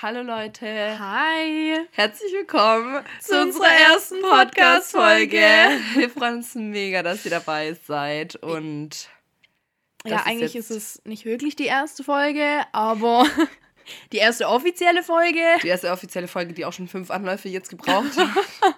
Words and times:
Hallo 0.00 0.22
Leute. 0.22 0.96
Hi. 1.00 1.76
Herzlich 1.90 2.32
willkommen 2.32 3.04
zu, 3.18 3.32
zu 3.32 3.42
unserer 3.42 3.66
ersten 3.66 4.22
Podcast-Folge. 4.22 5.42
Wir 5.96 6.08
freuen 6.08 6.36
uns 6.36 6.54
mega, 6.54 7.02
dass 7.02 7.24
ihr 7.24 7.32
dabei 7.32 7.76
seid. 7.84 8.36
Und 8.36 9.08
ja, 10.06 10.22
eigentlich 10.24 10.54
ist, 10.54 10.70
ist 10.70 10.98
es 10.98 11.04
nicht 11.04 11.24
wirklich 11.24 11.56
die 11.56 11.64
erste 11.64 12.04
Folge, 12.04 12.62
aber 12.70 13.26
die 14.12 14.18
erste 14.18 14.46
offizielle 14.46 15.02
Folge. 15.02 15.42
Die 15.64 15.68
erste 15.68 15.90
offizielle 15.90 16.28
Folge, 16.28 16.52
die 16.52 16.64
auch 16.64 16.72
schon 16.72 16.86
fünf 16.86 17.10
Anläufe 17.10 17.48
jetzt 17.48 17.68
gebraucht 17.68 18.16
hat. 18.16 18.28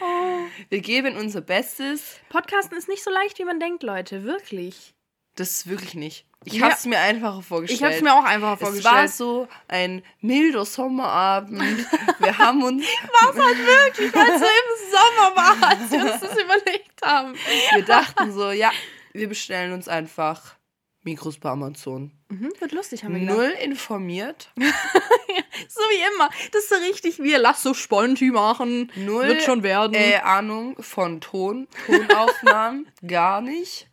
oh. 0.00 0.38
Wir 0.68 0.80
geben 0.82 1.16
unser 1.16 1.40
Bestes. 1.40 2.20
Podcasten 2.28 2.78
ist 2.78 2.88
nicht 2.88 3.02
so 3.02 3.10
leicht, 3.10 3.40
wie 3.40 3.44
man 3.44 3.58
denkt, 3.58 3.82
Leute. 3.82 4.22
Wirklich. 4.22 4.94
Das 5.34 5.50
ist 5.50 5.66
wirklich 5.68 5.94
nicht. 5.94 6.26
Ich 6.44 6.54
ja. 6.54 6.62
habe 6.64 6.74
es 6.74 6.84
mir 6.84 6.98
einfacher 6.98 7.42
vorgestellt. 7.42 7.80
Ich 7.80 7.84
habe 7.84 7.94
es 7.94 8.02
mir 8.02 8.12
auch 8.14 8.24
einfacher 8.24 8.56
vorgestellt. 8.56 8.94
Es 8.94 9.00
war 9.00 9.08
so 9.08 9.48
ein 9.68 10.02
milder 10.20 10.64
Sommerabend. 10.64 11.86
Wir 12.18 12.38
haben 12.38 12.62
uns. 12.64 12.84
war 12.84 13.30
es 13.30 13.42
halt 13.42 13.58
wirklich, 13.58 14.08
es 14.08 14.40
so 14.40 14.46
im 14.46 14.90
Sommer 14.90 15.36
war, 15.36 15.68
als 15.68 15.90
wir 15.90 16.00
uns 16.00 16.20
das 16.20 16.32
überlegt 16.32 17.02
haben. 17.04 17.34
Wir 17.74 17.84
dachten 17.84 18.32
so, 18.32 18.50
ja, 18.50 18.70
wir 19.12 19.28
bestellen 19.28 19.72
uns 19.72 19.88
einfach 19.88 20.56
Mikros 21.04 21.38
bei 21.38 21.50
Amazon. 21.50 22.12
Mhm, 22.28 22.52
wird 22.58 22.72
lustig, 22.72 23.04
haben 23.04 23.14
wir 23.14 23.22
Null 23.22 23.48
gedacht. 23.48 23.62
informiert. 23.64 24.50
so 24.56 25.80
wie 25.80 26.14
immer. 26.14 26.30
Das 26.52 26.62
ist 26.62 26.68
so 26.68 26.76
richtig, 26.76 27.18
wir 27.18 27.38
lass 27.38 27.62
so 27.62 27.74
Sponti 27.74 28.30
machen. 28.30 28.90
Null 28.94 29.26
wird 29.26 29.42
schon 29.42 29.62
werden. 29.62 29.94
Äh, 29.94 30.18
Ahnung 30.18 30.76
von 30.80 31.20
Ton, 31.20 31.66
Tonaufnahmen. 31.86 32.86
gar 33.06 33.40
nicht. 33.40 33.88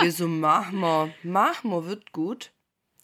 Wir 0.00 0.12
so, 0.12 0.26
mach 0.26 0.72
mal, 0.72 1.12
mach 1.22 1.62
mal, 1.62 1.86
wird 1.86 2.12
gut. 2.12 2.50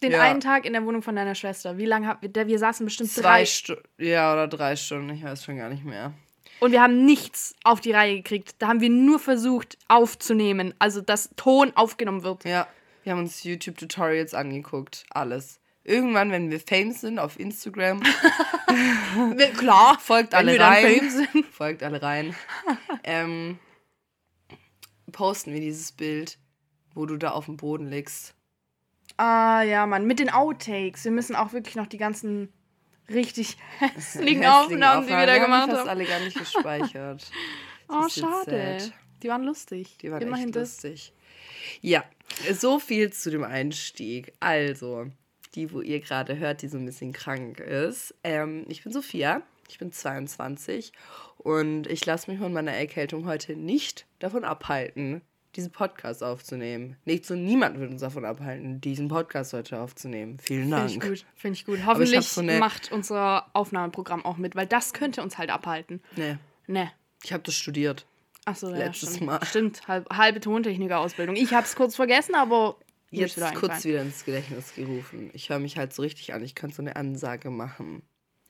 Den 0.03 0.13
ja. 0.13 0.21
einen 0.21 0.41
Tag 0.41 0.67
in 0.67 0.73
der 0.73 0.85
Wohnung 0.85 1.03
von 1.03 1.15
deiner 1.15 1.35
Schwester. 1.35 1.79
Wie 1.79 1.87
lange 1.87 2.09
habt 2.09 2.23
wir, 2.23 2.47
wir 2.47 2.59
saßen 2.59 2.85
bestimmt 2.85 3.11
Zwei 3.11 3.23
drei 3.23 3.47
Stunden. 3.47 3.83
Ja, 3.99 4.33
oder 4.33 4.49
drei 4.49 4.77
Stunden, 4.77 5.11
ich 5.11 5.23
weiß 5.23 5.45
schon 5.45 5.57
gar 5.57 5.69
nicht 5.69 5.85
mehr. 5.85 6.13
Und 6.61 6.73
wir 6.73 6.83
haben 6.83 7.05
nichts 7.05 7.55
auf 7.65 7.81
die 7.81 7.93
Reihe 7.93 8.17
gekriegt. 8.17 8.57
Da 8.59 8.69
haben 8.69 8.81
wir 8.81 8.91
nur 8.91 9.19
versucht 9.19 9.79
aufzunehmen, 9.89 10.75
also 10.79 11.01
dass 11.01 11.31
Ton 11.37 11.73
aufgenommen 11.75 12.23
wird. 12.23 12.45
Ja, 12.45 12.67
wir 13.05 13.13
haben 13.13 13.21
uns 13.21 13.45
YouTube-Tutorials 13.45 14.35
angeguckt. 14.35 15.05
Alles. 15.11 15.61
Irgendwann, 15.85 16.31
wenn 16.31 16.51
wir 16.51 16.59
famous 16.59 17.03
sind 17.03 17.19
auf 17.19 17.39
Instagram. 17.39 18.03
Klar. 19.59 19.99
Folgt 20.01 20.35
alle 20.35 20.59
rein. 20.59 21.01
Folgt 21.53 21.83
alle 21.83 22.03
rein. 22.03 22.35
ähm, 23.05 23.59
posten 25.13 25.53
wir 25.53 25.61
dieses 25.61 25.93
Bild, 25.93 26.39
wo 26.95 27.05
du 27.05 27.19
da 27.19 27.33
auf 27.33 27.45
dem 27.45 27.59
Boden 27.59 27.91
liegst. 27.91 28.35
Ah, 29.19 29.63
ja, 29.63 29.87
Mann. 29.87 30.07
Mit 30.07 30.19
den 30.19 30.31
Outtakes. 30.31 31.05
Wir 31.05 31.13
müssen 31.13 31.37
auch 31.37 31.53
wirklich 31.53 31.77
noch 31.77 31.87
die 31.87 31.99
ganzen 31.99 32.51
richtig 33.11 33.59
hässlichen 33.79 34.47
Aufnahmen, 34.47 35.07
die 35.07 35.13
wir 35.13 35.27
da 35.27 35.37
gemacht 35.37 35.69
haben. 35.69 35.71
Die 35.71 35.77
fast 35.77 35.89
alle 35.89 36.07
gar 36.07 36.21
nicht 36.21 36.39
gespeichert. 36.39 37.31
oh, 37.91 38.09
schade. 38.09 38.79
Die 39.23 39.29
waren 39.29 39.45
lustig. 39.45 39.99
Die 39.99 40.11
waren 40.11 40.23
Immerhin 40.23 40.49
echt 40.49 40.57
lustig. 40.57 41.13
Ja, 41.83 42.05
so 42.53 42.79
viel 42.79 43.13
zu 43.13 43.31
dem 43.31 43.45
Einstieg. 43.45 44.33
Also, 44.41 45.07
die, 45.55 45.73
wo 45.73 45.81
ihr 45.81 46.01
gerade 46.01 46.39
hört, 46.39 46.63
die 46.63 46.69
so 46.69 46.79
ein 46.79 46.87
bisschen 46.87 47.13
krank 47.13 47.61
ist. 47.61 48.15
Ähm, 48.25 48.65
ich 48.69 48.83
bin 48.83 48.93
Sophia, 48.93 49.43
ich 49.69 49.79
bin 49.79 49.93
22 49.93 50.93
und 51.39 51.87
ich 51.87 52.05
lasse 52.07 52.31
mich 52.31 52.41
von 52.41 52.53
meiner 52.53 52.73
Erkältung 52.73 53.27
heute 53.27 53.55
nicht 53.55 54.07
davon 54.19 54.45
abhalten, 54.45 55.23
diesen 55.57 55.71
Podcast 55.71 56.23
aufzunehmen. 56.23 56.97
Nicht 57.05 57.27
so 57.27 57.35
niemand 57.35 57.79
wird 57.79 57.91
uns 57.93 58.01
davon 58.01 58.25
abhalten, 58.25 58.81
diesen 58.81 59.09
Podcast 59.09 59.53
heute 59.53 59.79
aufzunehmen. 59.81 60.39
Vielen 60.39 60.71
Dank. 60.71 60.91
Finde 60.91 61.07
ich 61.07 61.11
gut. 61.11 61.27
Finde 61.37 61.59
ich 61.59 61.65
gut. 61.65 61.87
Hoffentlich 61.87 62.21
ich 62.21 62.29
so 62.29 62.41
eine... 62.41 62.59
macht 62.59 62.91
unser 62.91 63.47
Aufnahmeprogramm 63.53 64.25
auch 64.25 64.37
mit, 64.37 64.57
weil 64.57 64.67
das 64.67 64.93
könnte 64.93 65.23
uns 65.23 65.39
halt 65.39 65.51
abhalten. 65.51 66.03
Nee. 66.17 66.37
Nee. 66.67 66.91
Ich 67.23 67.33
habe 67.33 67.43
das 67.43 67.55
studiert. 67.55 68.07
Ach 68.47 68.57
so, 68.57 68.75
ja, 68.75 68.93
stimmt. 68.93 69.21
Mal. 69.23 69.45
Stimmt, 69.45 69.89
halb, 69.89 70.09
halbe 70.11 70.41
Tontechniker-Ausbildung. 70.41 71.37
Ich 71.37 71.53
habe 71.55 71.67
es 71.67 71.75
kurz 71.77 71.97
vergessen, 71.97 72.35
aber 72.35 72.77
jetzt 73.11 73.37
wieder 73.37 73.53
kurz 73.53 73.85
wieder 73.85 74.03
ins 74.03 74.25
Gedächtnis 74.25 74.75
gerufen. 74.75 75.31
Ich 75.33 75.49
höre 75.49 75.59
mich 75.59 75.79
halt 75.79 75.95
so 75.95 76.03
richtig 76.03 76.35
an. 76.35 76.43
Ich 76.43 76.55
kann 76.55 76.71
so 76.71 76.83
eine 76.83 76.97
Ansage 76.97 77.51
machen. 77.51 78.03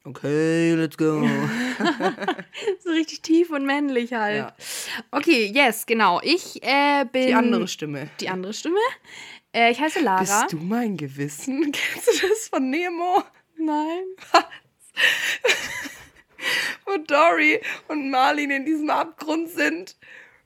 Okay, 0.07 0.75
let's 0.75 0.99
go. 0.99 1.23
so 2.85 2.91
richtig 2.91 3.23
tief 3.23 3.51
und 3.51 3.65
männlich 3.65 4.13
halt. 4.13 4.37
Ja. 4.37 4.55
Okay, 5.11 5.47
yes, 5.47 5.87
genau. 5.87 6.21
Ich 6.23 6.63
äh, 6.63 7.07
bin. 7.11 7.29
Die 7.29 7.35
andere 7.35 7.69
Stimme. 7.69 8.11
Die 8.21 8.29
andere 8.29 8.53
Stimme. 8.53 8.79
Äh, 9.55 9.71
ich 9.71 9.81
heiße 9.81 10.01
Lara. 10.01 10.21
Bist 10.21 10.53
du 10.53 10.57
mein 10.57 10.97
Gewissen? 10.97 11.73
Kennst 11.73 12.09
du 12.09 12.29
das 12.29 12.49
von 12.49 12.69
Nemo? 12.69 13.23
Nein. 13.57 14.05
Wo 16.85 16.97
Dory 16.99 17.61
und 17.89 18.11
Marlin 18.11 18.51
in 18.51 18.65
diesem 18.65 18.91
Abgrund 18.91 19.51
sind. 19.51 19.97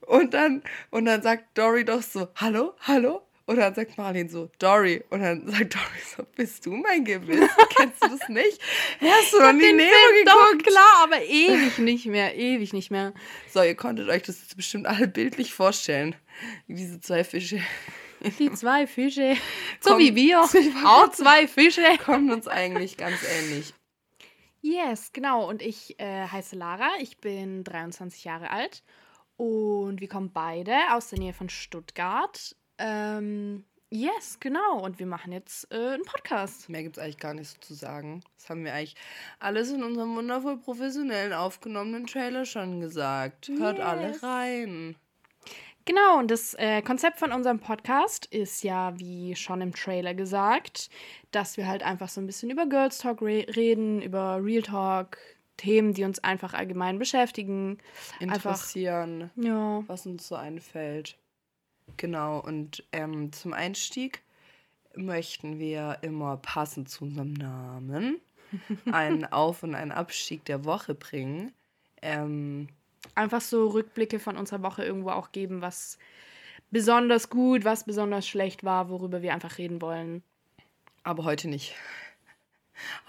Und 0.02 0.34
dann, 0.34 0.62
und 0.90 1.04
dann 1.04 1.22
sagt 1.22 1.56
Dory 1.56 1.84
doch 1.84 2.02
so, 2.02 2.28
hallo, 2.36 2.74
hallo? 2.80 3.22
Und 3.48 3.56
dann 3.56 3.74
sagt 3.74 3.96
Marlin 3.96 4.28
so, 4.28 4.50
Dory. 4.58 5.02
Und 5.08 5.22
dann 5.22 5.46
sagt 5.46 5.74
Dory 5.74 6.02
so, 6.16 6.22
bist 6.36 6.66
du 6.66 6.72
mein 6.72 7.04
Gewissen? 7.04 7.48
Kennst 7.76 8.04
du 8.04 8.08
das 8.08 8.28
nicht? 8.28 8.60
Hast 9.00 9.32
du 9.32 9.40
noch 9.40 9.52
nie 9.52 9.72
Nemo 9.72 9.90
Film 9.90 10.24
geguckt? 10.24 10.66
Doch, 10.66 10.70
klar, 10.70 11.04
aber 11.04 11.22
ewig 11.22 11.78
nicht 11.78 12.06
mehr, 12.06 12.36
ewig 12.36 12.74
nicht 12.74 12.90
mehr. 12.90 13.14
So, 13.50 13.62
ihr 13.62 13.74
konntet 13.74 14.08
euch 14.10 14.22
das 14.22 14.40
jetzt 14.40 14.56
bestimmt 14.56 14.86
alle 14.86 15.08
bildlich 15.08 15.54
vorstellen. 15.54 16.14
Diese 16.66 17.00
zwei 17.00 17.24
Fische. 17.24 17.60
Die 18.38 18.52
zwei 18.52 18.86
Fische. 18.86 19.36
So 19.80 19.90
Komm, 19.90 20.00
wie 20.00 20.14
wir. 20.14 20.40
Auch 20.84 21.10
zwei 21.12 21.46
Fische. 21.46 21.82
Kommen 22.04 22.30
uns 22.30 22.48
eigentlich 22.48 22.96
ganz 22.96 23.20
ähnlich. 23.22 23.72
Yes, 24.60 25.12
genau. 25.12 25.48
Und 25.48 25.62
ich 25.62 25.98
äh, 26.00 26.26
heiße 26.26 26.56
Lara. 26.56 26.88
Ich 27.00 27.18
bin 27.18 27.64
23 27.64 28.24
Jahre 28.24 28.50
alt. 28.50 28.82
Und 29.36 30.00
wir 30.00 30.08
kommen 30.08 30.32
beide 30.32 30.74
aus 30.92 31.10
der 31.10 31.20
Nähe 31.20 31.32
von 31.32 31.48
Stuttgart. 31.48 32.56
Ähm, 32.78 33.64
yes, 33.88 34.40
genau. 34.40 34.80
Und 34.80 34.98
wir 34.98 35.06
machen 35.06 35.32
jetzt 35.32 35.70
äh, 35.72 35.94
einen 35.94 36.04
Podcast. 36.04 36.68
Mehr 36.68 36.82
gibt 36.82 36.96
es 36.96 37.02
eigentlich 37.02 37.18
gar 37.18 37.34
nicht 37.34 37.48
so 37.48 37.58
zu 37.60 37.74
sagen. 37.74 38.22
Das 38.36 38.50
haben 38.50 38.64
wir 38.64 38.74
eigentlich 38.74 38.96
alles 39.38 39.70
in 39.70 39.84
unserem 39.84 40.16
wundervoll 40.16 40.58
professionellen 40.58 41.32
aufgenommenen 41.32 42.06
Trailer 42.06 42.44
schon 42.44 42.80
gesagt. 42.80 43.48
Hört 43.48 43.78
yes. 43.78 43.86
alle 43.86 44.22
rein. 44.22 44.96
Genau, 45.88 46.18
und 46.18 46.30
das 46.30 46.52
äh, 46.52 46.82
Konzept 46.82 47.18
von 47.18 47.32
unserem 47.32 47.60
Podcast 47.60 48.26
ist 48.26 48.62
ja, 48.62 48.92
wie 48.98 49.34
schon 49.34 49.62
im 49.62 49.72
Trailer 49.74 50.12
gesagt, 50.12 50.90
dass 51.30 51.56
wir 51.56 51.66
halt 51.66 51.82
einfach 51.82 52.10
so 52.10 52.20
ein 52.20 52.26
bisschen 52.26 52.50
über 52.50 52.66
Girls 52.66 52.98
Talk 52.98 53.22
re 53.22 53.46
reden, 53.56 54.02
über 54.02 54.38
Real 54.44 54.60
Talk, 54.60 55.16
Themen, 55.56 55.94
die 55.94 56.04
uns 56.04 56.18
einfach 56.18 56.52
allgemein 56.52 56.98
beschäftigen. 56.98 57.78
Interessieren, 58.20 59.30
einfach, 59.34 59.42
ja. 59.42 59.82
was 59.86 60.04
uns 60.04 60.28
so 60.28 60.34
einfällt. 60.34 61.16
Genau, 61.96 62.38
und 62.38 62.84
ähm, 62.92 63.32
zum 63.32 63.54
Einstieg 63.54 64.22
möchten 64.94 65.58
wir 65.58 66.00
immer 66.02 66.36
passend 66.36 66.90
zu 66.90 67.04
unserem 67.04 67.32
Namen 67.32 68.20
einen 68.92 69.24
Auf- 69.24 69.62
und 69.62 69.74
einen 69.74 69.92
Abstieg 69.92 70.44
der 70.44 70.66
Woche 70.66 70.94
bringen. 70.94 71.54
Ähm, 72.02 72.68
Einfach 73.14 73.40
so 73.40 73.68
Rückblicke 73.68 74.18
von 74.18 74.36
unserer 74.36 74.62
Woche 74.62 74.84
irgendwo 74.84 75.10
auch 75.10 75.32
geben, 75.32 75.62
was 75.62 75.98
besonders 76.70 77.30
gut, 77.30 77.64
was 77.64 77.84
besonders 77.84 78.28
schlecht 78.28 78.64
war, 78.64 78.90
worüber 78.90 79.22
wir 79.22 79.32
einfach 79.32 79.58
reden 79.58 79.80
wollen. 79.80 80.22
Aber 81.02 81.24
heute 81.24 81.48
nicht. 81.48 81.74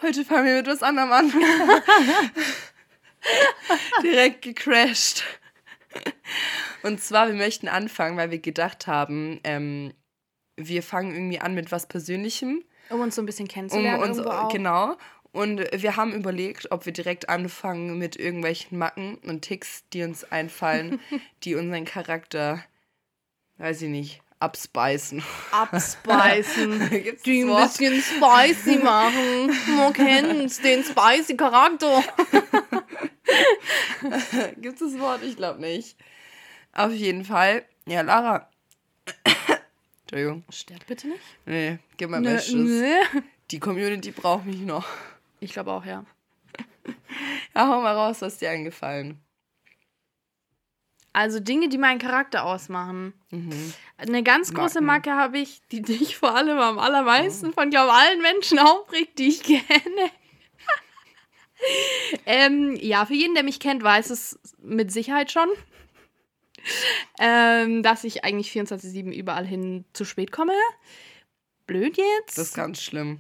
Heute 0.01 0.25
fangen 0.25 0.45
wir 0.45 0.55
mit 0.55 0.67
was 0.67 0.81
anderem 0.81 1.11
an. 1.11 1.31
Direkt 4.03 4.41
gecrashed. 4.41 5.23
Und 6.83 7.01
zwar, 7.01 7.27
wir 7.27 7.35
möchten 7.35 7.67
anfangen, 7.67 8.17
weil 8.17 8.31
wir 8.31 8.39
gedacht 8.39 8.87
haben, 8.87 9.39
ähm, 9.43 9.93
wir 10.55 10.83
fangen 10.83 11.13
irgendwie 11.13 11.39
an 11.39 11.53
mit 11.53 11.71
was 11.71 11.87
Persönlichem. 11.87 12.63
Um 12.89 13.01
uns 13.01 13.15
so 13.15 13.21
ein 13.21 13.25
bisschen 13.25 13.47
kennenzulernen. 13.47 14.01
Um 14.01 14.09
uns. 14.09 14.51
Genau. 14.51 14.95
Und 15.31 15.59
wir 15.71 15.95
haben 15.95 16.13
überlegt, 16.13 16.71
ob 16.71 16.85
wir 16.85 16.93
direkt 16.93 17.29
anfangen 17.29 17.97
mit 17.97 18.15
irgendwelchen 18.15 18.77
Macken 18.77 19.15
und 19.19 19.41
Ticks, 19.41 19.83
die 19.93 20.03
uns 20.03 20.23
einfallen, 20.23 20.99
die 21.43 21.55
unseren 21.55 21.85
Charakter, 21.85 22.63
weiß 23.57 23.83
ich 23.83 23.89
nicht, 23.89 24.21
abspeisen. 24.39 25.23
Abspeisen. 25.51 26.89
die 27.25 27.43
ein 27.43 27.47
bisschen 27.47 28.01
spicy 28.01 28.77
machen. 28.77 29.51
Man 29.75 29.93
kennt 29.93 30.63
den 30.63 30.83
spicy 30.83 31.37
Charakter. 31.37 32.03
Gibt 34.57 34.81
es 34.81 34.91
das 34.91 34.99
Wort? 34.99 35.21
Ich 35.23 35.35
glaube 35.35 35.61
nicht. 35.61 35.95
Auf 36.73 36.91
jeden 36.91 37.25
Fall. 37.25 37.65
Ja, 37.85 38.01
Lara. 38.01 38.49
Entschuldigung. 40.01 40.43
Sterb 40.49 40.87
bitte 40.87 41.07
nicht. 41.07 41.21
Nee, 41.45 41.77
gib 41.97 42.09
mal 42.09 42.21
Bestes. 42.21 42.55
Nee. 42.55 42.95
Die 43.51 43.59
Community 43.59 44.11
braucht 44.11 44.45
mich 44.45 44.59
noch. 44.59 44.87
Ich 45.39 45.53
glaube 45.53 45.71
auch, 45.71 45.85
ja. 45.85 46.05
ja, 47.55 47.67
hau 47.67 47.81
mal 47.81 47.95
raus, 47.95 48.21
was 48.21 48.37
dir 48.37 48.49
eingefallen. 48.49 49.21
Also 51.11 51.39
Dinge, 51.39 51.69
die 51.69 51.77
meinen 51.77 51.99
Charakter 51.99 52.45
ausmachen. 52.45 53.13
Mhm. 53.31 53.73
Eine 53.97 54.23
ganz 54.23 54.53
große 54.53 54.79
Macke 54.79 55.11
habe 55.11 55.39
ich, 55.39 55.61
die 55.71 55.81
dich 55.81 56.17
vor 56.17 56.35
allem 56.35 56.59
am 56.59 56.77
allermeisten 56.77 57.49
oh. 57.49 57.51
von, 57.51 57.71
glaube 57.71 57.91
allen 57.91 58.21
Menschen 58.21 58.59
aufregt, 58.59 59.17
die 59.17 59.29
ich 59.29 59.43
kenne. 59.43 60.11
Ähm, 62.25 62.77
ja, 62.79 63.05
für 63.05 63.15
jeden, 63.15 63.33
der 63.33 63.43
mich 63.43 63.59
kennt, 63.59 63.83
weiß 63.83 64.11
es 64.11 64.39
mit 64.59 64.91
Sicherheit 64.91 65.31
schon, 65.31 65.49
ähm, 67.19 67.83
dass 67.83 68.03
ich 68.03 68.23
eigentlich 68.23 68.51
24-7 68.51 69.11
überall 69.11 69.45
hin 69.45 69.85
zu 69.93 70.05
spät 70.05 70.31
komme. 70.31 70.53
Blöd 71.65 71.97
jetzt. 71.97 72.37
Das 72.37 72.49
ist 72.49 72.55
ganz 72.55 72.81
schlimm. 72.81 73.19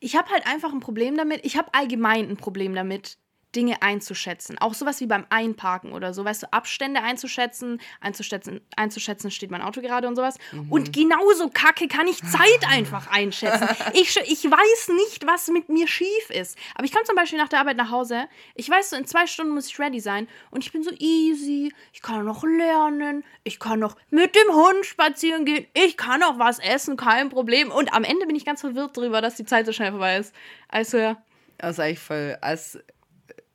Ich 0.00 0.16
habe 0.16 0.30
halt 0.30 0.46
einfach 0.46 0.72
ein 0.72 0.80
Problem 0.80 1.16
damit. 1.16 1.44
Ich 1.44 1.56
habe 1.56 1.72
allgemein 1.74 2.28
ein 2.28 2.36
Problem 2.36 2.74
damit, 2.74 3.18
Dinge 3.54 3.82
einzuschätzen. 3.82 4.58
Auch 4.58 4.74
sowas 4.74 5.00
wie 5.00 5.06
beim 5.06 5.26
Einparken 5.30 5.92
oder 5.92 6.14
so, 6.14 6.24
weißt 6.24 6.44
du, 6.44 6.52
Abstände 6.52 7.02
einzuschätzen, 7.02 7.80
einzuschätzen, 8.00 8.60
einzuschätzen, 8.76 9.30
steht 9.30 9.50
mein 9.50 9.62
Auto 9.62 9.80
gerade 9.80 10.08
und 10.08 10.16
sowas. 10.16 10.38
Mhm. 10.52 10.72
Und 10.72 10.92
genauso 10.92 11.50
kacke 11.50 11.88
kann 11.88 12.06
ich 12.06 12.22
Zeit 12.22 12.68
einfach 12.68 13.10
einschätzen. 13.10 13.68
Ich, 13.94 14.16
ich 14.16 14.44
weiß 14.44 14.88
nicht, 14.88 15.26
was 15.26 15.48
mit 15.48 15.68
mir 15.68 15.86
schief 15.86 16.30
ist. 16.30 16.56
Aber 16.74 16.84
ich 16.84 16.92
komme 16.92 17.04
zum 17.04 17.14
Beispiel 17.14 17.38
nach 17.38 17.48
der 17.48 17.60
Arbeit 17.60 17.76
nach 17.76 17.90
Hause. 17.90 18.26
Ich 18.54 18.68
weiß 18.68 18.90
so, 18.90 18.96
in 18.96 19.06
zwei 19.06 19.26
Stunden 19.26 19.52
muss 19.52 19.66
ich 19.66 19.78
ready 19.78 20.00
sein. 20.00 20.28
Und 20.50 20.64
ich 20.64 20.72
bin 20.72 20.82
so 20.82 20.90
easy. 20.98 21.72
Ich 21.92 22.00
kann 22.00 22.24
noch 22.24 22.42
lernen. 22.44 23.24
Ich 23.44 23.58
kann 23.58 23.80
noch 23.80 23.96
mit 24.10 24.34
dem 24.34 24.54
Hund 24.54 24.86
spazieren 24.86 25.44
gehen. 25.44 25.66
Ich 25.74 25.96
kann 25.96 26.20
noch 26.20 26.38
was 26.38 26.58
essen, 26.58 26.96
kein 26.96 27.28
Problem. 27.28 27.70
Und 27.70 27.92
am 27.92 28.04
Ende 28.04 28.26
bin 28.26 28.36
ich 28.36 28.44
ganz 28.44 28.60
verwirrt 28.60 28.96
darüber, 28.96 29.20
dass 29.20 29.36
die 29.36 29.44
Zeit 29.44 29.66
so 29.66 29.72
schnell 29.72 29.90
vorbei 29.90 30.16
ist. 30.16 30.34
Also 30.68 30.98
ja. 30.98 31.22
Das 31.58 31.72
ist 31.72 31.80
eigentlich 31.80 31.98
voll. 32.00 32.36
Als, 32.40 32.78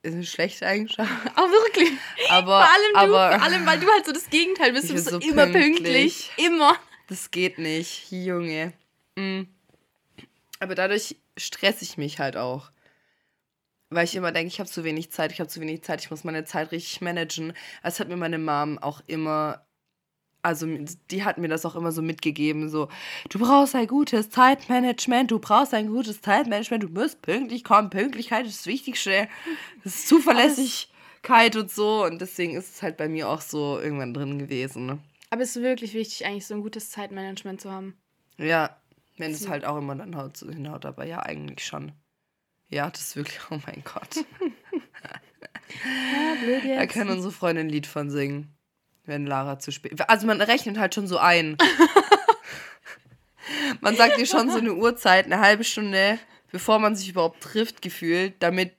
ist 0.07 0.15
eine 0.15 0.25
schlechte 0.25 0.65
Eigenschaft. 0.65 1.11
Auch 1.35 1.49
wirklich. 1.49 1.89
Aber, 2.29 2.63
Vor 2.63 2.73
allem 2.73 2.93
du, 2.93 3.15
aber 3.15 3.37
vor 3.37 3.43
allem, 3.43 3.65
weil 3.65 3.79
du 3.79 3.87
halt 3.87 4.05
so 4.05 4.11
das 4.11 4.29
Gegenteil 4.29 4.73
bist. 4.73 4.89
Du 4.89 4.93
bist 4.93 5.09
so 5.09 5.19
immer 5.19 5.45
pünktlich. 5.47 5.75
pünktlich. 5.75 6.31
Immer. 6.37 6.75
das 7.07 7.31
geht 7.31 7.57
nicht, 7.57 8.11
Junge. 8.11 8.73
Mm. 9.15 9.43
Aber 10.59 10.75
dadurch 10.75 11.15
stresse 11.37 11.83
ich 11.83 11.97
mich 11.97 12.19
halt 12.19 12.37
auch. 12.37 12.71
Weil 13.89 14.03
ich 14.03 14.15
immer 14.15 14.31
denke, 14.33 14.47
ich 14.47 14.59
habe 14.59 14.69
zu 14.69 14.83
wenig 14.83 15.11
Zeit, 15.11 15.31
ich 15.31 15.39
habe 15.39 15.49
zu 15.49 15.61
wenig 15.61 15.83
Zeit, 15.83 16.01
ich 16.01 16.11
muss 16.11 16.25
meine 16.25 16.43
Zeit 16.43 16.71
richtig 16.71 16.99
managen. 16.99 17.53
Das 17.83 17.99
hat 17.99 18.09
mir 18.09 18.17
meine 18.17 18.37
Mom 18.37 18.77
auch 18.79 19.01
immer, 19.07 19.65
also 20.41 20.67
die 21.11 21.23
hat 21.23 21.37
mir 21.37 21.47
das 21.47 21.65
auch 21.65 21.75
immer 21.75 21.91
so 21.91 22.01
mitgegeben, 22.01 22.69
so, 22.69 22.87
du 23.29 23.39
brauchst 23.39 23.75
ein 23.75 23.87
gutes 23.87 24.29
Zeitmanagement, 24.29 25.31
du 25.31 25.39
brauchst 25.39 25.73
ein 25.73 25.87
gutes 25.87 26.21
Zeitmanagement, 26.21 26.83
du 26.83 26.89
musst 26.89 27.21
pünktlich 27.21 27.63
kommen, 27.63 27.89
Pünktlichkeit 27.89 28.45
ist 28.45 28.59
das 28.59 28.67
Wichtigste, 28.67 29.27
das 29.83 29.95
ist 29.95 30.07
Zuverlässigkeit 30.07 31.55
und 31.55 31.71
so. 31.71 32.05
Und 32.05 32.21
deswegen 32.21 32.55
ist 32.55 32.75
es 32.75 32.81
halt 32.81 32.97
bei 32.97 33.09
mir 33.09 33.29
auch 33.29 33.41
so 33.41 33.79
irgendwann 33.79 34.13
drin 34.13 34.39
gewesen. 34.39 34.85
Ne? 34.85 34.99
Aber 35.29 35.41
es 35.41 35.55
ist 35.55 35.61
wirklich 35.61 35.93
wichtig, 35.93 36.25
eigentlich 36.25 36.47
so 36.47 36.53
ein 36.53 36.61
gutes 36.61 36.91
Zeitmanagement 36.91 37.59
zu 37.61 37.71
haben. 37.71 37.97
Ja, 38.37 38.77
wenn 39.17 39.31
es 39.31 39.49
halt 39.49 39.65
auch 39.65 39.77
immer 39.77 39.95
dann 39.95 40.15
haut, 40.15 40.37
so 40.37 40.49
hinhaut, 40.49 40.85
aber 40.85 41.05
ja, 41.05 41.19
eigentlich 41.19 41.65
schon. 41.65 41.91
Ja, 42.69 42.89
das 42.89 43.01
ist 43.01 43.15
wirklich, 43.15 43.39
oh 43.51 43.59
mein 43.65 43.83
Gott. 43.83 44.25
Ja, 46.63 46.77
Da 46.77 46.85
kann 46.85 47.09
unsere 47.09 47.31
Freundin 47.31 47.67
ein 47.67 47.69
Lied 47.69 47.87
von 47.87 48.09
singen, 48.09 48.56
wenn 49.07 49.25
Lara 49.25 49.59
zu 49.59 49.71
spät. 49.71 50.07
Also 50.09 50.27
man 50.27 50.41
rechnet 50.41 50.77
halt 50.77 50.93
schon 50.93 51.07
so 51.07 51.17
ein. 51.17 51.57
man 53.81 53.95
sagt 53.95 54.17
ihr 54.17 54.25
schon 54.25 54.49
so 54.51 54.57
eine 54.57 54.73
Uhrzeit, 54.73 55.25
eine 55.25 55.39
halbe 55.39 55.63
Stunde, 55.63 56.19
bevor 56.51 56.79
man 56.79 56.95
sich 56.95 57.09
überhaupt 57.09 57.41
trifft, 57.41 57.81
gefühlt, 57.81 58.35
damit 58.39 58.73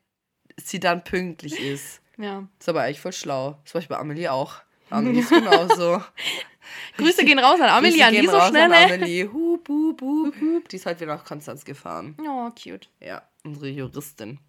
sie 0.56 0.80
dann 0.80 1.04
pünktlich 1.04 1.58
ist. 1.58 2.00
Ja. 2.18 2.48
Ist 2.58 2.68
aber 2.68 2.82
eigentlich 2.82 3.00
voll 3.00 3.12
schlau. 3.12 3.58
Das 3.64 3.74
war 3.74 3.80
ich 3.80 3.88
bei 3.88 3.96
Amelie 3.96 4.30
auch. 4.30 4.54
Amelie 4.90 5.20
ist 5.20 5.30
genauso. 5.30 6.02
Grüße 6.96 7.24
gehen 7.24 7.38
raus 7.38 7.60
an 7.60 7.68
Amelie, 7.68 7.98
Grüße 7.98 8.06
an 8.06 8.14
die 8.14 8.26
so 8.26 8.40
schnell, 8.40 8.68
ne? 8.68 8.76
Amelie. 8.76 9.28
Hup, 9.32 9.68
hup, 9.68 10.00
hup. 10.02 10.68
Die 10.68 10.76
ist 10.76 10.86
halt 10.86 11.00
wieder 11.00 11.14
nach 11.14 11.24
Konstanz 11.24 11.64
gefahren. 11.64 12.16
Oh, 12.20 12.50
cute. 12.50 12.88
Ja, 13.00 13.22
unsere 13.44 13.68
Juristin. 13.68 14.40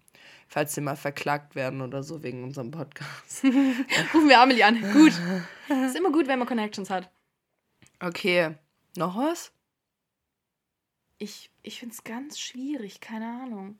Falls 0.52 0.74
sie 0.74 0.80
mal 0.80 0.96
verklagt 0.96 1.54
werden 1.54 1.80
oder 1.80 2.02
so 2.02 2.24
wegen 2.24 2.42
unserem 2.42 2.72
Podcast. 2.72 3.44
Rufen 3.44 4.28
wir 4.28 4.40
Amelie 4.40 4.64
an. 4.64 4.80
Gut. 4.92 5.12
Ist 5.68 5.96
immer 5.96 6.10
gut, 6.10 6.26
wenn 6.26 6.40
man 6.40 6.48
Connections 6.48 6.90
hat. 6.90 7.08
Okay, 8.00 8.56
noch 8.96 9.16
was? 9.16 9.52
Ich, 11.18 11.52
ich 11.62 11.78
finde 11.78 11.94
es 11.94 12.02
ganz 12.02 12.40
schwierig, 12.40 13.00
keine 13.00 13.26
Ahnung. 13.26 13.78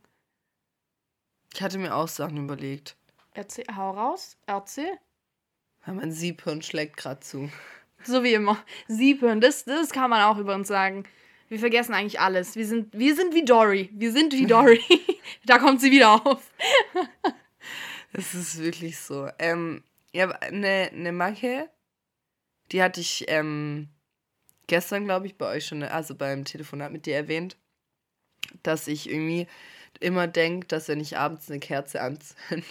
Ich 1.52 1.60
hatte 1.60 1.78
mir 1.78 1.96
auch 1.96 2.06
Sachen 2.06 2.36
überlegt. 2.36 2.96
Erzähl, 3.32 3.64
hau 3.74 3.90
raus, 3.90 4.36
erzähl. 4.46 4.96
Ja, 5.84 5.92
mein 5.92 6.12
Siebhirn 6.12 6.62
schlägt 6.62 6.98
gerade 6.98 7.18
zu. 7.18 7.50
So 8.04 8.22
wie 8.22 8.34
immer. 8.34 8.62
Siebhirn, 8.86 9.40
das, 9.40 9.64
das 9.64 9.90
kann 9.90 10.10
man 10.10 10.22
auch 10.22 10.38
über 10.38 10.54
uns 10.54 10.68
sagen. 10.68 11.02
Wir 11.48 11.58
vergessen 11.58 11.94
eigentlich 11.94 12.20
alles. 12.20 12.54
Wir 12.54 12.64
sind, 12.64 12.96
wir 12.96 13.16
sind 13.16 13.34
wie 13.34 13.44
Dory. 13.44 13.90
Wir 13.92 14.12
sind 14.12 14.32
wie 14.32 14.46
Dory. 14.46 14.80
da 15.44 15.58
kommt 15.58 15.80
sie 15.80 15.90
wieder 15.90 16.24
auf. 16.24 16.49
Es 18.12 18.34
ist 18.34 18.58
wirklich 18.58 18.98
so. 18.98 19.28
Ähm, 19.38 19.84
ja, 20.12 20.28
eine, 20.30 20.90
eine 20.92 21.12
Macke, 21.12 21.70
die 22.72 22.82
hatte 22.82 23.00
ich 23.00 23.24
ähm, 23.28 23.88
gestern, 24.66 25.04
glaube 25.04 25.26
ich, 25.26 25.36
bei 25.36 25.46
euch 25.46 25.66
schon, 25.66 25.82
also 25.82 26.14
beim 26.14 26.44
Telefonat 26.44 26.92
mit 26.92 27.06
dir 27.06 27.14
erwähnt, 27.14 27.56
dass 28.62 28.88
ich 28.88 29.08
irgendwie 29.08 29.46
immer 30.00 30.26
denke, 30.26 30.66
dass 30.66 30.88
wenn 30.88 31.00
ich 31.00 31.18
abends 31.18 31.50
eine 31.50 31.60
Kerze 31.60 32.00
anzünde, 32.00 32.66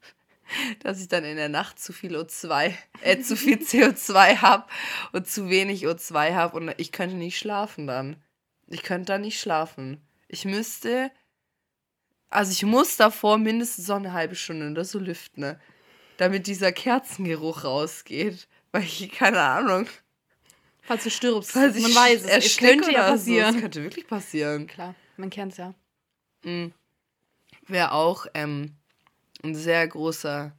dass 0.80 1.00
ich 1.00 1.08
dann 1.08 1.24
in 1.24 1.36
der 1.36 1.48
Nacht 1.48 1.78
zu 1.78 1.92
viel 1.92 2.16
O2, 2.16 2.74
äh, 3.02 3.20
zu 3.20 3.36
viel 3.36 3.56
CO2 3.58 4.38
habe 4.38 4.66
und 5.12 5.26
zu 5.26 5.48
wenig 5.48 5.86
O2 5.86 6.34
habe 6.34 6.56
und 6.56 6.74
ich 6.78 6.92
könnte 6.92 7.16
nicht 7.16 7.38
schlafen 7.38 7.86
dann. 7.86 8.16
Ich 8.68 8.82
könnte 8.82 9.12
dann 9.12 9.22
nicht 9.22 9.40
schlafen. 9.40 10.00
Ich 10.28 10.44
müsste, 10.44 11.10
also 12.32 12.52
ich 12.52 12.62
muss 12.64 12.96
davor 12.96 13.38
mindestens 13.38 13.86
so 13.86 13.94
eine 13.94 14.12
halbe 14.12 14.34
Stunde 14.34 14.70
oder 14.70 14.84
so 14.84 14.98
lüften, 14.98 15.40
ne? 15.42 15.60
damit 16.16 16.46
dieser 16.46 16.72
Kerzengeruch 16.72 17.64
rausgeht. 17.64 18.48
Weil 18.72 18.84
ich, 18.84 19.10
keine 19.12 19.40
Ahnung, 19.40 19.86
Falls 20.82 21.04
du 21.04 21.10
stirbst. 21.10 21.52
falls 21.52 21.78
man 21.78 21.94
weiß 21.94 22.24
es. 22.24 22.46
Es 22.46 22.56
könnte 22.56 22.90
ja 22.90 23.00
oder 23.00 23.06
So. 23.08 23.12
passieren. 23.14 23.52
Das 23.54 23.62
könnte 23.62 23.82
wirklich 23.82 24.06
passieren. 24.06 24.66
Klar, 24.66 24.94
man 25.16 25.30
kennt 25.30 25.52
es 25.52 25.58
ja. 25.58 25.74
Mhm. 26.44 26.72
Wer 27.68 27.92
auch 27.92 28.26
ähm, 28.34 28.74
ein 29.44 29.54
sehr 29.54 29.86
großer 29.86 30.52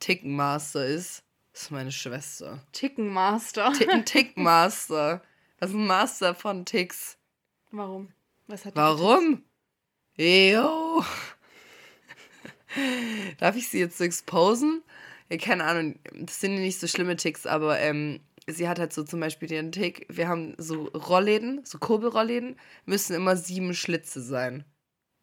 Tickenmaster 0.00 0.84
ist, 0.86 1.22
ist 1.52 1.70
meine 1.70 1.92
Schwester. 1.92 2.64
Chicken 2.72 3.08
Master. 3.12 3.72
Ti- 3.72 3.88
Ein 3.88 4.04
Tickmaster. 4.04 5.22
Also 5.62 5.76
ein 5.76 5.86
Master 5.86 6.34
von 6.34 6.64
Ticks. 6.64 7.18
Warum? 7.70 8.08
Was 8.46 8.64
hat 8.64 8.74
Warum? 8.76 9.44
Yo. 10.20 11.02
Darf 13.38 13.56
ich 13.56 13.68
sie 13.68 13.78
jetzt 13.78 13.96
so 13.96 14.04
exposen? 14.04 14.82
Ja, 15.30 15.38
keine 15.38 15.64
Ahnung. 15.64 15.98
Das 16.12 16.42
sind 16.42 16.56
nicht 16.56 16.78
so 16.78 16.86
schlimme 16.86 17.16
Ticks, 17.16 17.46
aber 17.46 17.80
ähm, 17.80 18.20
sie 18.46 18.68
hat 18.68 18.78
halt 18.78 18.92
so 18.92 19.02
zum 19.02 19.20
Beispiel 19.20 19.48
den 19.48 19.72
Tick. 19.72 20.04
Wir 20.10 20.28
haben 20.28 20.54
so 20.58 20.88
Rollläden, 20.88 21.62
so 21.64 21.78
Kurbelrollläden, 21.78 22.56
müssen 22.84 23.14
immer 23.16 23.34
sieben 23.34 23.72
Schlitze 23.72 24.20
sein. 24.20 24.64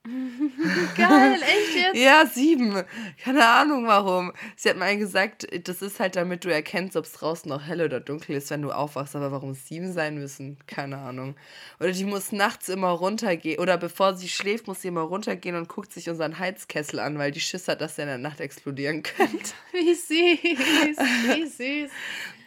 Geil, 0.95 1.41
echt 1.41 1.75
jetzt? 1.75 1.95
Ja, 1.95 2.25
sieben. 2.25 2.83
Keine 3.23 3.45
Ahnung 3.45 3.87
warum. 3.87 4.31
Sie 4.55 4.69
hat 4.69 4.77
mal 4.77 4.97
gesagt, 4.97 5.47
das 5.67 5.81
ist 5.81 5.99
halt 5.99 6.15
damit 6.15 6.45
du 6.45 6.53
erkennst, 6.53 6.95
ob 6.95 7.05
es 7.05 7.13
draußen 7.13 7.49
noch 7.49 7.63
hell 7.63 7.81
oder 7.81 7.99
dunkel 7.99 8.35
ist, 8.35 8.49
wenn 8.49 8.61
du 8.61 8.71
aufwachst. 8.71 9.15
Aber 9.15 9.31
warum 9.31 9.51
es 9.51 9.67
sieben 9.67 9.91
sein 9.91 10.17
müssen, 10.17 10.57
keine 10.67 10.97
Ahnung. 10.97 11.35
Oder 11.79 11.91
die 11.91 12.05
muss 12.05 12.31
nachts 12.31 12.69
immer 12.69 12.89
runtergehen. 12.89 13.59
Oder 13.59 13.77
bevor 13.77 14.15
sie 14.15 14.29
schläft, 14.29 14.67
muss 14.67 14.81
sie 14.81 14.87
immer 14.87 15.01
runtergehen 15.01 15.55
und 15.55 15.67
guckt 15.67 15.91
sich 15.91 16.09
unseren 16.09 16.39
Heizkessel 16.39 16.99
an, 16.99 17.17
weil 17.17 17.31
die 17.31 17.41
Schiss 17.41 17.67
hat, 17.67 17.81
dass 17.81 17.95
der 17.95 18.05
in 18.05 18.09
der 18.09 18.17
Nacht 18.17 18.39
explodieren 18.39 19.03
könnte. 19.03 19.51
Wie 19.73 19.93
süß. 19.93 20.97
Wie 21.35 21.45
süß. 21.45 21.91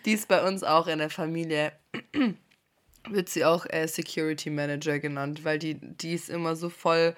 Die 0.06 0.12
ist 0.12 0.28
bei 0.28 0.46
uns 0.46 0.64
auch 0.64 0.86
in 0.86 0.98
der 0.98 1.10
Familie. 1.10 1.72
Wird 3.08 3.28
sie 3.28 3.44
auch 3.44 3.66
äh, 3.68 3.86
Security 3.86 4.50
Manager 4.50 4.98
genannt, 4.98 5.44
weil 5.44 5.58
die, 5.58 5.74
die 5.74 6.12
ist 6.12 6.28
immer 6.28 6.54
so 6.54 6.68
voll 6.68 7.14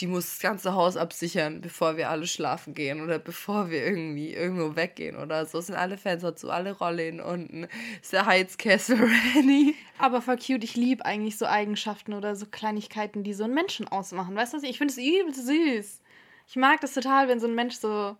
die 0.00 0.06
muss 0.06 0.26
das 0.26 0.38
ganze 0.40 0.74
Haus 0.74 0.96
absichern, 0.96 1.60
bevor 1.60 1.96
wir 1.96 2.08
alle 2.08 2.26
schlafen 2.26 2.74
gehen 2.74 3.02
oder 3.02 3.18
bevor 3.18 3.70
wir 3.70 3.84
irgendwie 3.84 4.32
irgendwo 4.32 4.74
weggehen 4.74 5.16
oder 5.16 5.44
so. 5.44 5.58
Es 5.58 5.66
sind 5.66 5.76
alle 5.76 5.98
Fenster 5.98 6.34
zu, 6.34 6.50
alle 6.50 6.72
Rollen 6.72 7.20
unten. 7.20 7.68
Ist 8.00 8.12
der 8.12 8.26
Heizkessel 8.26 8.98
ready? 9.34 9.74
Aber 9.98 10.22
voll 10.22 10.38
cute, 10.38 10.64
ich 10.64 10.76
liebe 10.76 11.04
eigentlich 11.04 11.36
so 11.36 11.46
Eigenschaften 11.46 12.14
oder 12.14 12.34
so 12.34 12.46
Kleinigkeiten, 12.46 13.22
die 13.22 13.34
so 13.34 13.44
einen 13.44 13.54
Menschen 13.54 13.88
ausmachen. 13.88 14.34
Weißt 14.34 14.54
du? 14.54 14.58
Ich 14.62 14.78
finde 14.78 14.92
es 14.92 14.98
übel 14.98 15.34
süß. 15.34 16.00
Ich 16.48 16.56
mag 16.56 16.80
das 16.80 16.94
total, 16.94 17.28
wenn 17.28 17.38
so 17.38 17.46
ein 17.46 17.54
Mensch 17.54 17.76
so, 17.76 18.16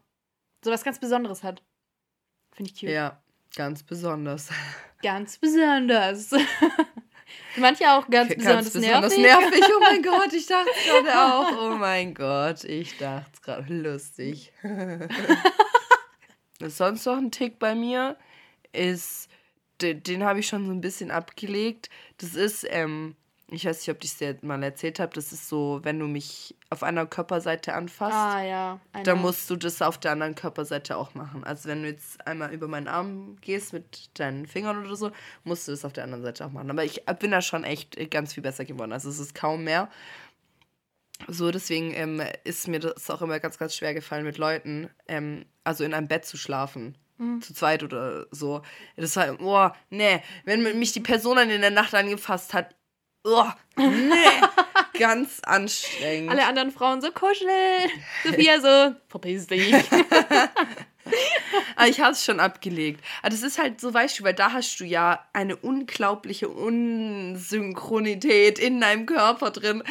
so 0.65 0.71
was 0.71 0.85
ganz 0.85 0.99
Besonderes 0.99 1.43
hat. 1.43 1.63
Finde 2.53 2.71
ich 2.71 2.79
cute. 2.79 2.91
Ja, 2.91 3.23
ganz 3.57 3.83
besonders. 3.83 4.51
Ganz 5.03 5.39
besonders. 5.39 6.31
Manche 7.57 7.91
auch 7.91 8.09
ganz, 8.09 8.35
besonders, 8.35 8.75
nervig. 8.75 9.19
nervig. 9.19 9.65
Oh 9.77 9.81
mein 9.81 10.03
Gott, 10.03 10.33
ich 10.33 10.47
dachte 10.47 10.71
es 10.77 10.87
gerade 10.87 11.21
auch. 11.21 11.53
Oh 11.63 11.77
mein 11.77 12.15
Gott, 12.15 12.65
ich 12.65 12.97
dachte 12.99 13.31
es 13.33 13.43
gerade 13.43 13.75
lustig. 13.75 14.53
Sonst 16.61 17.07
noch 17.07 17.17
ein 17.17 17.31
Tick 17.31 17.59
bei 17.59 17.75
mir 17.75 18.17
ist, 18.73 19.29
den, 19.81 20.03
den 20.03 20.25
habe 20.25 20.41
ich 20.41 20.47
schon 20.47 20.67
so 20.67 20.73
ein 20.73 20.81
bisschen 20.81 21.11
abgelegt. 21.11 21.89
Das 22.19 22.35
ist, 22.35 22.67
ähm, 22.69 23.17
Ich 23.53 23.65
weiß 23.65 23.79
nicht, 23.79 23.91
ob 23.91 24.05
ich 24.05 24.11
es 24.13 24.19
dir 24.19 24.39
mal 24.43 24.63
erzählt 24.63 25.01
habe. 25.01 25.13
Das 25.15 25.33
ist 25.33 25.49
so, 25.49 25.81
wenn 25.83 25.99
du 25.99 26.07
mich 26.07 26.55
auf 26.71 26.83
einer 26.83 27.05
Körperseite 27.07 27.75
anfasst, 27.75 28.15
Ah, 28.15 28.43
ja. 28.43 28.81
Dann 29.03 29.21
musst 29.21 29.51
du 29.51 29.57
das 29.57 29.83
auf 29.83 29.99
der 29.99 30.13
anderen 30.13 30.37
Körperseite 30.37 30.97
auch 30.97 31.15
machen. 31.15 31.43
Also 31.43 31.69
wenn 31.69 31.83
du 31.83 31.89
jetzt 31.89 32.25
einmal 32.27 32.53
über 32.53 32.69
meinen 32.69 32.87
Arm 32.87 33.37
gehst 33.41 33.73
mit 33.73 34.11
deinen 34.19 34.47
Fingern 34.47 34.85
oder 34.85 34.95
so, 34.95 35.11
musst 35.45 35.67
du 35.67 35.73
das 35.73 35.85
auf 35.85 35.93
der 35.93 36.05
anderen 36.05 36.23
Seite 36.23 36.47
auch 36.47 36.53
machen. 36.53 36.71
Aber 36.71 36.85
ich 36.85 37.05
bin 37.19 37.33
da 37.33 37.43
schon 37.43 37.65
echt 37.65 37.99
ganz 38.11 38.35
viel 38.35 38.43
besser 38.43 38.65
geworden. 38.65 38.93
Also 38.93 39.09
es 39.09 39.19
ist 39.19 39.35
kaum 39.35 39.65
mehr. 39.65 39.91
So, 41.29 41.51
deswegen 41.51 41.93
ähm, 41.95 42.23
ist 42.45 42.69
mir 42.69 42.81
das 42.81 43.11
auch 43.11 43.21
immer 43.21 43.41
ganz, 43.41 43.59
ganz 43.59 43.75
schwer 43.75 43.93
gefallen, 43.93 44.25
mit 44.25 44.39
Leuten, 44.39 44.89
ähm, 45.07 45.45
also 45.65 45.85
in 45.85 45.93
einem 45.93 46.09
Bett 46.09 46.25
zu 46.25 46.37
schlafen. 46.37 46.97
Zu 47.43 47.53
zweit 47.53 47.83
oder 47.83 48.27
so. 48.31 48.63
Das 48.97 49.15
war, 49.17 49.39
oh, 49.43 49.69
nee. 49.91 50.23
Wenn 50.47 50.63
mich 50.79 50.93
die 50.93 51.01
Person 51.01 51.37
dann 51.37 51.51
in 51.51 51.61
der 51.61 51.71
Nacht 51.71 51.95
angefasst 51.95 52.55
hat, 52.55 52.75
oh, 53.25 53.51
nee. 53.77 54.99
ganz 54.99 55.41
anstrengend. 55.41 56.31
Alle 56.31 56.47
anderen 56.47 56.71
Frauen 56.71 57.01
so 57.01 57.11
kuscheln. 57.11 57.91
Sophia 58.25 58.61
so, 58.61 58.95
verpiss 59.09 59.47
dich. 59.47 59.73
Aber 61.77 61.89
ich 61.89 62.01
habe 62.01 62.13
es 62.13 62.25
schon 62.25 62.41
abgelegt. 62.41 63.05
Aber 63.23 63.31
das 63.31 63.43
ist 63.43 63.59
halt 63.59 63.81
so, 63.81 63.93
weißt 63.93 64.19
du, 64.19 64.25
weil 64.25 64.33
da 64.35 64.53
hast 64.53 64.81
du 64.81 64.85
ja 64.85 65.25
eine 65.33 65.57
unglaubliche 65.57 66.49
Unsynchronität 66.49 68.59
in 68.59 68.81
deinem 68.81 69.07
Körper 69.07 69.51
drin. 69.51 69.83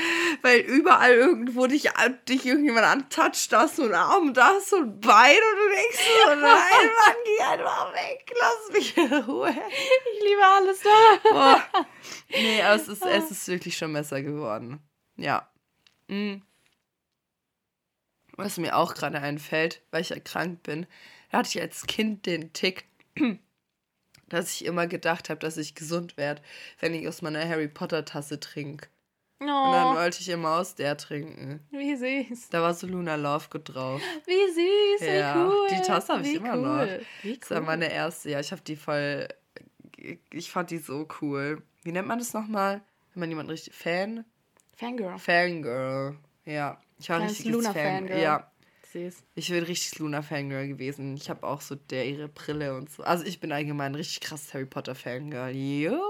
Weil 0.42 0.60
überall 0.60 1.14
irgendwo 1.14 1.68
dich, 1.68 1.90
dich 2.28 2.46
irgendjemand 2.46 2.86
antatscht, 2.86 3.52
da 3.52 3.64
ist 3.64 3.78
so 3.78 3.84
ein 3.84 3.94
Arm, 3.94 4.34
da 4.34 4.58
ist 4.58 4.70
so 4.70 4.78
ein 4.78 5.00
Bein 5.00 5.36
und 5.36 5.58
du 5.58 5.70
denkst 5.76 5.98
so, 5.98 6.30
nein, 6.30 6.42
Mann, 6.42 7.16
geh 7.26 7.44
einfach 7.44 7.94
weg, 7.94 8.34
lass 8.40 8.72
mich 8.74 8.98
in 8.98 9.14
Ruhe. 9.14 9.50
Ich 9.50 10.24
liebe 10.24 10.46
alles 10.46 10.80
da. 10.82 11.18
Boah. 11.30 11.64
Nee, 12.30 12.62
aber 12.62 12.76
es 12.76 12.88
ist, 12.88 13.06
es 13.06 13.32
ist 13.32 13.48
wirklich 13.48 13.76
schon 13.78 13.94
besser 13.94 14.22
geworden. 14.22 14.80
Ja. 15.18 15.50
Mhm. 16.08 16.44
Was 18.40 18.58
mir 18.58 18.76
auch 18.78 18.94
gerade 18.96 19.20
einfällt, 19.22 19.82
weil 19.92 20.02
ich 20.02 20.10
ja 20.10 20.20
krank 20.20 20.64
bin, 20.64 20.86
da 21.32 21.40
hatte 21.40 21.50
ich 21.50 21.62
als 21.62 21.86
Kind 21.88 22.26
den 22.26 22.54
Tick, 22.54 22.86
dass 24.30 24.54
ich 24.54 24.66
immer 24.66 24.88
gedacht 24.88 25.30
habe, 25.30 25.40
dass 25.40 25.58
ich 25.58 25.76
gesund 25.76 26.18
werde, 26.18 26.42
wenn 26.80 26.94
ich 26.94 27.08
aus 27.08 27.22
meiner 27.22 27.48
Harry 27.48 27.68
Potter 27.68 28.06
Tasse 28.06 28.40
trinke. 28.40 28.88
Und 29.42 29.48
dann 29.48 29.94
Oh, 29.94 29.96
wollte 29.96 30.20
ich 30.20 30.28
immer 30.30 30.58
aus 30.58 30.76
der 30.76 30.98
trinken. 30.98 31.62
wie 31.72 31.96
süß. 31.96 32.50
Da 32.50 32.62
war 32.62 32.74
so 32.74 32.88
Luna 32.88 33.16
Lovegood 33.16 33.74
drauf. 33.74 34.02
Wie 34.26 34.52
süß, 34.52 35.02
wie 35.10 35.18
Ja, 35.18 35.48
cool. 35.48 35.68
die 35.72 35.82
Tasse 35.82 36.14
hab 36.14 36.22
ich 36.22 36.28
Wie 36.34 36.36
immer 36.36 36.56
cool. 36.58 36.98
noch. 36.98 37.06
Wie 37.24 37.38
Das 37.38 37.50
war 37.52 37.60
cool. 37.60 37.66
meine 37.66 37.92
erste. 37.92 38.30
Ja, 38.32 38.40
ich 38.42 38.52
habe 38.52 38.62
die 38.64 38.76
voll. 38.76 39.30
Ich 40.32 40.52
fand 40.52 40.72
die 40.72 40.78
so 40.78 41.08
cool. 41.22 41.64
Wie 41.84 41.92
nennt 41.94 42.08
man 42.08 42.20
das 42.20 42.34
nochmal? 42.34 42.82
Wenn 43.14 43.22
man 43.22 43.30
jemanden 43.30 43.52
richtig. 43.52 43.74
Fan? 43.74 44.26
Fangirl. 44.76 45.18
Fangirl. 45.18 46.18
Ja. 46.46 46.82
Ich 47.00 47.10
war 47.10 47.16
ein 47.16 47.22
Kleines 47.22 47.40
richtiges 47.40 47.68
Fan. 47.68 47.76
Luna-Fangirl. 47.76 48.22
Ja. 48.22 48.52
Süß. 48.92 49.24
Ich 49.36 49.50
bin 49.50 49.64
richtig 49.64 50.00
Luna-Fangirl 50.00 50.68
gewesen. 50.68 51.16
Ich 51.16 51.30
habe 51.30 51.46
auch 51.46 51.62
so 51.62 51.76
der 51.76 52.08
ihre 52.08 52.28
Brille 52.28 52.76
und 52.76 52.90
so. 52.92 53.04
Also 53.04 53.24
ich 53.26 53.40
bin 53.40 53.52
allgemein 53.52 53.96
richtig 53.96 54.22
krass 54.22 54.54
Harry 54.54 54.66
Potter-Fangirl. 54.66 55.56
Jo. 55.56 56.02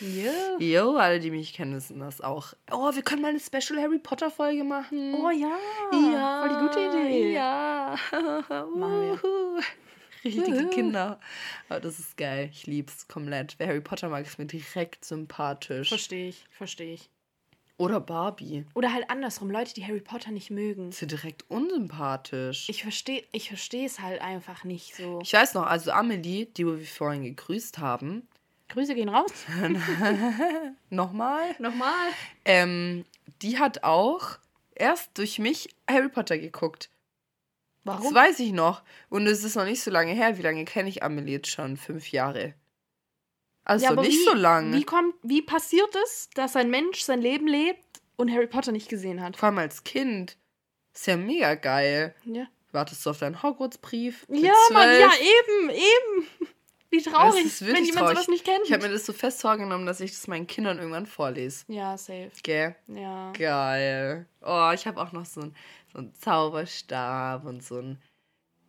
Ja. 0.00 0.58
Jo, 0.60 0.96
alle, 0.96 1.18
die 1.18 1.30
mich 1.32 1.52
kennen, 1.54 1.74
wissen 1.74 1.98
das 1.98 2.20
auch. 2.20 2.52
Oh, 2.70 2.94
wir 2.94 3.02
können 3.02 3.20
mal 3.20 3.28
eine 3.28 3.40
Special 3.40 3.80
Harry 3.82 3.98
Potter-Folge 3.98 4.62
machen. 4.62 5.14
Oh 5.14 5.30
ja. 5.30 5.58
Ja, 5.92 6.46
Voll 6.46 6.48
die 6.50 6.66
gute 6.66 6.98
Idee. 6.98 7.32
Ja. 7.32 7.96
Machen 8.76 9.18
wir. 9.20 9.62
Richtige. 10.24 10.68
Kinder. 10.68 11.18
Aber 11.68 11.80
das 11.80 11.98
ist 11.98 12.16
geil. 12.16 12.48
Ich 12.52 12.66
lieb's 12.66 13.08
komplett. 13.08 13.56
Wer 13.58 13.68
Harry 13.68 13.80
Potter 13.80 14.08
mag, 14.08 14.24
ist 14.24 14.38
mir 14.38 14.46
direkt 14.46 15.04
sympathisch. 15.04 15.88
Verstehe 15.88 16.28
ich, 16.28 16.44
verstehe 16.50 16.94
ich. 16.94 17.10
Oder 17.78 18.00
Barbie. 18.00 18.66
Oder 18.74 18.92
halt 18.92 19.08
andersrum, 19.08 19.50
Leute, 19.50 19.72
die 19.72 19.84
Harry 19.86 20.00
Potter 20.00 20.32
nicht 20.32 20.50
mögen. 20.50 20.88
Ist 20.90 21.00
mir 21.00 21.08
direkt 21.08 21.48
unsympathisch. 21.48 22.68
Ich 22.68 22.82
verstehe 22.82 23.22
ich 23.32 23.48
verstehe 23.48 23.86
es 23.86 24.00
halt 24.00 24.20
einfach 24.20 24.64
nicht 24.64 24.94
so. 24.96 25.20
Ich 25.22 25.32
weiß 25.32 25.54
noch, 25.54 25.64
also 25.64 25.92
Amelie, 25.92 26.46
die 26.46 26.66
wir 26.66 26.78
vorhin 26.80 27.22
gegrüßt 27.22 27.78
haben, 27.78 28.26
Grüße 28.68 28.94
gehen 28.94 29.08
raus. 29.08 29.30
nochmal, 30.90 31.54
Nochmal. 31.58 32.08
ähm, 32.44 33.04
die 33.42 33.58
hat 33.58 33.84
auch 33.84 34.38
erst 34.74 35.16
durch 35.16 35.38
mich 35.38 35.68
Harry 35.88 36.08
Potter 36.08 36.36
geguckt. 36.36 36.90
Das 37.84 38.00
Warum? 38.00 38.14
weiß 38.14 38.40
ich 38.40 38.52
noch. 38.52 38.82
Und 39.08 39.26
es 39.26 39.44
ist 39.44 39.54
noch 39.56 39.64
nicht 39.64 39.82
so 39.82 39.90
lange 39.90 40.12
her. 40.12 40.36
Wie 40.36 40.42
lange 40.42 40.64
kenne 40.66 40.88
ich 40.90 41.02
Amelie 41.02 41.36
jetzt 41.36 41.48
schon? 41.48 41.76
Fünf 41.78 42.12
Jahre. 42.12 42.54
Also 43.68 43.84
Ja, 43.84 43.90
aber 43.92 44.02
nicht 44.02 44.18
wie, 44.18 44.24
so 44.24 44.32
lang. 44.34 44.72
Wie, 44.72 44.82
kommt, 44.82 45.14
wie 45.22 45.42
passiert 45.42 45.94
es, 46.04 46.30
dass 46.34 46.56
ein 46.56 46.70
Mensch 46.70 47.02
sein 47.02 47.20
Leben 47.20 47.46
lebt 47.46 47.84
und 48.16 48.32
Harry 48.32 48.46
Potter 48.46 48.72
nicht 48.72 48.88
gesehen 48.88 49.22
hat? 49.22 49.36
Vor 49.36 49.48
allem 49.48 49.58
als 49.58 49.84
Kind. 49.84 50.36
Ist 50.94 51.06
ja 51.06 51.16
mega 51.16 51.54
geil. 51.54 52.14
Ja, 52.24 52.48
Wartest 52.72 53.04
du 53.04 53.10
auf 53.10 53.18
deinen 53.18 53.42
Hogwarts-Brief? 53.42 54.26
ja 54.30 54.52
Mann, 54.72 54.88
ja, 54.98 55.10
eben, 55.20 55.70
eben. 55.70 56.50
Wie 56.90 57.02
traurig, 57.02 57.44
ist 57.44 57.60
wenn 57.66 57.84
jemand 57.84 57.98
traurig. 57.98 58.14
sowas 58.16 58.28
nicht 58.28 58.46
kennt. 58.46 58.62
Ich 58.64 58.72
habe 58.72 58.86
mir 58.86 58.92
das 58.92 59.04
so 59.04 59.12
fest 59.12 59.42
vorgenommen, 59.42 59.84
dass 59.84 60.00
ich 60.00 60.12
das 60.12 60.26
meinen 60.26 60.46
Kindern 60.46 60.78
irgendwann 60.78 61.04
vorlese. 61.04 61.64
ja, 61.68 61.98
safe. 61.98 62.30
Gell? 62.42 62.74
Ja. 62.86 63.30
Geil. 63.32 64.26
Oh, 64.40 64.70
ich 64.74 64.86
habe 64.86 64.98
auch 65.00 65.12
noch 65.12 65.26
so 65.26 65.42
einen 65.42 65.54
so 65.92 65.98
einen 65.98 66.14
Zauberstab 66.14 67.44
und 67.44 67.62
so 67.62 67.76
einen 67.76 68.02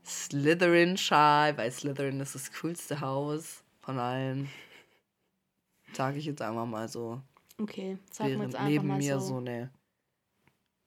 Slytherin-Schal, 0.06 1.58
weil 1.58 1.72
Slytherin 1.72 2.20
ist 2.20 2.36
das 2.36 2.52
coolste 2.52 3.00
Haus 3.00 3.64
von 3.82 3.98
allen. 4.00 4.50
Sage 5.94 6.20
ich 6.20 6.26
jetzt 6.26 6.42
einfach 6.42 6.66
mal 6.66 6.88
so. 6.88 7.22
Okay, 7.60 7.98
wir 8.18 8.26
Während 8.26 8.44
jetzt 8.44 8.56
einfach 8.56 8.70
neben 8.70 8.88
mal 8.88 8.98
mir 8.98 9.20
so. 9.20 9.28
so. 9.28 9.38
eine. 9.38 9.72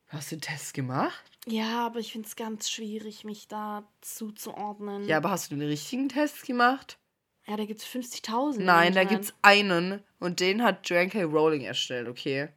Hast 0.09 0.31
du 0.31 0.37
den 0.37 0.43
Test 0.43 0.75
gemacht? 0.75 1.23
Ja, 1.47 1.87
aber 1.87 1.99
ich 1.99 2.13
finde 2.13 2.29
es 2.29 2.37
ganz 2.37 2.71
schwierig, 2.71 3.25
mich 3.25 3.49
da 3.49 3.85
zuzuordnen. 4.01 5.05
Ja, 5.09 5.17
aber 5.17 5.31
hast 5.31 5.51
du 5.51 5.57
den 5.57 5.67
richtigen 5.67 6.09
Test 6.09 6.45
gemacht? 6.47 6.99
Ja, 7.47 7.57
da 7.57 7.65
gibt 7.65 7.81
es 7.81 7.87
50.000. 7.87 8.61
Nein, 8.61 8.93
da 8.93 9.01
momentan. 9.01 9.09
gibt's 9.09 9.35
einen 9.43 10.03
und 10.21 10.39
den 10.41 10.63
hat 10.63 10.89
Joanne 10.89 11.09
K. 11.09 11.23
Rowling 11.25 11.63
erstellt, 11.63 12.09
okay? 12.09 12.49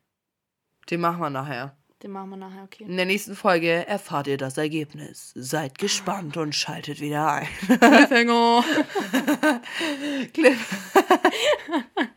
Den 0.90 1.02
machen 1.02 1.20
wir 1.20 1.30
nachher. 1.32 1.76
Den 2.04 2.12
machen 2.12 2.30
wir 2.30 2.38
nachher, 2.38 2.64
okay. 2.64 2.84
In 2.84 2.98
der 2.98 3.06
nächsten 3.08 3.36
Folge 3.36 3.88
erfahrt 3.88 4.28
ihr 4.28 4.38
das 4.38 4.58
Ergebnis. 4.58 5.32
Seid 5.34 5.80
gespannt 5.80 6.38
und 6.38 6.54
schaltet 6.54 7.00
wieder 7.00 7.32
ein. 7.32 7.48
Cliffhanger. 7.66 8.64
Clip. 10.34 10.58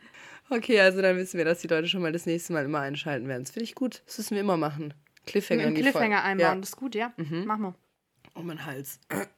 okay, 0.50 0.80
also 0.80 1.00
dann 1.02 1.16
wissen 1.16 1.38
wir, 1.38 1.44
dass 1.44 1.60
die 1.60 1.68
Leute 1.68 1.88
schon 1.88 2.02
mal 2.02 2.12
das 2.12 2.26
nächste 2.26 2.52
Mal 2.52 2.64
immer 2.64 2.80
einschalten 2.80 3.28
werden. 3.28 3.42
Das 3.44 3.52
finde 3.52 3.64
ich 3.64 3.74
gut. 3.74 4.02
Das 4.06 4.18
müssen 4.18 4.34
wir 4.34 4.40
immer 4.40 4.56
machen. 4.56 4.94
Cliffhanger 5.26 5.64
Einen. 5.66 5.74
Cliffhanger 5.76 6.22
einbauen, 6.24 6.54
Ja. 6.54 6.60
das 6.60 6.70
ist 6.70 6.76
gut, 6.76 6.94
ja? 6.94 7.12
Mhm. 7.16 7.44
Machen 7.44 7.62
wir. 7.62 7.74
Oh, 8.34 8.42
mein 8.42 8.64
Hals. 8.64 9.00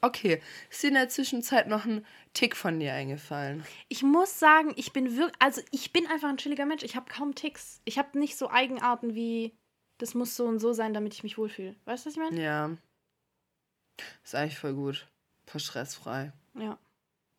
Okay. 0.00 0.42
Ist 0.70 0.82
dir 0.82 0.88
in 0.88 0.94
der 0.94 1.08
Zwischenzeit 1.08 1.68
noch 1.68 1.84
ein 1.84 2.04
Tick 2.34 2.56
von 2.56 2.80
dir 2.80 2.92
eingefallen? 2.94 3.64
Ich 3.88 4.02
muss 4.02 4.40
sagen, 4.40 4.72
ich 4.74 4.92
bin 4.92 5.16
wirklich, 5.16 5.36
also 5.38 5.62
ich 5.70 5.92
bin 5.92 6.04
einfach 6.08 6.28
ein 6.28 6.36
chilliger 6.36 6.66
Mensch. 6.66 6.82
Ich 6.82 6.96
habe 6.96 7.08
kaum 7.08 7.36
Ticks. 7.36 7.80
Ich 7.84 7.96
habe 7.96 8.18
nicht 8.18 8.36
so 8.36 8.50
Eigenarten 8.50 9.14
wie, 9.14 9.52
das 9.98 10.14
muss 10.14 10.34
so 10.34 10.46
und 10.46 10.58
so 10.58 10.72
sein, 10.72 10.94
damit 10.94 11.14
ich 11.14 11.22
mich 11.22 11.38
wohlfühle. 11.38 11.76
Weißt 11.84 12.04
du, 12.04 12.08
was 12.10 12.16
ich 12.16 12.20
meine? 12.20 12.42
Ja. 12.42 12.76
Ist 14.24 14.34
eigentlich 14.34 14.58
voll 14.58 14.74
gut. 14.74 15.06
Voll 15.46 15.60
stressfrei. 15.60 16.32
Ja. 16.58 16.76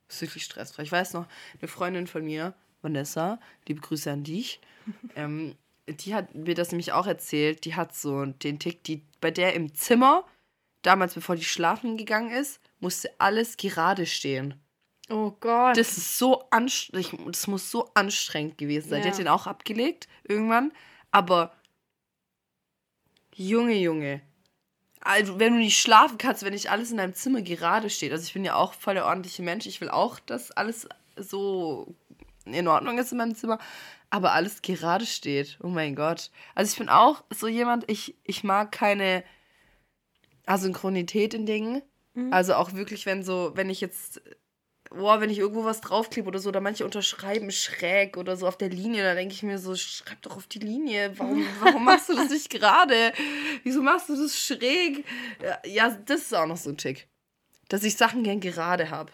Ist 0.08 0.22
wirklich 0.22 0.46
stressfrei. 0.46 0.84
Ich 0.84 0.92
weiß 0.94 1.12
noch, 1.14 1.28
eine 1.60 1.68
Freundin 1.68 2.08
von 2.08 2.24
mir, 2.24 2.54
Vanessa, 2.84 3.40
liebe 3.68 3.82
Grüße 3.82 4.12
an 4.12 4.24
dich, 4.24 4.60
ähm, 5.16 5.56
die 5.88 6.14
hat 6.14 6.34
mir 6.36 6.56
das 6.56 6.72
nämlich 6.72 6.92
auch 6.94 7.08
erzählt. 7.08 7.66
Die 7.66 7.76
hat 7.76 7.96
so 7.96 8.26
den 8.26 8.60
Tick, 8.60 8.84
die 8.84 9.04
bei 9.20 9.32
der 9.32 9.54
im 9.54 9.74
Zimmer, 9.74 10.26
damals 10.82 11.14
bevor 11.14 11.36
die 11.36 11.44
schlafen 11.44 11.98
gegangen 11.98 12.32
ist, 12.32 12.60
musste 12.80 13.10
alles 13.18 13.58
gerade 13.58 14.06
stehen. 14.06 14.54
Oh 15.10 15.32
Gott. 15.40 15.78
Das 15.78 15.98
ist 15.98 16.18
so 16.18 16.44
anstrengend, 16.52 17.36
das 17.36 17.48
muss 17.48 17.70
so 17.70 17.90
anstrengend 17.94 18.58
gewesen 18.58 18.90
sein. 18.90 19.02
Die 19.02 19.08
Ja. 19.08 19.12
hat 19.14 19.20
den 19.20 19.28
auch 19.28 19.48
abgelegt 19.48 20.08
irgendwann, 20.24 20.72
aber 21.12 21.54
Junge, 23.36 23.74
Junge. 23.74 24.22
Also, 25.02 25.40
wenn 25.40 25.54
du 25.54 25.60
nicht 25.60 25.80
schlafen 25.80 26.18
kannst, 26.18 26.44
wenn 26.44 26.54
nicht 26.54 26.72
alles 26.72 26.92
in 26.92 26.98
deinem 26.98 27.14
Zimmer 27.14 27.42
gerade 27.42 27.90
steht. 27.90 28.12
Also, 28.12 28.24
ich 28.24 28.34
bin 28.34 28.46
ja 28.46 28.56
auch 28.56 28.74
voll 28.74 28.94
der 28.94 29.06
ordentliche 29.06 29.42
Mensch. 29.42 29.66
Ich 29.66 29.82
will 29.82 29.90
auch, 29.90 30.20
dass 30.20 30.52
alles 30.52 30.88
so 31.18 31.94
in 32.46 32.68
Ordnung 32.68 32.98
ist 32.98 33.12
in 33.12 33.18
meinem 33.18 33.36
Zimmer. 33.36 33.60
Aber 34.10 34.34
alles 34.34 34.62
gerade 34.62 35.06
steht. 35.06 35.58
Oh 35.62 35.70
mein 35.70 35.96
Gott. 35.96 36.30
Also, 36.56 36.72
ich 36.72 36.78
bin 36.78 36.90
auch 36.90 37.24
so 37.30 37.48
jemand, 37.48 37.90
ich, 37.90 38.16
ich 38.24 38.44
mag 38.44 38.72
keine 38.72 39.24
Asynchronität 40.46 41.34
in 41.34 41.46
Dingen. 41.46 41.82
Also, 42.32 42.54
auch 42.54 42.74
wirklich, 42.74 43.06
wenn 43.06 43.24
so, 43.24 43.52
wenn 43.56 43.70
ich 43.72 43.82
jetzt 43.82 44.22
boah, 44.94 45.20
wenn 45.22 45.30
ich 45.30 45.40
irgendwo 45.40 45.64
was 45.64 45.82
draufklebe 45.82 46.28
oder 46.28 46.40
so, 46.40 46.50
oder 46.50 46.62
manche 46.62 46.86
unterschreiben 46.86 47.52
schräg 47.52 48.18
oder 48.18 48.38
so 48.38 48.48
auf 48.48 48.58
der 48.58 48.70
Linie, 48.70 49.04
da 49.04 49.16
denke 49.16 49.34
ich 49.34 49.44
mir 49.44 49.58
so, 49.58 49.76
schreib 49.76 50.22
doch 50.22 50.38
auf 50.38 50.48
die 50.48 50.60
Linie. 50.60 51.18
Warum, 51.18 51.46
warum 51.60 51.84
machst 51.86 52.10
du 52.10 52.16
das 52.16 52.30
nicht 52.30 52.50
gerade? 52.50 53.12
Wieso 53.64 53.82
machst 53.82 54.10
du 54.10 54.16
das 54.16 54.38
schräg? 54.38 55.06
Ja, 55.42 55.60
Ja, 55.66 55.90
das 56.06 56.22
ist 56.22 56.36
auch 56.36 56.46
noch 56.46 56.58
so 56.58 56.70
ein 56.70 56.78
Tick. 56.78 57.08
Dass 57.70 57.84
ich 57.84 57.96
Sachen 57.96 58.24
gern 58.24 58.40
gerade 58.40 58.90
habe. 58.90 59.12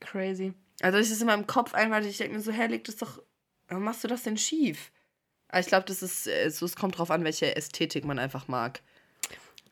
Crazy. 0.00 0.54
Also 0.80 0.98
ich 0.98 1.08
das 1.10 1.20
in 1.20 1.26
meinem 1.26 1.46
Kopf 1.46 1.74
einfach, 1.74 2.00
ich 2.00 2.16
denke 2.18 2.34
mir 2.34 2.40
so, 2.40 2.52
hä, 2.52 2.66
leg 2.66 2.84
das 2.84 2.96
doch 2.96 3.22
Warum 3.68 3.84
machst 3.84 4.02
du 4.02 4.08
das 4.08 4.24
denn 4.24 4.36
schief? 4.36 4.90
Aber 5.48 5.60
ich 5.60 5.66
glaube, 5.66 5.84
das 5.86 6.02
ist 6.02 6.26
äh, 6.26 6.48
so, 6.50 6.66
es 6.66 6.74
kommt 6.74 6.98
drauf 6.98 7.10
an, 7.12 7.22
welche 7.22 7.54
Ästhetik 7.54 8.04
man 8.04 8.18
einfach 8.18 8.48
mag. 8.48 8.80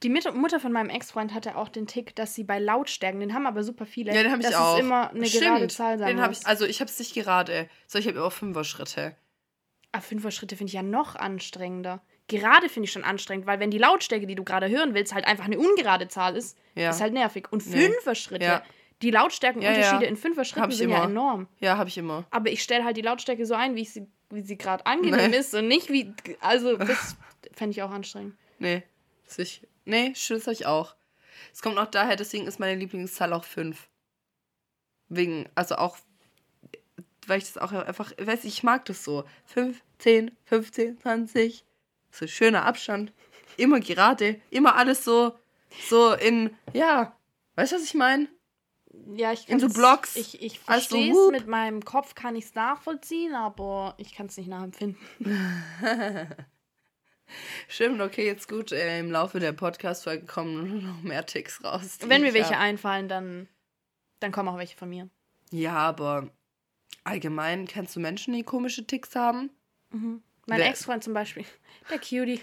Die 0.05 0.09
Mutter 0.11 0.61
von 0.61 0.71
meinem 0.71 0.91
Ex-Freund 0.91 1.35
hatte 1.35 1.57
auch 1.57 1.69
den 1.69 1.89
Tick, 1.89 2.15
dass 2.15 2.33
sie 2.37 2.45
bei 2.45 2.61
Lautstärken, 2.61 3.19
den 3.19 3.35
haben 3.35 3.47
aber 3.49 3.65
super 3.65 3.85
viele, 3.87 4.15
Ja, 4.15 4.23
den 4.23 4.31
habe 4.31 4.41
ich 4.41 4.47
dass 4.47 4.55
auch. 4.57 4.75
es 4.75 4.81
immer 4.85 5.11
eine 5.11 5.29
gerade 5.29 5.67
Zahl 5.67 5.99
sein 5.99 6.07
den 6.09 6.21
hab 6.21 6.29
muss. 6.31 6.41
ich, 6.43 6.47
Also 6.47 6.65
ich 6.67 6.81
habe 6.81 6.89
es 6.89 6.99
nicht 7.01 7.15
gerade. 7.15 7.69
So, 7.89 7.99
ich 7.99 8.07
habe 8.07 8.17
immer 8.19 8.31
Fünfer-Schritte. 8.31 9.17
Ah, 9.91 10.01
Fünfer-Schritte 10.01 10.55
finde 10.57 10.69
ich 10.71 10.75
ja 10.75 10.83
noch 10.85 11.17
anstrengender. 11.17 12.01
Gerade 12.29 12.69
finde 12.69 12.85
ich 12.85 12.93
schon 12.93 13.03
anstrengend, 13.05 13.47
weil 13.47 13.59
wenn 13.59 13.73
die 13.73 13.79
Lautstärke, 13.79 14.27
die 14.29 14.37
du 14.37 14.45
gerade 14.45 14.69
hören 14.69 14.95
willst, 14.95 15.13
halt 15.15 15.27
einfach 15.27 15.47
eine 15.47 15.59
ungerade 15.59 16.07
Zahl 16.07 16.37
ist, 16.37 16.57
Ja. 16.77 16.91
ist 16.91 17.01
halt 17.01 17.15
nervig. 17.15 17.51
Und 17.51 17.67
Nee. 17.67 17.89
Fünfer-Schritte, 17.89 18.45
Ja. 18.45 18.63
Die 19.03 19.11
Lautstärkenunterschiede 19.11 19.85
Ja, 19.97 20.03
ja. 20.03 20.09
in 20.09 20.17
Fünfer-Schritten 20.17 20.63
Hab 20.63 20.71
ich 20.71 20.77
sind 20.79 20.91
ja 20.91 20.97
immer. 20.99 21.07
enorm. 21.11 21.49
Ja, 21.61 21.77
habe 21.79 21.89
ich 21.89 21.99
immer. 21.99 22.25
Aber 22.31 22.51
ich 22.51 22.63
stelle 22.63 22.85
halt 22.85 22.97
die 22.97 23.03
Lautstärke 23.03 23.47
so 23.47 23.55
ein, 23.55 23.75
wie 23.77 23.83
ich 23.83 23.93
sie, 23.93 24.07
wie 24.31 24.43
sie 24.43 24.57
gerade 24.59 24.85
angenehm 24.87 25.31
Nee. 25.31 25.37
ist 25.37 25.55
und 25.55 25.69
nicht 25.69 25.89
wie. 25.91 26.13
Also, 26.41 26.77
das 26.77 27.17
fände 27.53 27.73
ich 27.73 27.83
auch 27.83 27.91
anstrengend. 27.91 28.35
Nee. 28.59 28.83
Das 29.27 29.39
ich, 29.39 29.63
nee, 29.85 30.15
habe 30.15 30.53
ich 30.53 30.67
auch. 30.67 30.95
Es 31.53 31.63
kommt 31.63 31.79
auch 31.79 31.87
daher, 31.87 32.17
deswegen 32.17 32.47
ist 32.47 32.59
meine 32.59 32.79
Lieblingszahl 32.79 33.33
auch 33.33 33.45
5. 33.45 33.89
Wegen, 35.11 35.49
also 35.55 35.77
auch, 35.77 35.99
weil 37.27 37.39
ich 37.39 37.45
das 37.45 37.59
auch 37.59 37.73
einfach, 37.73 38.13
weiß 38.19 38.41
ich, 38.45 38.55
ich 38.59 38.63
mag 38.63 38.85
das 38.87 39.05
so. 39.05 39.25
5, 39.47 39.81
10, 39.99 40.37
15, 40.45 40.99
20. 40.99 41.65
So 42.11 42.27
schöner 42.27 42.65
Abstand. 42.65 43.13
Immer 43.57 43.81
gerade. 43.81 44.41
Immer 44.51 44.77
alles 44.77 45.05
so, 45.05 45.37
so 45.89 46.13
in, 46.15 46.51
ja. 46.73 47.17
Weißt 47.57 47.73
du, 47.73 47.77
was 47.77 47.85
ich 47.85 47.95
meine? 47.95 48.29
Ja, 49.15 49.33
ich 49.33 49.49
In 49.49 49.59
so 49.59 49.69
Blocks. 49.69 50.17
Ich, 50.17 50.43
ich 50.43 50.61
Also 50.67 50.97
verstehe 50.97 51.13
es 51.13 51.31
mit 51.31 51.47
meinem 51.47 51.85
Kopf, 51.85 52.15
kann 52.15 52.37
ich 52.37 52.45
es 52.45 52.55
nachvollziehen, 52.55 53.35
aber 53.35 53.95
ich 53.97 54.15
kann 54.15 54.27
es 54.27 54.37
nicht 54.37 54.49
nachempfinden. 54.49 54.99
Stimmt, 57.69 58.01
okay, 58.01 58.25
jetzt 58.27 58.49
gut. 58.49 58.73
Äh, 58.73 59.01
Im 59.01 59.11
Laufe 59.11 59.39
der 59.39 59.53
Podcast-Folge 59.53 60.25
kommen 60.27 60.87
noch 60.87 61.03
mehr 61.03 61.27
Ticks 61.27 61.63
raus. 61.63 61.99
Wenn 62.07 62.23
mir 62.23 62.33
welche 62.35 62.55
hab. 62.55 62.61
einfallen, 62.61 63.09
dann, 63.09 63.49
dann 64.21 64.33
kommen 64.33 64.49
auch 64.49 64.57
welche 64.59 64.77
von 64.77 64.89
mir. 64.89 65.11
Ja, 65.51 65.75
aber 65.77 66.29
allgemein 67.05 67.67
kennst 67.67 67.95
du 67.97 68.01
Menschen, 68.01 68.33
die 68.35 68.43
komische 68.43 68.87
Ticks 68.87 69.15
haben? 69.15 69.51
Mein 69.91 70.23
Wer- 70.47 70.69
Ex-Freund 70.69 71.05
zum 71.05 71.13
Beispiel, 71.15 71.45
der 71.91 71.99
Cutie, 71.99 72.41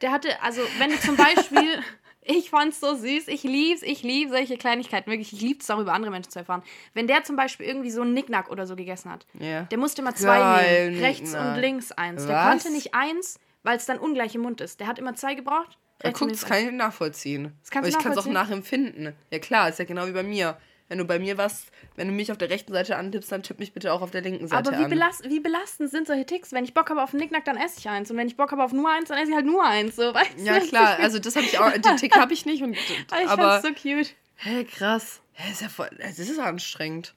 der 0.00 0.12
hatte, 0.12 0.40
also 0.42 0.60
wenn 0.78 0.90
du 0.90 0.98
zum 1.00 1.16
Beispiel, 1.16 1.82
ich 2.24 2.50
fand's 2.50 2.80
so 2.80 2.94
süß, 2.94 3.28
ich 3.28 3.42
lieb's, 3.42 3.82
ich 3.82 4.02
lieb 4.02 4.30
solche 4.30 4.56
Kleinigkeiten, 4.56 5.10
wirklich, 5.10 5.32
ich 5.32 5.40
lieb's 5.40 5.68
auch 5.70 5.78
über 5.78 5.92
andere 5.92 6.10
Menschen 6.12 6.30
zu 6.30 6.38
erfahren. 6.38 6.62
Wenn 6.94 7.06
der 7.06 7.24
zum 7.24 7.36
Beispiel 7.36 7.66
irgendwie 7.66 7.90
so 7.90 8.02
einen 8.02 8.14
Nicknack 8.14 8.50
oder 8.50 8.66
so 8.66 8.76
gegessen 8.76 9.10
hat, 9.10 9.26
Ja. 9.38 9.62
der 9.64 9.78
musste 9.78 10.02
immer 10.02 10.14
zwei 10.14 10.38
Geil, 10.38 10.90
nehmen, 10.90 11.02
rechts 11.02 11.32
Nicknack. 11.32 11.54
und 11.56 11.60
links 11.60 11.92
eins. 11.92 12.26
Der 12.26 12.36
Was? 12.36 12.48
konnte 12.48 12.72
nicht 12.72 12.94
eins, 12.94 13.38
weil 13.62 13.76
es 13.76 13.86
dann 13.86 13.98
ungleich 13.98 14.34
im 14.34 14.42
Mund 14.42 14.60
ist. 14.60 14.80
Der 14.80 14.86
hat 14.86 14.98
immer 14.98 15.14
zwei 15.14 15.34
gebraucht. 15.34 15.78
Ja, 16.02 16.08
rechts 16.08 16.08
und 16.08 16.12
guck, 16.14 16.28
links 16.28 16.40
das 16.40 16.48
kann 16.50 16.66
ich 16.66 16.72
nachvollziehen. 16.72 17.52
Das 17.60 17.70
kannst 17.70 17.88
Aber 17.88 17.98
ich 17.98 18.02
kann 18.02 18.12
es 18.12 18.18
auch 18.18 18.26
nachempfinden. 18.26 19.14
Ja 19.30 19.38
klar, 19.38 19.68
ist 19.68 19.78
ja 19.78 19.84
genau 19.84 20.06
wie 20.06 20.12
bei 20.12 20.22
mir. 20.22 20.56
Wenn 20.92 20.98
du 20.98 21.06
bei 21.06 21.18
mir 21.18 21.38
was, 21.38 21.64
wenn 21.96 22.08
du 22.08 22.12
mich 22.12 22.30
auf 22.32 22.36
der 22.36 22.50
rechten 22.50 22.70
Seite 22.70 22.96
antippst, 22.96 23.32
dann 23.32 23.42
tipp 23.42 23.58
mich 23.58 23.72
bitte 23.72 23.94
auch 23.94 24.02
auf 24.02 24.10
der 24.10 24.20
linken 24.20 24.46
Seite 24.46 24.68
Aber 24.68 24.78
wie, 24.78 24.84
an. 24.84 24.90
belast 24.90 25.26
wie 25.26 25.40
belastend 25.40 25.90
sind 25.90 26.06
solche 26.06 26.26
Ticks? 26.26 26.52
Wenn 26.52 26.64
ich 26.64 26.74
Bock 26.74 26.90
habe 26.90 27.02
auf 27.02 27.14
einen 27.14 27.20
Nicknack, 27.22 27.46
dann 27.46 27.56
esse 27.56 27.78
ich 27.78 27.88
eins. 27.88 28.10
Und 28.10 28.18
wenn 28.18 28.26
ich 28.26 28.36
Bock 28.36 28.52
habe 28.52 28.62
auf 28.62 28.74
nur 28.74 28.90
eins, 28.90 29.08
dann 29.08 29.16
esse 29.16 29.30
ich 29.30 29.34
halt 29.34 29.46
nur 29.46 29.64
eins. 29.64 29.96
So, 29.96 30.02
weißt 30.14 30.32
ja 30.36 30.58
du? 30.60 30.66
klar, 30.66 30.98
also 30.98 31.18
das 31.18 31.34
habe 31.34 31.46
ich 31.46 31.58
auch, 31.58 31.72
den 31.72 31.96
Tick 31.96 32.14
habe 32.14 32.34
ich 32.34 32.44
nicht. 32.44 32.62
Und, 32.62 32.76
Ich 32.76 33.10
aber, 33.26 33.62
fand's 33.62 33.66
so 33.82 33.88
cute. 33.90 34.14
hä, 34.36 34.64
krass. 34.64 35.22
Hä, 35.32 35.50
ist 35.50 35.62
ja 35.62 35.70
voll, 35.70 35.88
das 35.98 36.18
ist 36.18 36.38
anstrengend. 36.38 37.14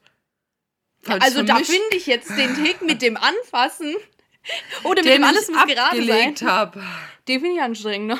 Allem 1.06 1.20
Also 1.20 1.42
da 1.42 1.56
finde 1.56 1.96
ich 1.98 2.06
jetzt 2.06 2.30
den 2.30 2.54
Tick 2.54 2.80
mit 2.80 3.02
dem 3.02 3.18
Anfassen 3.18 3.94
oder 4.84 5.02
mit 5.02 5.12
dem 5.12 5.22
alles 5.22 5.50
ich 5.50 5.54
muss 5.54 5.66
gerade 5.66 6.02
sein. 6.02 6.34
habe. 6.48 6.82
Den 7.28 7.40
finde 7.42 7.56
ich 7.56 7.62
anstrengend, 7.62 8.06
ne? 8.08 8.18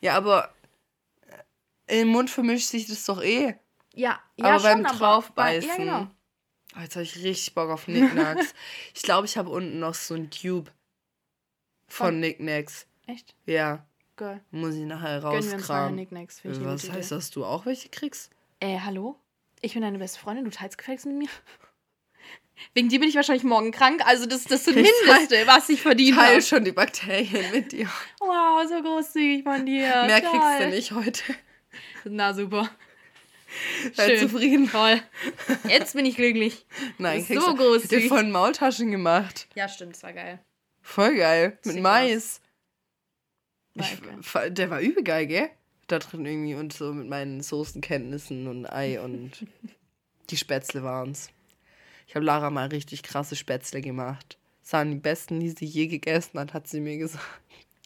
Ja, 0.00 0.14
aber 0.16 0.54
im 1.86 2.08
Mund 2.08 2.30
vermischt 2.30 2.68
sich 2.68 2.86
das 2.86 3.04
doch 3.04 3.22
eh. 3.22 3.56
Ja, 4.00 4.18
ja 4.36 4.44
aber 4.46 4.62
beim 4.62 4.78
schon, 4.78 4.86
aber- 4.86 4.96
Draufbeißen. 4.98 5.68
Ja, 5.68 5.76
genau. 5.76 6.06
Oh, 6.76 6.80
jetzt 6.80 6.94
habe 6.96 7.02
ich 7.02 7.16
richtig 7.16 7.54
Bock 7.54 7.68
auf 7.70 7.84
Knickknacks. 7.84 8.54
ich 8.94 9.02
glaube, 9.02 9.26
ich 9.26 9.36
habe 9.36 9.50
unten 9.50 9.78
noch 9.80 9.94
so 9.94 10.14
ein 10.14 10.30
Tube 10.30 10.70
von 11.88 12.06
Von- 12.06 12.16
Knickknacks. 12.18 12.86
Echt? 13.06 13.34
Ja, 13.46 13.84
Geil. 14.16 14.40
muss 14.52 14.74
ich 14.74 14.84
nachher 14.84 15.22
rauskramen. 15.22 15.96
Nicknacks. 15.96 16.40
Ich 16.44 16.64
Was 16.64 16.84
heißt, 16.88 17.08
Idee. 17.10 17.16
dass 17.16 17.30
du 17.30 17.44
auch 17.44 17.66
welche 17.66 17.88
kriegst? 17.88 18.30
Äh, 18.60 18.78
hallo? 18.80 19.16
Ich 19.62 19.74
bin 19.74 19.82
deine 19.82 19.98
beste 19.98 20.18
Freundin, 20.20 20.44
du 20.44 20.50
teilst 20.50 20.78
gefälligst 20.78 21.06
mit 21.06 21.16
mir. 21.16 21.28
Wegen 22.74 22.88
dir 22.90 23.00
bin 23.00 23.08
ich 23.08 23.14
wahrscheinlich 23.16 23.42
morgen 23.44 23.72
krank, 23.72 24.02
also 24.06 24.26
das 24.26 24.40
ist 24.42 24.50
das 24.50 24.66
Ich 24.68 24.74
Mindeste, 24.76 25.46
was 25.46 25.68
ich 25.70 25.80
verdient 25.82 26.16
Teil 26.16 26.32
habe. 26.34 26.42
schon 26.42 26.64
die 26.64 26.72
Bakterien 26.72 27.50
mit 27.52 27.72
dir. 27.72 27.88
Wow, 28.20 28.64
so 28.68 28.80
großzügig 28.82 29.42
von 29.44 29.64
dir. 29.66 30.04
Mehr 30.06 30.22
Toll. 30.22 30.30
kriegst 30.38 30.60
du 30.60 30.68
nicht 30.68 30.92
heute. 30.92 31.22
Na 32.04 32.32
super. 32.34 32.68
Schön. 33.94 34.18
zufrieden. 34.18 34.70
Toll. 34.70 35.00
Jetzt 35.68 35.94
bin 35.94 36.06
ich 36.06 36.16
glücklich. 36.16 36.66
Nein, 36.98 37.20
ist 37.20 37.28
so 37.28 37.54
du. 37.54 37.74
Ich 37.76 37.88
dir 37.88 38.08
von 38.08 38.30
Maultaschen 38.30 38.90
gemacht. 38.90 39.48
Ja, 39.54 39.68
stimmt, 39.68 39.94
das 39.94 40.02
war 40.02 40.12
geil. 40.12 40.38
Voll 40.82 41.16
geil. 41.16 41.58
Mit 41.64 41.74
Sieht 41.74 41.82
Mais. 41.82 42.40
War 43.74 44.46
Ich, 44.46 44.54
der 44.54 44.70
war 44.70 44.80
übel 44.80 45.02
geil, 45.02 45.26
gell? 45.26 45.50
Da 45.86 45.98
drin 45.98 46.24
irgendwie 46.24 46.54
und 46.54 46.72
so 46.72 46.92
mit 46.92 47.08
meinen 47.08 47.40
Soßenkenntnissen 47.40 48.46
und 48.46 48.66
Ei 48.66 49.00
und 49.00 49.30
die 50.30 50.36
Spätzle 50.36 50.82
waren's. 50.82 51.30
Ich 52.06 52.14
habe 52.14 52.24
Lara 52.24 52.50
mal 52.50 52.68
richtig 52.68 53.02
krasse 53.02 53.36
Spätzle 53.36 53.80
gemacht. 53.80 54.36
Das 54.62 54.72
waren 54.72 54.90
die 54.90 54.96
besten, 54.96 55.40
die 55.40 55.50
sie 55.50 55.64
je 55.64 55.86
gegessen 55.86 56.38
hat, 56.38 56.54
hat 56.54 56.68
sie 56.68 56.80
mir 56.80 56.98
gesagt. 56.98 57.24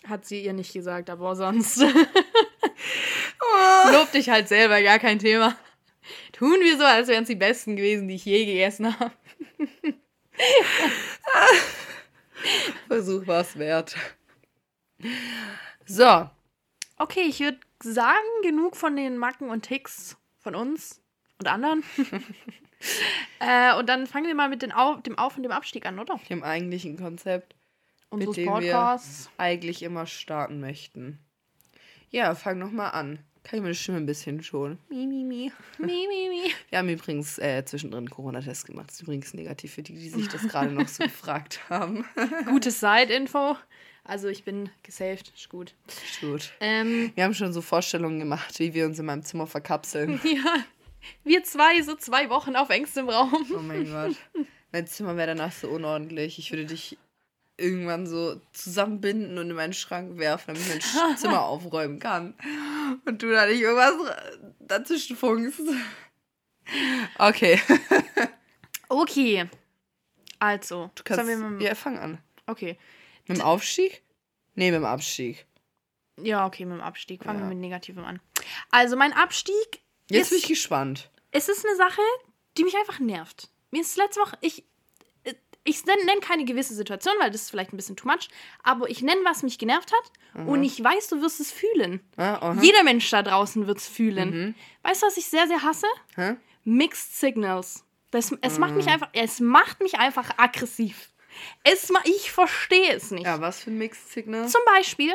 Hat 0.07 0.27
sie 0.27 0.45
ihr 0.45 0.53
nicht 0.53 0.73
gesagt, 0.73 1.09
aber 1.09 1.35
sonst. 1.35 1.83
Lob 3.93 4.11
dich 4.13 4.29
halt 4.31 4.49
selber, 4.49 4.83
gar 4.83 4.99
kein 4.99 5.19
Thema. 5.19 5.57
Tun 6.33 6.61
wir 6.61 6.77
so, 6.77 6.85
als 6.85 7.09
wären 7.09 7.23
es 7.23 7.29
die 7.29 7.35
besten 7.35 7.77
gewesen, 7.77 8.09
die 8.09 8.15
ich 8.17 8.25
je 8.25 8.45
gegessen 8.45 8.99
habe. 8.99 9.13
Versuch 12.89 13.27
war's 13.27 13.59
wert. 13.59 13.97
So, 15.87 16.29
Okay, 16.97 17.23
ich 17.29 17.41
würde 17.41 17.59
sagen, 17.83 18.17
genug 18.43 18.77
von 18.77 18.95
den 18.97 19.19
Macken 19.19 19.51
und 19.51 19.63
Ticks 19.63 20.17
von 20.39 20.55
uns 20.55 21.03
und 21.41 21.49
anderen. 21.49 21.83
äh, 23.41 23.75
und 23.77 23.89
dann 23.89 24.07
fangen 24.07 24.27
wir 24.29 24.35
mal 24.37 24.49
mit 24.49 24.63
den 24.63 24.71
Au 24.73 24.95
dem 24.97 25.19
Auf- 25.19 25.37
und 25.37 25.43
dem 25.43 25.51
Abstieg 25.51 25.85
an, 25.87 25.99
oder? 25.99 26.21
dem 26.31 26.45
eigentlichen 26.45 26.97
Konzept, 26.97 27.57
Unseres 28.11 28.37
dem 28.37 28.45
wir- 28.45 28.53
Podcasts. 28.53 29.29
eigentlich 29.39 29.83
immer 29.83 30.07
starten 30.07 30.61
möchten. 30.61 31.19
Ja, 32.11 32.37
fang 32.37 32.59
noch 32.59 32.71
mal 32.71 32.91
an. 32.91 33.19
Kann 33.45 33.59
ich 33.59 33.63
meine 33.63 33.75
Stimme 33.75 33.99
ein 33.99 34.07
bisschen 34.07 34.43
schon? 34.43 34.79
Mi, 34.89 35.07
mi, 35.07 35.23
mi. 35.23 35.53
Mi, 35.79 35.87
mi, 36.09 36.29
mi. 36.31 36.51
Wir 36.71 36.79
haben 36.79 36.89
übrigens 36.89 37.39
äh, 37.39 37.63
zwischendrin 37.65 38.09
Corona-Test 38.09 38.67
gemacht. 38.67 38.89
Das 38.89 38.97
ist 38.97 39.03
übrigens 39.03 39.35
negativ 39.35 39.75
für 39.75 39.83
die, 39.83 39.93
die 39.93 40.09
sich 40.09 40.29
das 40.29 40.43
gerade 40.49 40.73
noch 40.73 40.89
so 40.89 41.05
gefragt 41.05 41.61
haben. 41.69 42.07
Gutes 42.47 42.81
Side-Info. 42.81 43.57
Also 44.03 44.29
ich 44.29 44.45
bin 44.45 44.71
gesaved, 44.83 45.33
ist 45.35 45.49
gut. 45.51 45.75
Ist 45.89 46.21
Gut. 46.21 46.53
Ähm, 46.61 47.13
Wir 47.15 47.25
haben 47.25 47.35
schon 47.35 47.53
so 47.53 47.61
Vorstellungen 47.63 48.19
gemacht, 48.19 48.59
wie 48.59 48.73
wir 48.75 48.87
uns 48.87 48.99
in 48.99 49.07
meinem 49.07 49.23
Zimmer 49.23 49.47
verkapseln. 49.47 50.21
ja, 50.25 50.65
wir 51.23 51.45
zwei, 51.45 51.81
so 51.83 51.95
zwei 51.97 52.29
Wochen 52.31 52.57
auf 52.57 52.71
engstem 52.71 53.09
Raum. 53.09 53.47
Oh 53.55 53.61
mein 53.61 53.91
Gott. 53.91 54.17
Mein 54.73 54.87
Zimmer 54.87 55.17
wäre 55.17 55.29
danach 55.35 55.53
so 55.53 55.69
unordentlich. 55.69 56.39
Ich 56.39 56.51
würde 56.51 56.65
dich 56.67 56.99
irgendwann 57.57 58.07
so 58.07 58.41
zusammenbinden 58.53 59.39
und 59.39 59.51
in 59.51 59.57
meinen 59.57 59.73
Schrank 59.73 60.19
werfen, 60.19 60.55
damit 60.55 60.85
ich 60.85 60.95
mein 60.95 61.17
Zimmer 61.17 61.43
aufräumen 61.45 61.99
kann. 62.01 62.35
Und 63.05 63.23
du 63.23 63.31
da 63.31 63.47
nicht 63.47 63.61
irgendwas 63.61 63.95
dazwischen 64.61 65.17
funkst. 65.17 65.61
Okay. 67.19 67.61
Okay. 68.89 69.49
Also, 70.39 70.91
Du 70.95 71.03
kannst, 71.05 71.27
wir 71.27 71.37
mal, 71.39 71.61
ja, 71.63 71.75
fang 71.75 71.99
an. 71.99 72.19
okay. 72.47 72.79
Mit 73.27 73.39
dem 73.39 73.43
Aufstieg? 73.43 74.03
Nee, 74.55 74.71
mit 74.71 74.77
dem 74.77 74.85
Abstieg. 74.85 75.47
Ja, 76.21 76.47
okay, 76.47 76.65
mit 76.67 76.77
dem 76.77 76.83
Abstieg. 76.83 77.25
Fangen 77.25 77.41
Ja. 77.41 77.45
wir 77.47 77.49
mit 77.49 77.59
Negativem 77.59 78.05
an. 78.05 78.21
Also, 78.71 78.95
mein 78.97 79.13
Abstieg 79.15 79.55
Jetzt 80.11 80.29
bin 80.31 80.39
ist, 80.39 80.45
ich 80.45 80.49
gespannt. 80.49 81.11
es 81.31 81.49
ist 81.49 81.65
eine 81.67 81.77
Sache, 81.77 82.03
die 82.59 82.63
mich 82.65 82.77
einfach 82.77 83.01
nervt. 83.01 83.49
Mir 83.71 83.81
ist 83.81 83.97
letzte 83.97 84.21
Woche, 84.21 84.37
ich, 84.43 84.65
ich 85.65 85.85
nenne 85.87 86.05
nenn 86.05 86.21
keine 86.21 86.45
gewisse 86.45 86.75
Situation, 86.75 87.15
weil 87.21 87.31
das 87.31 87.43
ist 87.43 87.51
vielleicht 87.51 87.73
ein 87.73 87.77
bisschen 87.77 87.97
too 87.97 88.07
much, 88.07 88.29
aber 88.63 88.89
ich 88.89 89.03
nenne, 89.03 89.21
was 89.25 89.43
mich 89.43 89.59
genervt 89.59 89.93
hat 89.93 90.47
und 90.47 90.63
ich 90.63 90.83
weiß, 90.83 91.09
du 91.09 91.21
wirst 91.23 91.41
es 91.41 91.51
fühlen. 91.53 92.01
Ah. 92.17 92.55
Jeder 92.61 92.83
Mensch 92.85 93.09
da 93.11 93.23
draußen 93.23 93.67
wird 93.67 93.79
es 93.79 93.89
fühlen. 93.89 94.31
Mhm. 94.31 94.55
Weißt 94.83 95.03
du, 95.03 95.07
was 95.07 95.17
ich 95.17 95.27
sehr, 95.27 95.47
sehr 95.47 95.63
hasse? 95.63 95.87
Hä? 96.17 96.37
Mixed 96.65 97.17
Signals. 97.17 97.85
Das, 98.11 98.33
es 98.43 98.59
macht 98.59 98.73
Mhm. 98.73 98.77
mich 98.79 98.89
einfach, 98.89 99.09
es 99.13 99.41
macht 99.41 99.81
mich 99.81 99.99
einfach 99.99 100.39
aggressiv. 100.39 101.11
Es 101.65 101.91
ich 102.05 102.31
verstehe 102.31 102.93
es 102.95 103.11
nicht. 103.11 103.25
Ja, 103.27 103.41
was 103.41 103.63
für 103.65 103.71
ein 103.71 103.79
Mixed 103.79 104.13
Signal? 104.13 104.49
Zum 104.49 104.61
Beispiel, 104.67 105.13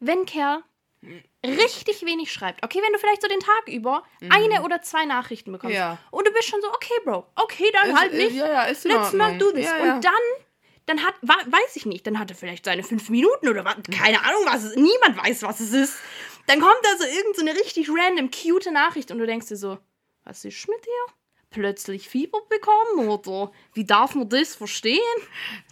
wenn 0.00 0.26
Kerl 0.26 0.62
richtig 1.44 2.04
wenig 2.04 2.32
schreibt. 2.32 2.64
Okay, 2.64 2.80
wenn 2.84 2.92
du 2.92 2.98
vielleicht 2.98 3.22
so 3.22 3.28
den 3.28 3.40
Tag 3.40 3.68
über 3.68 4.02
eine 4.28 4.62
oder 4.62 4.82
zwei 4.82 5.04
Nachrichten 5.06 5.52
bekommst. 5.52 5.72
Mhm. 5.74 5.78
Ja. 5.80 5.98
Und 6.10 6.26
du 6.26 6.32
bist 6.32 6.48
schon 6.48 6.60
so, 6.60 6.68
okay, 6.68 6.94
Bro, 7.04 7.26
okay, 7.36 7.70
dann 7.72 7.90
Ist- 7.90 7.98
halt 8.00 8.12
nicht. 8.12 8.32
ja, 8.36 8.48
ja, 8.48 8.62
ist 8.64 8.84
Let's 8.84 9.12
not 9.12 9.40
do 9.40 9.50
this. 9.52 9.66
Ja. 9.66 9.94
Und 9.94 10.04
dann 10.04 10.12
dann 10.86 11.04
hat, 11.04 11.14
weiß 11.22 11.76
ich 11.76 11.86
nicht, 11.86 12.04
dann 12.06 12.18
hat 12.18 12.30
er 12.30 12.36
vielleicht 12.36 12.64
seine 12.64 12.82
fünf 12.82 13.10
Minuten 13.10 13.48
oder 13.48 13.64
was, 13.64 13.76
keine 13.96 14.24
Ahnung, 14.24 14.42
was 14.46 14.64
es 14.64 14.70
ist. 14.70 14.76
Niemand 14.76 15.16
weiß, 15.24 15.42
was 15.44 15.60
es 15.60 15.72
ist. 15.72 15.94
Dann 16.46 16.58
kommt 16.60 16.78
da 16.82 16.88
so 16.98 17.04
irgend 17.04 17.36
so 17.36 17.42
eine 17.42 17.54
richtig 17.54 17.88
random, 17.88 18.30
cute 18.32 18.72
Nachricht 18.72 19.12
und 19.12 19.18
du 19.18 19.26
denkst 19.26 19.46
dir 19.46 19.56
so, 19.56 19.78
was 20.24 20.44
ist 20.44 20.66
mit 20.68 20.84
dir? 20.84 21.14
Plötzlich 21.50 22.08
Fieber 22.08 22.40
bekommen 22.48 23.08
oder 23.08 23.52
wie 23.72 23.84
darf 23.84 24.16
man 24.16 24.28
das 24.28 24.56
verstehen? 24.56 24.98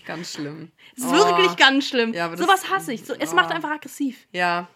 Ganz 0.07 0.35
schlimm. 0.35 0.71
Das 0.97 1.07
ist 1.07 1.13
wirklich 1.13 1.51
Oh. 1.53 1.57
ganz 1.57 1.89
schlimm. 1.89 2.15
Ja, 2.15 2.37
Sowas 2.37 2.71
hasse 2.71 2.93
ich. 2.93 3.05
So, 3.05 3.15
es 3.15 3.33
oh. 3.33 3.35
macht 3.35 3.51
einfach 3.51 3.71
aggressiv. 3.71 4.27
Ja. 4.31 4.69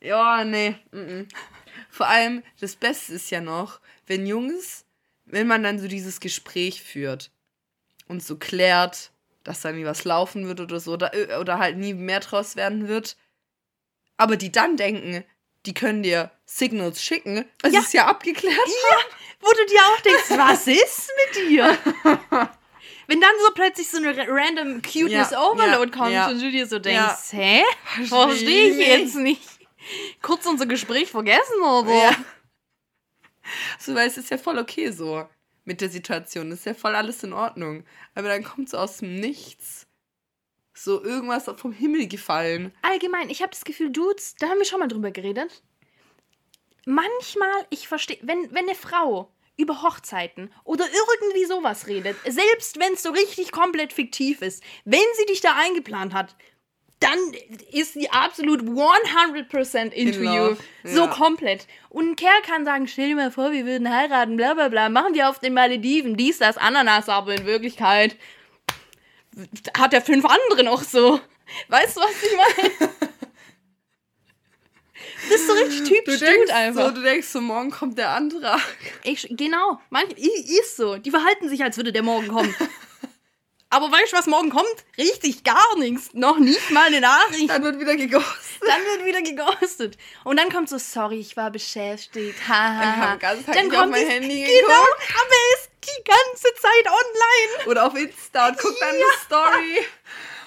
Ja, 0.00 0.44
nee. 0.44 0.74
mm, 0.92 0.98
mm. 0.98 1.28
Vor 1.90 2.06
allem, 2.06 2.42
das 2.60 2.76
Beste 2.76 3.14
ist 3.14 3.30
ja 3.30 3.40
noch, 3.40 3.80
wenn 4.06 4.26
Jungs, 4.26 4.84
wenn 5.24 5.46
man 5.46 5.62
dann 5.62 5.78
so 5.78 5.88
dieses 5.88 6.20
Gespräch 6.20 6.82
führt 6.82 7.30
und 8.08 8.22
so 8.22 8.36
klärt, 8.36 9.10
dass 9.44 9.60
da 9.60 9.72
nie 9.72 9.84
was 9.84 10.04
laufen 10.04 10.46
wird 10.46 10.60
oder 10.60 10.80
so, 10.80 10.92
oder, 10.92 11.12
äh, 11.14 11.36
oder 11.36 11.58
halt 11.58 11.76
nie 11.76 11.94
mehr 11.94 12.20
draus 12.20 12.56
werden 12.56 12.88
wird, 12.88 13.16
aber 14.16 14.36
die 14.36 14.52
dann 14.52 14.76
denken, 14.76 15.24
die 15.66 15.74
können 15.74 16.02
dir 16.02 16.30
Signals 16.46 17.02
schicken, 17.02 17.44
das 17.58 17.72
Ja. 17.72 17.80
ist 17.80 17.92
ja 17.92 18.06
abgeklärt. 18.06 18.56
Wo 19.40 19.48
du 19.50 19.66
dir 19.66 19.80
auch 19.80 20.00
denkst, 20.00 20.30
was 20.30 20.66
ist 20.66 21.10
mit 21.34 21.48
dir? 21.48 21.78
Wenn 23.06 23.20
dann 23.20 23.32
so 23.44 23.52
plötzlich 23.54 23.88
so 23.90 23.96
eine 23.96 24.16
ra- 24.16 24.26
random 24.28 24.82
Cuteness 24.82 25.30
Ja, 25.32 25.42
Overload 25.42 25.90
ja, 25.90 25.96
kommt 25.98 26.12
ja. 26.12 26.28
und 26.28 26.40
du 26.40 26.50
dir 26.50 26.66
so 26.66 26.78
denkst, 26.78 27.32
Ja. 27.32 27.38
hä? 27.38 27.62
Verstehe 28.06 28.68
ich 28.70 28.76
jetzt 28.86 29.14
nicht. 29.16 29.42
Kurz 30.22 30.46
unser 30.46 30.66
Gespräch 30.66 31.10
vergessen 31.10 31.60
oder? 31.62 31.94
Ja. 31.94 32.16
So, 33.78 33.94
weil 33.94 34.06
es 34.06 34.16
ist 34.16 34.30
ja 34.30 34.38
voll 34.38 34.58
okay 34.58 34.90
so 34.90 35.26
mit 35.64 35.80
der 35.80 35.88
Situation. 35.88 36.52
Ist 36.52 36.66
ja 36.66 36.74
voll 36.74 36.94
alles 36.94 37.24
in 37.24 37.32
Ordnung. 37.32 37.84
Aber 38.14 38.28
dann 38.28 38.44
kommt 38.44 38.68
so 38.68 38.76
aus 38.76 38.98
dem 38.98 39.16
Nichts 39.16 39.86
so 40.84 41.02
irgendwas 41.02 41.44
vom 41.56 41.72
Himmel 41.72 42.08
gefallen. 42.08 42.72
Allgemein, 42.82 43.30
ich 43.30 43.42
habe 43.42 43.50
das 43.50 43.64
Gefühl, 43.64 43.90
Dudes, 43.90 44.34
da 44.38 44.48
haben 44.48 44.58
wir 44.58 44.64
schon 44.64 44.80
mal 44.80 44.88
drüber 44.88 45.10
geredet. 45.10 45.62
Manchmal, 46.86 47.66
ich 47.68 47.86
verstehe, 47.86 48.18
wenn, 48.22 48.50
wenn 48.52 48.64
eine 48.64 48.74
Frau 48.74 49.30
über 49.56 49.82
Hochzeiten 49.82 50.52
oder 50.64 50.86
irgendwie 50.86 51.44
sowas 51.44 51.86
redet, 51.86 52.16
selbst 52.26 52.80
wenn 52.80 52.94
es 52.94 53.02
so 53.02 53.10
richtig 53.10 53.52
komplett 53.52 53.92
fiktiv 53.92 54.40
ist, 54.40 54.62
wenn 54.86 55.00
sie 55.18 55.26
dich 55.26 55.42
da 55.42 55.54
eingeplant 55.54 56.14
hat, 56.14 56.34
dann 57.00 57.18
ist 57.72 57.94
sie 57.94 58.10
absolut 58.10 58.60
100% 58.62 59.90
into 59.92 60.18
In 60.20 60.24
you. 60.24 60.30
love, 60.32 60.56
So 60.84 61.00
ja. 61.04 61.06
komplett. 61.08 61.66
Und 61.88 62.10
ein 62.10 62.16
Kerl 62.16 62.42
kann 62.46 62.64
sagen, 62.64 62.86
stell 62.88 63.08
dir 63.08 63.16
mal 63.16 63.30
vor, 63.30 63.52
wir 63.52 63.64
würden 63.66 63.88
heiraten, 63.94 64.36
bla 64.36 64.54
bla 64.54 64.68
bla, 64.68 64.88
machen 64.90 65.14
wir 65.14 65.28
auf 65.28 65.38
den 65.38 65.54
Malediven, 65.54 66.16
dies, 66.16 66.38
das, 66.38 66.56
Ananas, 66.58 67.08
aber 67.08 67.34
in 67.34 67.46
Wirklichkeit 67.46 68.16
hat 69.78 69.94
er 69.94 70.02
fünf 70.02 70.24
andere 70.26 70.62
noch 70.64 70.82
so. 70.82 71.20
Weißt 71.68 71.96
du, 71.96 72.00
was 72.00 72.22
ich 72.22 72.36
meine? 72.36 72.90
Das 75.30 75.40
ist 75.40 75.46
so 75.46 75.52
richtig 75.52 75.78
Du 75.80 75.94
typisch 75.94 76.18
denkst, 76.20 76.40
Dude 76.46 76.54
einfach. 76.54 76.88
so, 76.88 76.94
du 76.94 77.02
denkst 77.02 77.26
so, 77.28 77.40
morgen 77.40 77.70
kommt 77.70 77.96
der 77.98 78.10
Antrag. 78.10 78.60
Ich, 79.04 79.26
genau, 79.30 79.78
manch, 79.90 80.10
i- 80.18 80.58
ist 80.60 80.76
so. 80.76 80.96
Die 80.96 81.10
verhalten 81.10 81.48
sich, 81.48 81.62
als 81.62 81.76
würde 81.76 81.92
der 81.92 82.02
morgen 82.02 82.28
kommen. 82.28 82.54
Aber 83.72 83.90
weißt 83.92 84.12
du, 84.12 84.16
was 84.16 84.26
morgen 84.26 84.50
kommt? 84.50 84.66
Richtig 84.98 85.44
gar 85.44 85.76
nichts. 85.78 86.10
Noch 86.12 86.38
nicht 86.38 86.70
mal 86.70 86.86
eine 86.88 87.00
Nachricht. 87.00 87.48
Dann 87.48 87.62
wird 87.62 87.78
wieder 87.78 87.94
geghostet. 87.94 88.62
Dann 88.66 88.82
wird 88.84 89.04
wieder 89.04 89.22
geghostet. 89.22 89.96
Und 90.24 90.38
dann 90.38 90.50
kommt 90.50 90.68
so, 90.68 90.76
sorry, 90.78 91.20
ich 91.20 91.36
war 91.36 91.50
beschäftigt. 91.52 92.36
Ha, 92.48 92.52
ha, 92.54 92.80
Dann 92.80 93.00
ha. 93.00 93.16
Dann 93.54 93.70
auf 93.70 93.78
kommt 93.78 93.90
mein 93.92 94.08
Handy 94.08 94.40
Genau, 94.44 94.66
geguckt. 94.66 95.14
aber 95.14 95.30
er 95.30 95.58
ist 95.60 95.70
die 95.84 96.04
ganze 96.04 96.54
Zeit 96.60 96.86
online. 96.86 97.70
Oder 97.70 97.86
auf 97.86 97.94
Insta 97.94 98.48
und 98.48 98.58
guckt 98.58 98.80
dann 98.80 98.88
eine 98.90 99.04
Story 99.24 99.86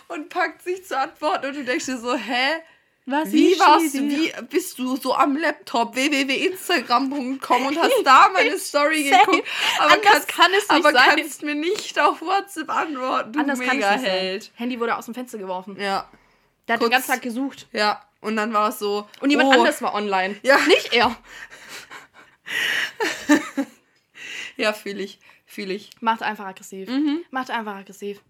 und 0.09 0.29
packt 0.29 0.61
sich 0.61 0.85
zu 0.85 0.97
antworten 0.97 1.47
und 1.47 1.55
du 1.55 1.63
denkst 1.63 1.85
dir 1.85 1.97
so, 1.97 2.13
hä? 2.15 2.61
Was 3.05 3.31
Wie 3.33 3.59
warst 3.59 3.95
du, 3.95 4.09
wie 4.09 4.31
bist 4.49 4.79
du 4.79 4.95
so 4.95 5.13
am 5.13 5.35
Laptop 5.35 5.93
www.instagram.com 5.95 7.65
und 7.65 7.77
hast 7.77 7.91
da 8.05 8.29
meine 8.31 8.57
Story 8.57 9.03
geguckt? 9.03 9.45
Aber 9.79 9.91
Anders 9.91 10.25
kannst, 10.25 10.69
kann 10.69 10.85
aber 10.85 10.93
kannst 10.93 11.43
mir 11.43 11.55
nicht 11.55 11.99
auf 11.99 12.21
WhatsApp 12.21 12.69
antworten, 12.69 13.33
du 13.33 13.39
Anders 13.41 13.59
mega 13.59 13.95
nicht. 13.97 14.05
Held. 14.05 14.51
Handy 14.55 14.79
wurde 14.79 14.95
aus 14.95 15.05
dem 15.05 15.13
Fenster 15.13 15.37
geworfen. 15.37 15.75
Ja, 15.77 16.09
Der 16.67 16.75
hat 16.75 16.79
Kurz- 16.79 16.89
den 16.89 16.91
ganzen 16.91 17.11
Tag 17.11 17.21
gesucht. 17.21 17.67
ja. 17.73 18.01
Und 18.21 18.37
dann 18.37 18.53
war 18.53 18.69
es 18.69 18.79
so. 18.79 19.05
Und 19.19 19.31
jemand 19.31 19.49
oh, 19.49 19.51
anderes 19.51 19.81
war 19.81 19.93
online. 19.93 20.37
Ja. 20.43 20.57
Nicht 20.65 20.93
er. 20.93 21.13
Ja, 24.55 24.71
fühle 24.71 25.01
ich, 25.01 25.19
fühle 25.45 25.73
ich. 25.73 25.89
Macht 25.99 26.21
einfach 26.21 26.45
aggressiv. 26.45 26.87
Mhm. 26.87 27.25
Macht 27.31 27.49
einfach 27.49 27.75
aggressiv. 27.75 28.21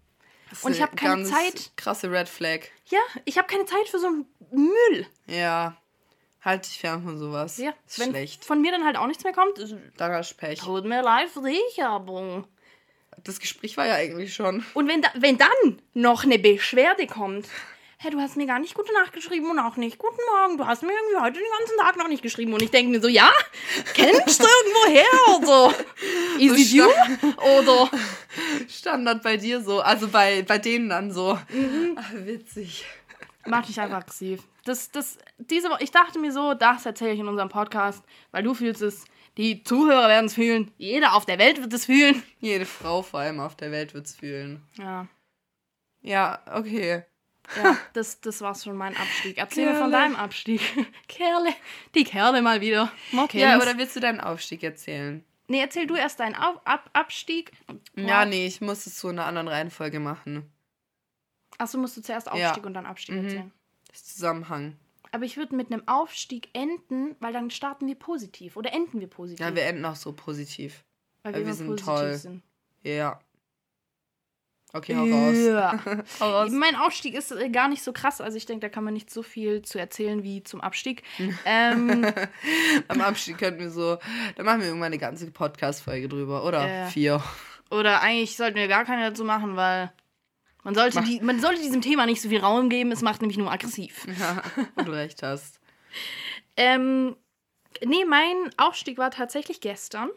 Und 0.62 0.72
ich 0.72 0.78
eine 0.82 0.86
hab 0.90 0.96
keine 0.96 1.24
Zeit. 1.24 1.72
Krasse 1.76 2.10
Red 2.10 2.28
Flag. 2.28 2.60
Ja, 2.88 3.00
ich 3.24 3.38
habe 3.38 3.48
keine 3.48 3.64
Zeit 3.64 3.88
für 3.90 3.98
so 3.98 4.06
einen 4.08 4.26
Müll. 4.50 5.06
Ja. 5.26 5.76
Halt 6.42 6.66
dich 6.66 6.78
fern 6.78 7.02
von 7.02 7.18
sowas. 7.18 7.56
Ja, 7.56 7.72
Ist 7.88 7.98
wenn 7.98 8.10
schlecht. 8.10 8.44
von 8.44 8.60
mir 8.60 8.70
dann 8.70 8.84
halt 8.84 8.96
auch 8.98 9.06
nichts 9.06 9.24
mehr 9.24 9.32
kommt, 9.32 9.58
ist- 9.58 9.74
Da 9.96 10.12
hast 10.12 10.34
Pech. 10.36 10.60
tut 10.60 10.84
mir 10.84 11.02
leid 11.02 11.30
für 11.30 11.40
dich, 11.42 11.82
aber. 11.82 12.44
Das 13.22 13.40
Gespräch 13.40 13.76
war 13.78 13.86
ja 13.86 13.94
eigentlich 13.94 14.34
schon. 14.34 14.62
Und 14.74 14.86
wenn, 14.88 15.00
da, 15.00 15.08
wenn 15.14 15.38
dann 15.38 15.80
noch 15.94 16.24
eine 16.24 16.38
Beschwerde 16.38 17.06
kommt, 17.06 17.46
hey, 18.04 18.10
du 18.10 18.20
hast 18.20 18.36
mir 18.36 18.46
gar 18.46 18.58
nicht 18.58 18.74
gute 18.74 18.92
Nacht 18.92 19.14
geschrieben 19.14 19.50
und 19.50 19.58
auch 19.58 19.76
nicht 19.76 19.98
guten 19.98 20.20
Morgen, 20.30 20.58
du 20.58 20.66
hast 20.66 20.82
mir 20.82 20.92
irgendwie 20.92 21.22
heute 21.22 21.38
den 21.38 21.58
ganzen 21.58 21.78
Tag 21.78 21.96
noch 21.96 22.08
nicht 22.08 22.22
geschrieben. 22.22 22.52
Und 22.52 22.60
ich 22.60 22.70
denke 22.70 22.90
mir 22.90 23.00
so, 23.00 23.08
ja, 23.08 23.32
kennst 23.94 24.40
du 24.40 24.46
irgendwo 24.46 24.90
her 24.90 25.68
oder? 25.68 25.74
Is 26.38 26.52
it 26.58 26.72
you? 26.72 26.84
Oder? 27.58 27.90
Standard 28.68 29.22
bei 29.22 29.38
dir 29.38 29.62
so. 29.62 29.80
Also 29.80 30.08
bei, 30.08 30.42
bei 30.42 30.58
denen 30.58 30.90
dann 30.90 31.12
so. 31.12 31.38
Mhm. 31.48 31.96
Ach, 31.98 32.12
witzig. 32.12 32.84
Macht 33.46 33.70
dich 33.70 33.80
einfach 33.80 33.98
aggressiv. 33.98 34.42
Das, 34.66 34.90
das, 34.90 35.16
diese 35.38 35.70
Woche, 35.70 35.82
ich 35.82 35.90
dachte 35.90 36.18
mir 36.18 36.32
so, 36.32 36.52
das 36.52 36.84
erzähle 36.84 37.12
ich 37.12 37.20
in 37.20 37.28
unserem 37.28 37.48
Podcast, 37.48 38.04
weil 38.32 38.42
du 38.42 38.52
fühlst 38.52 38.82
es, 38.82 39.04
die 39.38 39.64
Zuhörer 39.64 40.08
werden 40.08 40.26
es 40.26 40.34
fühlen, 40.34 40.70
jeder 40.76 41.14
auf 41.14 41.24
der 41.24 41.38
Welt 41.38 41.60
wird 41.60 41.72
es 41.72 41.86
fühlen. 41.86 42.22
Jede 42.40 42.66
Frau 42.66 43.00
vor 43.00 43.20
allem 43.20 43.40
auf 43.40 43.56
der 43.56 43.70
Welt 43.70 43.94
wird's 43.94 44.14
fühlen. 44.14 44.62
Ja, 44.78 45.06
Ja, 46.02 46.42
okay. 46.52 47.04
Ja 47.62 47.76
das, 47.92 48.20
das 48.20 48.40
war's 48.40 48.64
schon 48.64 48.76
mein 48.76 48.96
Abstieg. 48.96 49.38
Erzähl 49.38 49.66
mir 49.66 49.72
von 49.78 49.90
Kerle. 49.90 50.04
deinem 50.04 50.16
Abstieg. 50.16 50.60
Kerle, 51.08 51.50
die 51.94 52.04
Kerle 52.04 52.42
mal 52.42 52.60
wieder. 52.60 52.90
Okay. 53.16 53.40
Ja, 53.40 53.56
oder 53.56 53.76
willst 53.78 53.94
du 53.96 54.00
deinen 54.00 54.20
Aufstieg 54.20 54.62
erzählen? 54.62 55.24
nee, 55.48 55.60
erzähl 55.60 55.86
du 55.86 55.94
erst 55.94 56.20
deinen 56.20 56.34
Auf, 56.36 56.56
Ab, 56.66 56.88
Abstieg. 56.94 57.52
Ja, 57.96 58.24
nee, 58.24 58.46
ich 58.46 58.60
muss 58.60 58.86
es 58.86 58.96
zu 58.96 59.08
einer 59.08 59.26
anderen 59.26 59.48
Reihenfolge 59.48 60.00
machen. 60.00 60.50
Achso, 61.58 61.78
musst 61.78 61.96
du 61.96 62.02
zuerst 62.02 62.26
Ja. 62.28 62.32
Aufstieg 62.50 62.64
und 62.66 62.74
dann 62.74 62.86
Abstieg 62.86 63.14
Mhm. 63.16 63.24
erzählen. 63.24 63.52
Das 63.88 64.04
Zusammenhang. 64.04 64.76
Aber 65.12 65.24
ich 65.24 65.36
würde 65.36 65.54
mit 65.54 65.70
einem 65.72 65.86
Aufstieg 65.86 66.48
enden, 66.54 67.14
weil 67.20 67.32
dann 67.32 67.50
starten 67.50 67.86
wir 67.86 67.94
positiv. 67.94 68.56
Oder 68.56 68.72
enden 68.72 68.98
wir 69.00 69.06
positiv. 69.06 69.38
Ja, 69.46 69.54
wir 69.54 69.62
enden 69.64 69.84
auch 69.84 69.94
so 69.94 70.12
positiv. 70.12 70.82
weil 71.22 71.34
weil 71.34 71.40
wir 71.40 71.46
immer 71.46 71.54
sind 71.54 71.66
positiv 71.68 71.86
toll. 71.86 72.14
sind. 72.14 72.42
Ja. 72.82 73.20
Okay, 74.76 74.96
hau 74.96 75.04
raus. 75.04 75.36
Ja. 75.38 75.78
Hau 76.20 76.30
raus. 76.30 76.50
Mein 76.50 76.74
Aufstieg 76.74 77.14
ist 77.14 77.30
äh, 77.30 77.48
gar 77.48 77.68
nicht 77.68 77.82
so 77.84 77.92
krass. 77.92 78.20
Also 78.20 78.36
ich 78.36 78.44
denke, 78.44 78.66
da 78.66 78.68
kann 78.68 78.82
man 78.82 78.92
nicht 78.92 79.08
so 79.08 79.22
viel 79.22 79.62
zu 79.62 79.78
erzählen 79.78 80.22
wie 80.24 80.42
zum 80.42 80.60
Abstieg. 80.60 81.04
ähm, 81.44 82.04
Am 82.88 83.00
Abstieg 83.00 83.38
könnten 83.38 83.60
wir 83.60 83.70
so, 83.70 83.98
da 84.36 84.42
machen 84.42 84.60
wir 84.60 84.66
irgendwann 84.66 84.86
eine 84.88 84.98
ganze 84.98 85.30
Podcast-Folge 85.30 86.08
drüber. 86.08 86.44
Oder 86.44 86.66
Ja. 86.68 86.86
vier. 86.86 87.22
oder 87.70 88.00
eigentlich 88.02 88.36
sollten 88.36 88.56
wir 88.56 88.66
gar 88.68 88.84
keine 88.84 89.08
dazu 89.10 89.24
machen, 89.24 89.54
weil 89.56 89.92
man 90.64 90.74
sollte, 90.74 90.98
Mach- 91.00 91.06
die, 91.06 91.20
man 91.20 91.38
sollte 91.40 91.60
diesem 91.62 91.80
Thema 91.80 92.04
nicht 92.06 92.20
so 92.20 92.28
viel 92.28 92.40
Raum 92.40 92.68
geben. 92.68 92.90
Es 92.90 93.00
macht 93.02 93.20
nämlich 93.20 93.38
nur 93.38 93.52
aggressiv. 93.52 94.06
Ja, 94.18 94.42
du 94.84 94.90
recht 94.90 95.22
hast. 95.22 95.60
Ähm, 96.56 97.14
nee, 97.84 98.04
mein 98.08 98.34
Aufstieg 98.56 98.98
war 98.98 99.10
tatsächlich 99.12 99.60
gestern. 99.60 100.10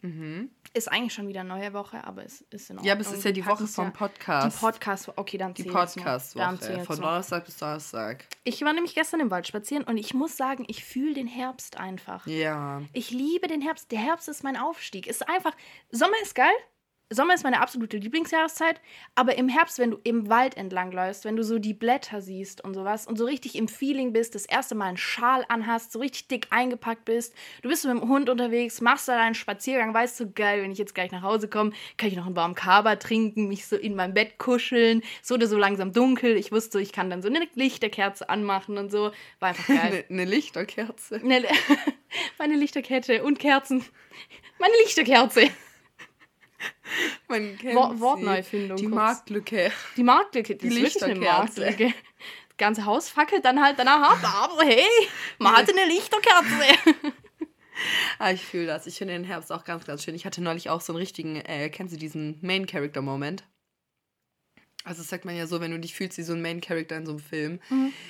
Mhm. 0.00 0.50
Ist 0.74 0.90
eigentlich 0.90 1.12
schon 1.12 1.26
wieder 1.28 1.40
eine 1.40 1.48
neue 1.48 1.72
Woche, 1.72 2.04
aber 2.04 2.24
es 2.24 2.42
ist 2.50 2.70
in 2.70 2.76
Ordnung. 2.76 2.86
Ja, 2.86 2.92
aber 2.92 3.00
es 3.00 3.12
ist 3.12 3.24
ja 3.24 3.32
die 3.32 3.44
Woche 3.44 3.66
vom 3.66 3.92
Podcast. 3.92 4.56
Die 4.56 4.60
Podcast, 4.60 5.12
okay, 5.16 5.38
dann 5.38 5.54
Die 5.54 5.64
Podcast-Woche. 5.64 6.84
Von. 6.84 6.96
Donnerstag 6.96 7.44
bis 7.44 7.56
Donnerstag. 7.56 8.26
Ich 8.44 8.62
war 8.62 8.72
nämlich 8.72 8.94
gestern 8.94 9.20
im 9.20 9.30
Wald 9.30 9.48
spazieren 9.48 9.84
und 9.84 9.96
ich 9.96 10.14
muss 10.14 10.36
sagen, 10.36 10.64
ich 10.68 10.84
fühle 10.84 11.14
den 11.14 11.26
Herbst 11.26 11.78
einfach. 11.78 12.26
Ja. 12.26 12.82
Ich 12.92 13.10
liebe 13.10 13.48
den 13.48 13.60
Herbst. 13.60 13.90
Der 13.90 13.98
Herbst 13.98 14.28
ist 14.28 14.44
mein 14.44 14.56
Aufstieg. 14.56 15.06
Ist 15.06 15.28
einfach. 15.28 15.54
Sommer 15.90 16.16
ist 16.22 16.34
geil. 16.34 16.54
Sommer 17.10 17.32
ist 17.32 17.42
meine 17.42 17.60
absolute 17.60 17.96
Lieblingsjahreszeit. 17.96 18.80
Aber 19.14 19.38
im 19.38 19.48
Herbst, 19.48 19.78
wenn 19.78 19.92
du 19.92 19.98
im 20.04 20.28
Wald 20.28 20.56
entlang 20.56 20.92
läufst, 20.92 21.24
wenn 21.24 21.36
du 21.36 21.42
so 21.42 21.58
die 21.58 21.72
Blätter 21.72 22.20
siehst 22.20 22.62
und 22.62 22.74
sowas 22.74 23.06
und 23.06 23.16
so 23.16 23.24
richtig 23.24 23.56
im 23.56 23.66
Feeling 23.66 24.12
bist, 24.12 24.34
das 24.34 24.44
erste 24.44 24.74
Mal 24.74 24.86
einen 24.86 24.96
Schal 24.98 25.44
anhast, 25.48 25.92
so 25.92 26.00
richtig 26.00 26.28
dick 26.28 26.48
eingepackt 26.50 27.06
bist, 27.06 27.34
du 27.62 27.70
bist 27.70 27.82
so 27.82 27.88
mit 27.88 28.02
dem 28.02 28.08
Hund 28.08 28.28
unterwegs, 28.28 28.82
machst 28.82 29.08
da 29.08 29.16
deinen 29.16 29.34
Spaziergang, 29.34 29.94
weißt 29.94 30.20
du, 30.20 30.30
geil, 30.30 30.62
wenn 30.62 30.70
ich 30.70 30.78
jetzt 30.78 30.94
gleich 30.94 31.10
nach 31.10 31.22
Hause 31.22 31.48
komme, 31.48 31.72
kann 31.96 32.10
ich 32.10 32.16
noch 32.16 32.26
einen 32.26 32.36
warmen 32.36 32.54
Kaba 32.54 32.96
trinken, 32.96 33.48
mich 33.48 33.66
so 33.66 33.76
in 33.76 33.94
mein 33.94 34.12
Bett 34.12 34.38
kuscheln. 34.38 35.02
Es 35.22 35.30
wurde 35.30 35.46
so 35.46 35.56
langsam 35.56 35.92
dunkel. 35.92 36.36
Ich 36.36 36.52
wusste, 36.52 36.72
so, 36.72 36.78
ich 36.78 36.92
kann 36.92 37.08
dann 37.08 37.22
so 37.22 37.28
eine 37.28 37.40
Lichterkerze 37.54 38.28
anmachen 38.28 38.76
und 38.76 38.90
so. 38.90 39.12
War 39.40 39.50
einfach 39.50 39.66
geil. 39.66 40.04
Eine, 40.10 40.24
Lichterkerze. 40.26 41.16
Eine, 41.16 41.44
meine 42.38 42.56
Lichterkette 42.56 43.22
und 43.24 43.38
Kerzen. 43.38 43.82
Meine 44.58 44.74
Lichterkerze. 44.84 45.48
Man 47.28 47.56
kennt 47.58 47.74
Wor 47.74 47.94
sie. 47.94 48.00
Wortneufindung. 48.00 48.76
Die 48.76 48.84
kurz. 48.84 48.94
Marktlücke. 48.94 49.72
Die 49.96 50.02
Marktlücke, 50.02 50.56
die, 50.56 50.68
Die 50.68 50.80
ist 50.80 50.82
wirklich 50.82 51.04
eine 51.04 51.14
Lichterkerze. 51.14 51.60
Marktlücke. 51.60 51.94
Das 52.48 52.56
ganze 52.56 52.84
Haus 52.84 53.08
fackelt 53.08 53.44
dann 53.44 53.62
halt 53.62 53.78
danach 53.78 54.22
ab, 54.22 54.50
aber 54.50 54.64
hey, 54.64 54.84
man 55.38 55.56
hatte 55.56 55.72
eine 55.72 55.86
Lichterkerze. 55.86 57.04
Ah, 58.18 58.32
ich 58.32 58.44
fühle 58.44 58.66
das. 58.66 58.88
Ich 58.88 58.98
finde 58.98 59.14
den 59.14 59.22
Herbst 59.22 59.52
auch 59.52 59.62
ganz, 59.62 59.86
ganz 59.86 60.02
schön. 60.02 60.16
Ich 60.16 60.26
hatte 60.26 60.42
neulich 60.42 60.68
auch 60.68 60.80
so 60.80 60.92
einen 60.92 60.98
richtigen, 60.98 61.36
äh, 61.36 61.70
kennst 61.70 61.94
du 61.94 61.96
diesen 61.96 62.36
Main-Character-Moment? 62.42 63.44
Also 64.84 65.02
das 65.02 65.10
sagt 65.10 65.24
man 65.24 65.36
ja 65.36 65.46
so, 65.46 65.60
wenn 65.60 65.70
du 65.70 65.78
dich 65.78 65.94
fühlst 65.94 66.18
wie 66.18 66.22
so 66.22 66.32
ein 66.32 66.42
Main-Character 66.42 66.96
in 66.96 67.06
so 67.06 67.12
einem 67.12 67.20
Film. 67.20 67.60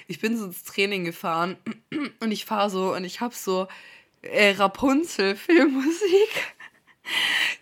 Ich 0.07 0.21
bin 0.21 0.39
so 0.39 0.47
ins 0.47 0.65
Training 0.65 1.05
gefahren 1.05 1.57
und 2.21 2.31
ich 2.31 2.45
fahre 2.45 2.71
so 2.71 2.95
und 2.95 3.05
ich 3.05 3.21
habe 3.21 3.35
so 3.35 3.67
äh, 4.23 4.53
Rapunzel-Filmmusik. 4.53 6.31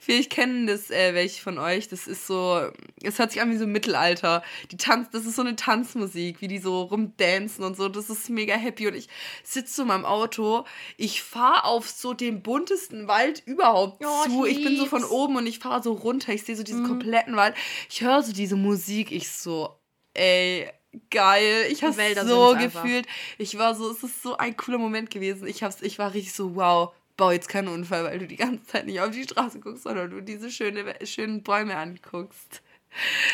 Vielleicht 0.01 0.31
kennen 0.31 0.67
das 0.67 0.91
äh, 0.91 1.15
welche 1.15 1.43
von 1.43 1.59
euch. 1.59 1.89
Das 1.89 2.07
ist 2.07 2.27
so, 2.27 2.71
es 3.03 3.19
hört 3.19 3.33
sich 3.33 3.41
an 3.41 3.51
wie 3.51 3.57
so 3.57 3.67
Mittelalter. 3.67 4.43
Die 4.71 4.77
Tanz, 4.77 5.09
das 5.11 5.27
ist 5.27 5.37
so 5.37 5.43
eine 5.43 5.57
Tanzmusik, 5.57 6.41
wie 6.41 6.49
die 6.49 6.59
so 6.59 6.83
rumdancen 6.83 7.65
und 7.65 7.77
so. 7.77 7.89
Das 7.89 8.11
ist 8.11 8.31
mega 8.31 8.55
happy. 8.55 8.87
Und 8.89 8.95
ich 8.95 9.09
sitze 9.43 9.75
so 9.75 9.83
in 9.83 9.89
meinem 9.89 10.05
Auto. 10.05 10.65
Ich 10.97 11.23
fahre 11.23 11.65
auf 11.65 11.89
so 11.89 12.15
den 12.15 12.43
buntesten 12.43 13.09
Wald 13.09 13.43
überhaupt 13.47 14.05
Oh, 14.05 14.25
ich 14.25 14.33
zu. 14.33 14.45
Ich 14.47 14.65
bin 14.65 14.77
so 14.77 14.87
von 14.87 15.05
oben 15.05 15.37
und 15.37 15.47
ich 15.47 15.59
fahre 15.59 15.83
so 15.83 15.93
runter. 15.93 16.33
Ich 16.33 16.45
sehe 16.45 16.57
so 16.57 16.63
diesen 16.63 16.87
kompletten 16.87 17.37
Wald. 17.37 17.55
Ich 17.91 18.01
höre 18.01 18.23
so 18.23 18.33
diese 18.33 18.57
Musik. 18.57 19.13
Ich 19.13 19.31
so, 19.31 19.77
ey, 20.15 20.69
geil. 21.11 21.67
Ich 21.71 21.83
habe 21.83 21.93
so 21.93 22.01
sind's 22.01 22.19
einfach. 22.21 22.83
gefühlt. 22.83 23.07
Ich 23.39 23.59
war 23.59 23.75
so, 23.75 23.91
es 23.91 24.03
ist 24.03 24.23
so 24.23 24.37
ein 24.37 24.57
cooler 24.57 24.79
Moment 24.79 25.11
gewesen. 25.11 25.47
Ich, 25.47 25.63
hab's, 25.63 25.83
ich 25.83 25.99
war 25.99 26.15
richtig 26.15 26.33
so, 26.33 26.55
wow. 26.57 26.93
Bau 27.17 27.31
jetzt 27.31 27.49
keinen 27.49 27.69
Unfall, 27.69 28.05
weil 28.05 28.19
du 28.19 28.27
die 28.27 28.37
ganze 28.37 28.65
Zeit 28.65 28.87
nicht 28.87 29.01
auf 29.01 29.11
die 29.11 29.23
Straße 29.25 29.61
guckst, 29.61 29.85
sondern 29.85 30.11
du 30.11 30.21
diese 30.21 30.51
schöne, 30.51 30.95
schönen 31.05 31.43
Bäume 31.43 31.77
anguckst. 31.77 32.63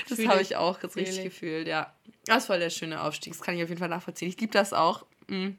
Das 0.08 0.18
habe 0.26 0.42
ich. 0.42 0.56
auch 0.56 0.78
Fühl 0.78 0.90
richtig 0.94 1.18
ich. 1.18 1.24
gefühlt, 1.24 1.66
ja. 1.68 1.92
Das 2.26 2.48
war 2.48 2.58
der 2.58 2.70
schöne 2.70 3.00
Aufstieg. 3.02 3.32
Das 3.32 3.42
kann 3.42 3.54
ich 3.56 3.62
auf 3.62 3.68
jeden 3.68 3.78
Fall 3.80 3.88
nachvollziehen. 3.88 4.28
Ich 4.28 4.40
liebe 4.40 4.52
das 4.52 4.72
auch. 4.72 5.04
mm. 5.28 5.50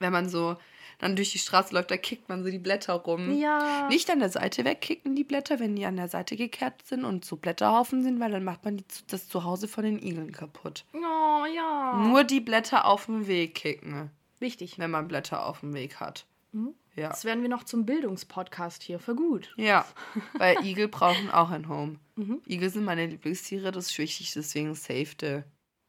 Wenn 0.00 0.12
man 0.12 0.28
so 0.28 0.56
dann 0.98 1.16
durch 1.16 1.32
die 1.32 1.38
Straße 1.38 1.74
läuft, 1.74 1.90
da 1.90 1.96
kickt 1.96 2.28
man 2.28 2.42
so 2.44 2.50
die 2.50 2.58
Blätter 2.58 2.94
rum. 2.94 3.36
Ja. 3.38 3.88
Nicht 3.88 4.10
an 4.10 4.20
der 4.20 4.28
Seite 4.30 4.64
wegkicken, 4.64 5.14
die 5.16 5.24
Blätter, 5.24 5.58
wenn 5.60 5.76
die 5.76 5.84
an 5.86 5.96
der 5.96 6.08
Seite 6.08 6.36
gekehrt 6.36 6.82
sind 6.86 7.04
und 7.04 7.24
so 7.24 7.36
Blätterhaufen 7.36 8.02
sind, 8.02 8.20
weil 8.20 8.30
dann 8.30 8.44
macht 8.44 8.64
man 8.64 8.76
die, 8.78 8.84
das 9.08 9.28
Zuhause 9.28 9.68
von 9.68 9.84
den 9.84 10.00
Igeln 10.02 10.32
kaputt. 10.32 10.84
Oh, 10.92 11.44
ja. 11.54 11.96
Nur 12.06 12.24
die 12.24 12.40
Blätter 12.40 12.86
auf 12.86 13.06
dem 13.06 13.26
Weg 13.26 13.54
kicken, 13.56 14.10
Wichtig. 14.38 14.78
wenn 14.78 14.90
man 14.90 15.08
Blätter 15.08 15.44
auf 15.46 15.60
dem 15.60 15.74
Weg 15.74 16.00
hat. 16.00 16.26
Mhm. 16.52 16.74
Ja. 16.96 17.08
Das 17.08 17.24
werden 17.24 17.42
wir 17.42 17.48
noch 17.48 17.64
zum 17.64 17.86
Bildungspodcast 17.86 18.82
hier. 18.82 18.98
Für 18.98 19.14
gut. 19.14 19.52
Ja, 19.56 19.84
weil 20.38 20.64
Igel 20.64 20.88
brauchen 20.88 21.30
auch 21.30 21.50
ein 21.50 21.68
Home. 21.68 21.98
Mhm. 22.16 22.40
Igel 22.46 22.70
sind 22.70 22.84
meine 22.84 23.06
Lieblingstiere, 23.06 23.72
das 23.72 23.90
ist 23.90 23.98
wichtig, 23.98 24.32
deswegen 24.32 24.74
save 24.74 25.08
the 25.20 25.42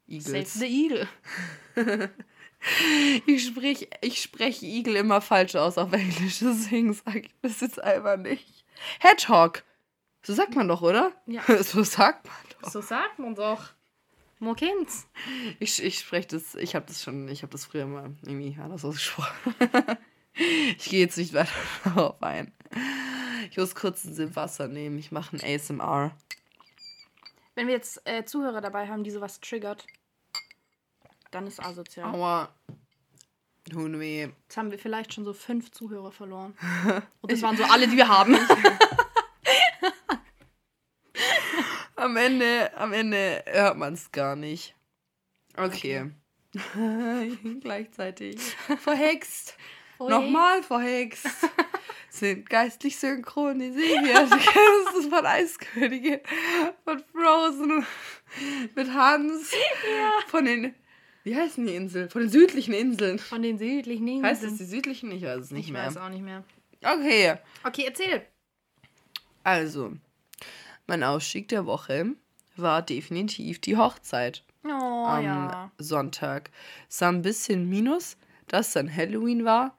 Eagles. 0.08 0.54
Save 0.54 0.66
the 0.66 0.66
Eagle. 0.66 1.08
Ich 3.26 3.46
spreche 3.46 3.86
ich 4.00 4.20
sprech 4.20 4.62
Igel 4.62 4.96
immer 4.96 5.20
falsch 5.20 5.54
aus 5.54 5.78
auf 5.78 5.92
Englisch, 5.92 6.40
deswegen 6.40 6.94
sage 6.94 7.20
ich 7.20 7.34
das 7.42 7.60
jetzt 7.60 7.80
einfach 7.80 8.16
nicht. 8.16 8.64
Hedgehog. 8.98 9.62
So 10.22 10.34
sagt 10.34 10.56
man 10.56 10.66
doch, 10.66 10.82
oder? 10.82 11.12
Ja. 11.26 11.42
So 11.62 11.84
sagt 11.84 12.26
man 12.26 12.34
doch. 12.60 12.70
So 12.70 12.80
sagt 12.80 13.18
man 13.18 13.34
doch. 13.34 13.72
Kennt's. 14.56 15.06
Ich, 15.60 15.82
ich 15.82 16.00
spreche 16.00 16.28
das, 16.28 16.54
ich 16.56 16.74
habe 16.74 16.86
das 16.86 17.02
schon, 17.02 17.28
ich 17.28 17.42
habe 17.42 17.52
das 17.52 17.66
früher 17.66 17.86
mal 17.86 18.10
irgendwie 18.22 18.58
anders 18.60 18.84
ausgesprochen. 18.84 19.32
ich 20.78 20.84
gehe 20.90 21.00
jetzt 21.00 21.16
nicht 21.16 21.34
weiter 21.34 21.50
darauf 21.84 22.22
ein. 22.22 22.52
Ich 23.50 23.56
muss 23.56 23.74
kurz 23.74 24.04
einen 24.04 24.14
Sip 24.14 24.36
Wasser 24.36 24.68
nehmen. 24.68 24.98
Ich 24.98 25.12
mache 25.12 25.36
ein 25.36 25.40
ASMR. 25.42 26.12
Wenn 27.54 27.68
wir 27.68 27.74
jetzt 27.74 28.02
äh, 28.04 28.24
Zuhörer 28.24 28.60
dabei 28.60 28.88
haben, 28.88 29.02
die 29.02 29.10
sowas 29.10 29.40
triggert, 29.40 29.86
dann 31.30 31.46
ist 31.46 31.60
asozial. 31.60 32.14
Aua. 32.14 32.48
Tun 33.70 33.98
weh. 33.98 34.28
Jetzt 34.42 34.56
haben 34.56 34.70
wir 34.70 34.78
vielleicht 34.78 35.14
schon 35.14 35.24
so 35.24 35.32
fünf 35.32 35.72
Zuhörer 35.72 36.12
verloren. 36.12 36.54
Und 37.20 37.32
das 37.32 37.42
waren 37.42 37.56
so 37.56 37.64
alle, 37.64 37.88
die 37.88 37.96
wir 37.96 38.08
haben. 38.08 38.36
Am 41.96 42.16
Ende, 42.16 42.70
am 42.76 42.92
Ende 42.92 43.42
hört 43.46 43.78
man 43.78 43.94
es 43.94 44.12
gar 44.12 44.36
nicht. 44.36 44.74
Okay. 45.56 46.12
Gleichzeitig. 47.60 48.38
Verhext. 48.78 49.56
Nochmal 49.98 50.62
verhext. 50.62 51.26
Sind 52.10 52.48
geistlich 52.48 52.96
synchronisiert. 52.96 54.30
Du 54.30 54.36
kennst 54.36 54.96
es 55.00 55.06
von 55.10 55.26
Eiskönigin, 55.26 56.20
von 56.84 57.02
Frozen, 57.12 57.86
mit 58.74 58.92
Hans, 58.92 59.52
von 60.28 60.44
den, 60.46 60.74
wie 61.24 61.36
heißen 61.36 61.66
die 61.66 61.74
Inseln? 61.74 62.08
Von 62.08 62.22
den 62.22 62.30
südlichen 62.30 62.72
Inseln. 62.72 63.18
Von 63.18 63.42
den 63.42 63.58
südlichen 63.58 64.06
Inseln. 64.08 64.24
Heißt 64.24 64.42
es 64.44 64.56
die 64.56 64.64
südlichen? 64.64 65.10
Ich 65.12 65.22
weiß 65.24 65.40
es 65.40 65.50
nicht 65.50 65.66
Ich 65.66 65.72
mehr. 65.72 65.86
weiß 65.86 65.96
auch 65.98 66.08
nicht 66.08 66.22
mehr. 66.22 66.42
Okay, 66.82 67.34
Okay, 67.64 67.84
erzähl. 67.86 68.22
also, 69.42 69.92
mein 70.86 71.02
Ausstieg 71.02 71.48
der 71.48 71.66
Woche 71.66 72.12
war 72.56 72.80
definitiv 72.82 73.60
die 73.60 73.76
Hochzeit. 73.76 74.42
Oh, 74.64 74.68
am 74.70 75.24
ja. 75.24 75.70
Sonntag. 75.78 76.50
Es 76.88 77.00
war 77.00 77.12
ein 77.12 77.22
bisschen 77.22 77.68
minus, 77.68 78.16
dass 78.48 78.72
dann 78.72 78.94
Halloween 78.94 79.44
war 79.44 79.76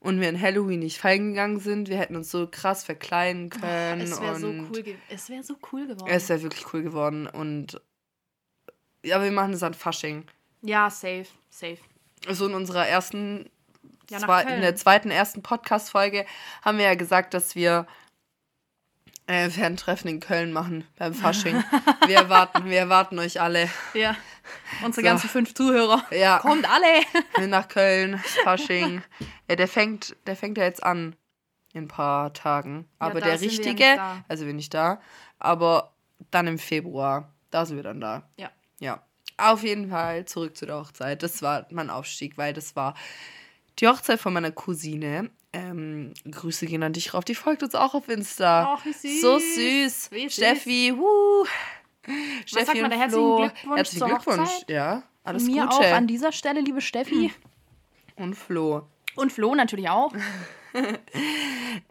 und 0.00 0.20
wir 0.20 0.28
in 0.28 0.40
Halloween 0.40 0.80
nicht 0.80 0.98
feiern 0.98 1.30
gegangen 1.30 1.60
sind. 1.60 1.88
Wir 1.88 1.98
hätten 1.98 2.16
uns 2.16 2.30
so 2.30 2.46
krass 2.46 2.84
verkleiden 2.84 3.50
können. 3.50 4.00
Es 4.00 4.20
wäre 4.20 4.36
so 4.38 4.48
cool, 4.48 4.96
es 5.08 5.28
wär 5.28 5.42
so 5.42 5.56
cool 5.72 5.86
geworden. 5.86 6.10
Es 6.10 6.28
wäre 6.28 6.42
wirklich 6.42 6.72
cool 6.72 6.82
geworden 6.82 7.26
und 7.26 7.80
ja, 9.04 9.22
wir 9.22 9.30
machen 9.32 9.52
das 9.52 9.62
an 9.62 9.74
Fasching. 9.74 10.24
ja, 10.62 10.90
safe, 10.90 11.26
safe. 11.50 11.78
Also 12.26 12.46
in 12.46 12.54
unserer 12.54 12.86
ersten, 12.86 13.48
Ja, 14.10 14.18
zwei, 14.18 14.42
in 14.42 14.60
der 14.60 14.74
zweiten 14.76 15.10
ersten 15.10 15.42
Podcast-Folge 15.42 16.26
haben 16.62 16.78
wir 16.78 16.84
ja 16.86 16.94
gesagt, 16.94 17.32
dass 17.32 17.54
wir 17.54 17.86
äh, 19.28 19.50
Ferntreffen 19.50 20.08
in 20.10 20.20
Köln 20.20 20.52
machen 20.52 20.84
beim 20.96 21.14
Fasching. 21.14 21.62
wir 22.06 22.16
erwarten, 22.16 22.64
wir 22.64 22.78
erwarten 22.78 23.18
euch 23.18 23.40
alle. 23.40 23.68
Ja. 23.94 24.16
Unsere 24.84 25.02
So. 25.02 25.10
ganzen 25.10 25.28
fünf 25.28 25.54
Zuhörer. 25.54 26.04
Ja. 26.10 26.38
Kommt 26.38 26.66
alle. 26.68 27.48
nach 27.48 27.68
Köln, 27.68 28.18
Fasching. 28.44 29.02
ja, 29.48 29.56
der 29.56 29.68
fängt, 29.68 30.16
der 30.26 30.36
fängt 30.36 30.58
ja 30.58 30.64
jetzt 30.64 30.82
an 30.82 31.16
in 31.72 31.84
ein 31.84 31.88
paar 31.88 32.32
Tagen. 32.32 32.88
Aber 32.98 33.20
da 33.20 33.26
der 33.26 33.38
sind 33.38 33.50
wir 33.50 33.64
ja 33.64 33.70
richtige, 33.70 34.00
also 34.28 34.46
wir 34.46 34.54
nicht 34.54 34.72
da, 34.74 35.00
aber 35.38 35.92
dann 36.30 36.46
im 36.46 36.58
Februar, 36.58 37.32
da 37.50 37.66
sind 37.66 37.76
wir 37.76 37.82
dann 37.82 38.00
da. 38.00 38.28
Ja. 38.36 38.50
Ja. 38.80 39.02
Auf 39.36 39.62
jeden 39.62 39.90
Fall 39.90 40.24
zurück 40.24 40.56
zu 40.56 40.66
der 40.66 40.76
Hochzeit. 40.76 41.22
Das 41.22 41.42
war 41.42 41.66
mein 41.70 41.90
Aufstieg, 41.90 42.36
weil 42.38 42.52
das 42.52 42.74
war 42.74 42.94
die 43.78 43.86
Hochzeit 43.86 44.18
von 44.18 44.32
meiner 44.32 44.50
Cousine. 44.50 45.30
Ähm, 45.52 46.12
Grüße 46.30 46.66
gehen 46.66 46.82
an 46.82 46.92
dich 46.92 47.14
rauf. 47.14 47.24
Die 47.24 47.34
folgt 47.36 47.62
uns 47.62 47.74
auch 47.74 47.94
auf 47.94 48.08
Insta. 48.08 48.76
Ach, 48.76 48.84
wie 48.84 48.92
süß. 48.92 49.20
So 49.20 49.38
süß. 49.38 50.10
Wie 50.10 50.24
süß. 50.24 50.34
Steffi, 50.34 50.92
wuh. 50.96 51.46
Steffi 52.46 52.64
sagt 52.66 52.80
man 52.80 52.90
da? 52.90 52.96
Herzlichen. 52.96 53.36
Glückwunsch 53.36 53.76
Herzlichen 53.76 54.06
Glückwunsch. 54.08 54.50
Hochzeit. 54.50 54.70
Ja, 54.70 55.02
alles 55.24 55.44
Mir 55.44 55.62
Gute. 55.64 55.74
auch 55.76 55.92
an 55.92 56.06
dieser 56.06 56.32
Stelle, 56.32 56.60
liebe 56.60 56.80
Steffi. 56.80 57.32
und 58.16 58.34
Flo. 58.34 58.82
Und 59.14 59.32
Flo 59.32 59.54
natürlich 59.54 59.88
auch. 59.88 60.12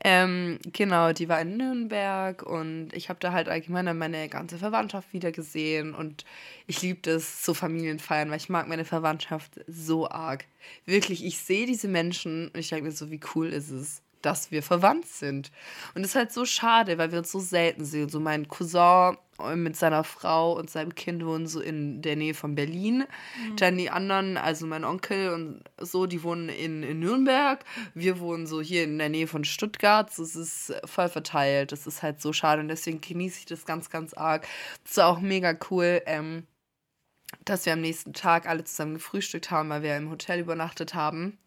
Ähm, 0.04 0.60
genau, 0.74 1.12
die 1.14 1.30
war 1.30 1.42
in 1.42 1.58
Nürnberg 1.58 2.44
und 2.44 2.90
ich 2.94 3.10
habe 3.10 3.20
da 3.20 3.32
halt 3.32 3.50
allgemein 3.50 3.98
meine 3.98 4.30
ganze 4.30 4.58
Verwandtschaft 4.58 5.14
wieder 5.14 5.32
gesehen 5.32 5.94
und 5.96 6.26
ich 6.68 6.82
liebe 6.82 7.00
das, 7.02 7.44
so 7.44 7.54
Familienfeiern, 7.54 8.30
weil 8.30 8.38
ich 8.38 8.50
mag 8.50 8.68
meine 8.68 8.86
Verwandtschaft 8.86 9.60
so 9.68 10.10
arg. 10.10 10.46
Wirklich, 10.86 11.26
ich 11.26 11.40
sehe 11.40 11.66
diese 11.66 11.88
Menschen 11.88 12.50
und 12.50 12.60
ich 12.60 12.70
denke 12.70 12.86
mir 12.86 12.92
so, 12.92 13.10
wie 13.12 13.20
cool 13.36 13.48
ist 13.48 13.70
es, 13.72 14.02
dass 14.22 14.52
wir 14.52 14.64
verwandt 14.64 15.08
sind. 15.08 15.52
Und 15.96 16.02
das 16.02 16.12
ist 16.12 16.16
halt 16.16 16.32
so 16.32 16.46
schade, 16.46 16.98
weil 16.98 17.12
wir 17.12 17.20
uns 17.20 17.32
so 17.32 17.40
selten 17.40 17.86
sehen. 17.86 18.10
So 18.10 18.20
mein 18.20 18.48
Cousin 18.48 19.18
äh, 19.40 19.56
mit 19.56 19.76
seiner 19.76 20.04
Frau 20.04 20.54
und 20.54 20.70
seinem 20.70 20.96
Kind 20.96 21.26
wohnen 21.26 21.48
so 21.48 21.60
in 21.60 22.02
der 22.02 22.16
Nähe 22.16 22.34
von 22.34 22.56
Berlin. 22.56 23.06
Dann 23.58 23.78
die 23.78 23.90
anderen, 23.90 24.38
also 24.38 24.66
mein 24.66 24.84
Onkel 24.84 25.34
und 25.34 25.64
so, 25.80 26.06
die 26.06 26.24
wohnen 26.24 26.50
in, 26.50 26.84
in 26.84 27.00
Nürnberg. 27.00 27.64
Wir 27.94 28.20
wohnen 28.20 28.48
so 28.48 28.62
hier 28.62 28.84
in 28.84 28.98
der 28.98 29.10
Nähe 29.10 29.28
von 29.28 29.44
Stuttgart. 29.44 30.10
Das 30.18 30.36
ist 30.36 30.74
voll 30.86 31.10
verteilt. 31.10 31.72
Das 31.72 31.88
ist 31.88 32.04
halt 32.04 32.22
so 32.22 32.34
schade 32.34 32.62
und 32.62 32.68
deswegen 32.68 33.02
genieße 33.02 33.40
ich 33.40 33.46
das 33.46 33.66
ganz, 33.66 33.90
ganz 33.90 34.14
arg. 34.14 34.48
Das 34.84 34.98
war 34.98 35.08
auch 35.08 35.20
mega 35.20 35.56
cool. 35.70 36.02
Ähm, 36.06 36.48
dass 37.46 37.66
wir 37.66 37.74
am 37.74 37.82
nächsten 37.82 38.14
Tag 38.14 38.48
alle 38.48 38.64
zusammen 38.64 38.96
gefrühstückt 38.96 39.52
haben, 39.52 39.70
weil 39.70 39.84
wir 39.84 39.98
im 39.98 40.10
Hotel 40.10 40.40
übernachtet 40.40 40.94
haben. 40.94 41.38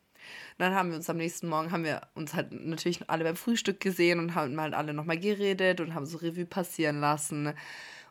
Dann 0.61 0.75
haben 0.75 0.91
wir 0.91 0.97
uns 0.97 1.09
am 1.11 1.17
nächsten 1.17 1.49
Morgen, 1.49 1.73
haben 1.73 1.85
wir 1.85 2.03
uns 2.15 2.35
halt 2.35 2.53
natürlich 2.53 3.01
alle 3.09 3.25
beim 3.25 3.37
Frühstück 3.37 3.81
gesehen 3.81 4.19
und 4.19 4.35
haben 4.35 4.61
halt 4.61 4.75
alle 4.75 4.93
nochmal 4.95 5.19
geredet 5.19 5.81
und 5.81 5.95
haben 5.95 6.07
so 6.07 6.19
Revue 6.19 6.45
passieren 6.47 7.01
lassen. 7.01 7.53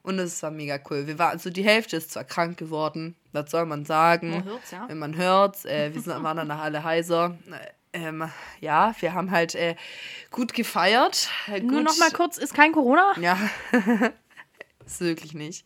Und 0.01 0.17
es 0.17 0.41
war 0.41 0.49
mega 0.49 0.79
cool. 0.89 1.07
Wir 1.07 1.19
waren, 1.19 1.31
also 1.31 1.49
die 1.49 1.63
Hälfte 1.63 1.97
ist 1.97 2.11
zwar 2.11 2.23
krank 2.23 2.57
geworden, 2.57 3.15
was 3.33 3.51
soll 3.51 3.65
man 3.65 3.85
sagen? 3.85 4.31
Man 4.31 4.45
hört's, 4.45 4.71
ja. 4.71 4.85
Wenn 4.87 4.97
man 4.97 5.15
hört, 5.15 5.65
äh, 5.65 5.93
wir 5.93 6.01
sind, 6.01 6.23
waren 6.23 6.37
danach 6.37 6.61
alle 6.61 6.83
heiser. 6.83 7.37
ähm, 7.93 8.29
ja, 8.61 8.95
wir 8.99 9.13
haben 9.13 9.29
halt 9.31 9.55
äh, 9.55 9.75
gut 10.31 10.53
gefeiert. 10.53 11.29
Äh, 11.47 11.59
Nur 11.59 11.79
gut- 11.79 11.83
noch 11.83 11.97
mal 11.97 12.11
kurz, 12.11 12.37
ist 12.37 12.53
kein 12.53 12.71
Corona? 12.71 13.13
Ja, 13.19 13.37
ist 14.85 15.01
wirklich 15.01 15.33
nicht. 15.33 15.65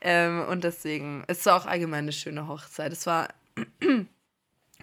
Ähm, 0.00 0.44
und 0.48 0.64
deswegen, 0.64 1.24
es 1.28 1.46
war 1.46 1.56
auch 1.56 1.66
allgemein 1.66 2.00
eine 2.04 2.12
schöne 2.12 2.48
Hochzeit. 2.48 2.92
Es 2.92 3.06
war 3.06 3.28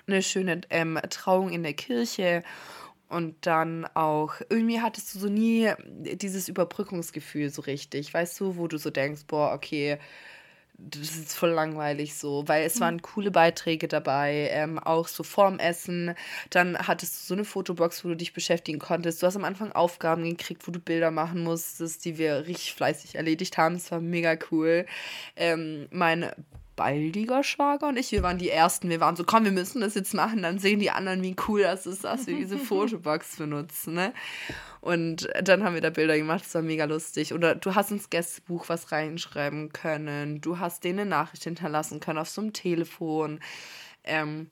eine 0.08 0.22
schöne 0.24 0.62
ähm, 0.70 1.00
Trauung 1.10 1.50
in 1.50 1.64
der 1.64 1.74
Kirche. 1.74 2.44
Und 3.10 3.46
dann 3.46 3.86
auch, 3.94 4.36
irgendwie 4.50 4.80
hattest 4.80 5.14
du 5.14 5.20
so 5.20 5.28
nie 5.28 5.70
dieses 5.86 6.48
Überbrückungsgefühl 6.48 7.50
so 7.50 7.62
richtig, 7.62 8.14
weißt 8.14 8.40
du, 8.40 8.56
wo 8.56 8.70
du 8.70 8.78
so 8.78 8.90
denkst, 8.90 9.24
boah, 9.28 9.52
okay, 9.54 10.00
das 10.90 11.16
ist 11.16 11.34
voll 11.34 11.52
langweilig 11.52 12.16
so, 12.16 12.48
weil 12.48 12.66
es 12.66 12.80
waren 12.80 13.02
coole 13.02 13.30
Beiträge 13.30 13.88
dabei, 13.88 14.50
ähm, 14.52 14.80
auch 14.80 15.08
so 15.08 15.24
vorm 15.24 15.60
Essen. 15.60 16.16
Dann 16.50 16.78
hattest 16.78 17.22
du 17.22 17.28
so 17.28 17.34
eine 17.36 17.46
Fotobox, 17.46 18.04
wo 18.04 18.10
du 18.10 18.16
dich 18.16 18.34
beschäftigen 18.34 18.80
konntest. 18.80 19.22
Du 19.22 19.28
hast 19.28 19.36
am 19.36 19.44
Anfang 19.44 19.72
Aufgaben 19.72 20.24
gekriegt, 20.24 20.68
wo 20.68 20.72
du 20.72 20.80
Bilder 20.80 21.12
machen 21.12 21.44
musstest, 21.44 22.06
die 22.06 22.18
wir 22.18 22.48
richtig 22.48 22.74
fleißig 22.74 23.16
erledigt 23.16 23.58
haben. 23.58 23.76
Das 23.76 23.92
war 23.92 24.00
mega 24.00 24.36
cool. 24.52 24.86
Ähm, 25.36 25.88
mein 25.92 26.32
baldiger 26.82 27.44
Schwager 27.44 27.88
und 27.90 27.98
ich, 27.98 28.12
wir 28.12 28.24
waren 28.24 28.40
die 28.40 28.50
Ersten. 28.50 28.90
Wir 28.90 29.00
waren 29.00 29.16
so, 29.16 29.24
komm, 29.24 29.46
wir 29.46 29.52
müssen 29.52 29.82
das 29.82 29.94
jetzt 29.94 30.16
machen. 30.16 30.42
Dann 30.42 30.58
sehen 30.58 30.80
die 30.80 30.90
anderen, 30.90 31.22
wie 31.22 31.36
cool 31.48 31.62
das 31.62 31.86
ist, 31.86 32.04
dass 32.04 32.26
wir 32.26 32.36
diese 32.36 32.58
Fotobox 32.60 33.36
benutzen. 33.36 33.94
Ne? 33.94 34.14
Und 34.80 35.30
dann 35.44 35.64
haben 35.64 35.76
wir 35.76 35.82
da 35.82 35.92
Bilder 35.92 36.18
gemacht, 36.18 36.44
das 36.44 36.56
war 36.56 36.64
mega 36.64 36.86
lustig. 36.86 37.36
Oder 37.36 37.54
du 37.54 37.76
hast 37.76 37.92
ins 37.92 38.10
Gästebuch 38.10 38.68
was 38.68 38.92
reinschreiben 38.92 39.72
können. 39.72 40.42
Du 40.42 40.58
hast 40.58 40.84
denen 40.84 41.02
eine 41.02 41.10
Nachricht 41.12 41.44
hinterlassen 41.44 42.00
können 42.00 42.18
auf 42.18 42.30
so 42.30 42.42
einem 42.42 42.52
Telefon. 42.52 43.40
Ähm, 44.04 44.50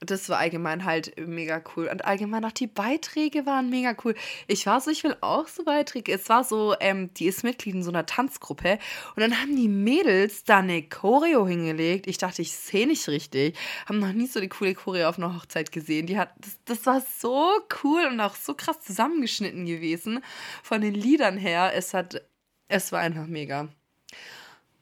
das 0.00 0.28
war 0.28 0.38
allgemein 0.38 0.84
halt 0.84 1.14
mega 1.18 1.62
cool. 1.74 1.88
Und 1.88 2.04
allgemein 2.04 2.44
auch 2.44 2.52
die 2.52 2.66
Beiträge 2.66 3.46
waren 3.46 3.70
mega 3.70 3.94
cool. 4.04 4.14
Ich 4.46 4.66
war 4.66 4.80
so, 4.80 4.90
ich 4.90 5.04
will 5.04 5.16
auch 5.20 5.48
so 5.48 5.64
Beiträge. 5.64 6.12
Es 6.12 6.28
war 6.28 6.44
so, 6.44 6.74
ähm, 6.80 7.12
die 7.14 7.26
ist 7.26 7.44
Mitglied 7.44 7.74
in 7.74 7.82
so 7.82 7.90
einer 7.90 8.06
Tanzgruppe. 8.06 8.78
Und 9.14 9.20
dann 9.20 9.40
haben 9.40 9.56
die 9.56 9.68
Mädels 9.68 10.44
da 10.44 10.58
eine 10.58 10.82
Choreo 10.82 11.46
hingelegt. 11.46 12.06
Ich 12.06 12.18
dachte, 12.18 12.42
ich 12.42 12.52
sehe 12.52 12.86
nicht 12.86 13.08
richtig. 13.08 13.56
Haben 13.86 13.98
noch 13.98 14.12
nie 14.12 14.26
so 14.26 14.38
eine 14.38 14.48
coole 14.48 14.74
Choreo 14.74 15.08
auf 15.08 15.18
einer 15.18 15.34
Hochzeit 15.34 15.72
gesehen. 15.72 16.06
Die 16.06 16.18
hat, 16.18 16.30
das, 16.38 16.58
das 16.64 16.86
war 16.86 17.00
so 17.00 17.50
cool 17.82 18.06
und 18.10 18.20
auch 18.20 18.34
so 18.34 18.54
krass 18.54 18.80
zusammengeschnitten 18.80 19.66
gewesen. 19.66 20.22
Von 20.62 20.80
den 20.80 20.94
Liedern 20.94 21.36
her. 21.36 21.72
Es 21.74 21.94
hat, 21.94 22.22
es 22.68 22.92
war 22.92 23.00
einfach 23.00 23.26
mega. 23.26 23.68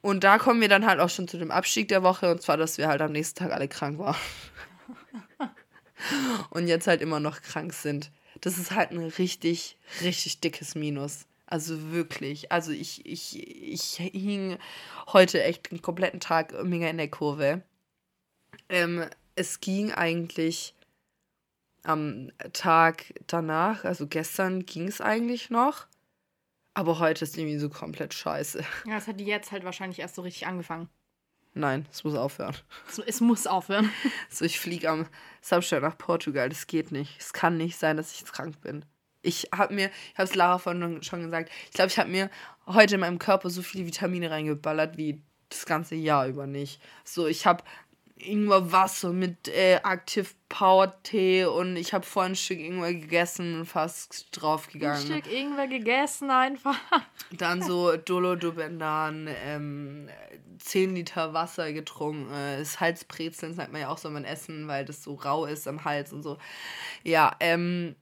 Und 0.05 0.23
da 0.23 0.37
kommen 0.37 0.61
wir 0.61 0.69
dann 0.69 0.85
halt 0.85 1.01
auch 1.01 1.09
schon 1.09 1.29
zu 1.29 1.39
dem 1.39 1.51
Abstieg 1.51 1.89
der 1.89 2.03
Woche. 2.03 2.31
Und 2.31 2.43
zwar, 2.43 2.59
dass 2.59 2.77
wir 2.77 2.89
halt 2.89 3.01
am 3.01 3.13
nächsten 3.13 3.39
Tag 3.39 3.53
alle 3.53 3.69
krank 3.69 3.99
waren. 3.99 4.17
und 6.51 6.69
jetzt 6.69 6.87
halt 6.87 7.01
immer 7.01 7.21
noch 7.21 7.43
krank 7.43 7.73
sind. 7.73 8.11
Das 8.41 8.59
ist 8.59 8.73
halt 8.73 8.91
ein 8.91 8.99
richtig, 8.99 9.77
richtig 10.03 10.41
dickes 10.41 10.75
Minus. 10.75 11.27
Also 11.47 11.93
wirklich. 11.93 12.51
Also 12.51 12.73
ich, 12.73 13.05
ich, 13.07 13.39
ich 13.39 13.97
hing 13.97 14.59
heute 15.13 15.43
echt 15.43 15.71
den 15.71 15.83
kompletten 15.83 16.21
Tag 16.21 16.53
mega 16.65 16.89
in 16.89 16.97
der 16.97 17.09
Kurve. 17.09 17.63
Ähm, 18.69 19.05
es 19.37 19.61
ging 19.61 19.93
eigentlich 19.93 20.75
am 21.83 22.33
Tag 22.53 23.13
danach, 23.27 23.85
also 23.85 24.07
gestern 24.07 24.65
ging 24.65 24.89
es 24.89 25.01
eigentlich 25.01 25.51
noch. 25.51 25.87
Aber 26.73 26.99
heute 26.99 27.25
ist 27.25 27.37
irgendwie 27.39 27.59
so 27.59 27.69
komplett 27.69 28.15
scheiße. 28.15 28.65
Ja, 28.87 28.95
das 28.95 29.07
hat 29.07 29.21
die 29.21 29.27
jetzt 29.27 29.53
halt 29.53 29.65
wahrscheinlich 29.65 30.01
erst 30.01 30.17
so 30.17 30.23
richtig 30.23 30.47
angefangen. 30.47 30.89
Nein, 31.55 31.87
es 31.91 32.03
muss 32.03 32.17
aufhören. 32.17 32.57
So, 32.91 33.03
es 33.07 33.21
muss 33.21 33.47
aufhören. 33.47 33.91
So, 34.29 34.45
ich 34.45 34.59
fliege 34.59 34.91
am 34.91 35.07
Samstag 35.41 35.83
nach 35.83 35.97
Portugal. 35.97 36.49
Das 36.49 36.67
geht 36.67 36.91
nicht. 36.91 37.17
Es 37.21 37.33
kann 37.33 37.57
nicht 37.57 37.79
sein, 37.79 37.97
dass 37.97 38.13
ich 38.13 38.21
jetzt 38.21 38.33
krank 38.33 38.61
bin. 38.61 38.85
Ich 39.23 39.49
habe 39.55 39.73
mir, 39.73 39.91
ich 40.13 40.19
habe 40.19 40.25
es 40.25 40.35
Lara 40.35 40.59
vorhin 40.59 41.03
schon 41.03 41.23
gesagt, 41.23 41.51
ich 41.67 41.73
glaube, 41.73 41.89
ich 41.89 41.99
habe 41.99 42.11
mir 42.11 42.29
heute 42.67 42.97
in 42.97 43.01
meinem 43.01 43.19
Körper 43.21 43.49
so 43.49 43.63
viele 43.63 43.87
Vitamine 43.87 44.31
reingeballert 44.31 44.97
wie 44.97 45.23
das 45.49 45.65
ganze 45.65 45.95
Jahr 45.95 46.27
über 46.27 46.47
nicht. 46.47 46.83
So, 47.05 47.27
ich 47.27 47.47
habe 47.47 47.63
Ingwer 48.17 48.71
Wasser 48.71 49.13
mit 49.13 49.49
äh, 49.49 49.81
Active 49.83 50.29
Power 50.49 51.03
Tee 51.03 51.45
und 51.45 51.77
ich 51.77 51.93
habe 51.93 52.07
vorhin 52.07 52.33
ein 52.33 52.37
Stück 52.37 52.61
Ingwer 52.61 52.95
gegessen 52.95 53.59
und 53.61 53.67
fast 53.67 54.27
Ein 54.27 54.41
draufgegangen. 54.41 55.05
Stück 55.05 55.27
irgendwer 55.27 55.67
gegessen 55.67 56.31
einfach. 56.31 56.79
Dann 57.33 57.61
so 57.63 57.97
Dolo-Dubendan, 58.05 59.29
ähm, 59.45 60.09
10 60.59 60.95
Liter 60.95 61.35
Wasser 61.35 61.73
getrunken. 61.73 62.33
Äh, 62.33 62.59
das 62.59 62.79
Halsbrezeln 62.79 63.55
sagt 63.55 63.73
man 63.73 63.81
ja 63.81 63.89
auch, 63.89 63.99
soll 63.99 64.13
man 64.13 64.25
essen, 64.25 64.69
weil 64.69 64.85
das 64.85 65.03
so 65.03 65.15
rau 65.15 65.45
ist 65.45 65.67
am 65.67 65.85
Hals 65.85 66.13
und 66.13 66.23
so. 66.23 66.39
Ja, 67.03 67.35
ähm, 67.41 67.97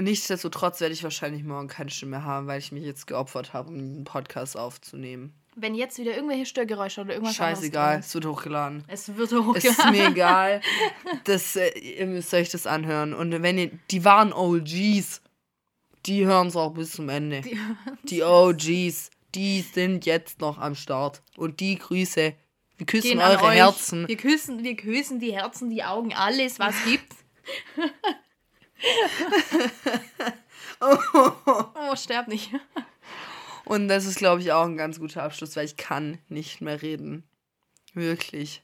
nichtsdestotrotz 0.00 0.80
werde 0.80 0.92
ich 0.92 1.02
wahrscheinlich 1.02 1.44
morgen 1.44 1.68
keine 1.68 1.90
Stimme 1.90 2.18
mehr 2.18 2.24
haben, 2.24 2.46
weil 2.46 2.58
ich 2.58 2.72
mich 2.72 2.84
jetzt 2.84 3.06
geopfert 3.06 3.54
habe, 3.54 3.70
um 3.70 3.78
einen 3.78 4.04
Podcast 4.04 4.58
aufzunehmen. 4.58 5.39
Wenn 5.60 5.74
jetzt 5.74 5.98
wieder 5.98 6.14
irgendwelche 6.14 6.46
Störgeräusche 6.46 7.00
oder 7.02 7.14
irgendwas 7.14 7.36
Scheißegal, 7.36 7.98
es 8.00 8.14
wird 8.14 8.26
hochgeladen. 8.26 8.84
Es 8.88 9.08
wird 9.16 9.30
Es 9.30 9.32
ist 9.32 9.44
hochgeladen. 9.46 9.90
mir 9.92 10.08
egal. 10.08 10.60
Das, 11.24 11.56
äh, 11.56 11.70
ihr 11.78 12.06
müsst 12.06 12.32
euch 12.34 12.50
das 12.50 12.66
anhören. 12.66 13.14
Und 13.14 13.30
wenn 13.42 13.58
ihr, 13.58 13.70
die 13.90 14.04
waren 14.04 14.32
OGs, 14.32 15.20
die 16.06 16.24
hören 16.26 16.48
es 16.48 16.56
auch 16.56 16.70
bis 16.72 16.92
zum 16.92 17.08
Ende. 17.08 17.40
Die- 17.42 17.58
Die 18.04 18.22
OGs, 18.22 19.10
die 19.34 19.60
sind 19.60 20.06
jetzt 20.06 20.40
noch 20.40 20.58
am 20.58 20.74
Start. 20.74 21.22
Und 21.36 21.60
die 21.60 21.78
Grüße, 21.78 22.32
wir 22.78 22.86
küssen 22.86 23.08
Gehen 23.10 23.18
eure. 23.20 23.50
Herzen. 23.50 24.08
Wir 24.08 24.16
küssen, 24.16 24.64
wir 24.64 24.74
küssen 24.76 25.20
die 25.20 25.34
Herzen, 25.34 25.68
die 25.68 25.84
Augen, 25.84 26.14
alles, 26.14 26.58
was 26.58 26.74
gibt. 26.86 27.12
oh, 30.80 31.96
sterb 31.96 32.28
nicht. 32.28 32.50
Und 33.70 33.86
das 33.86 34.04
ist, 34.04 34.18
glaube 34.18 34.40
ich, 34.40 34.50
auch 34.50 34.64
ein 34.64 34.76
ganz 34.76 34.98
guter 34.98 35.22
Abschluss, 35.22 35.54
weil 35.54 35.64
ich 35.64 35.76
kann 35.76 36.18
nicht 36.28 36.60
mehr 36.60 36.82
reden. 36.82 37.22
Wirklich. 37.94 38.62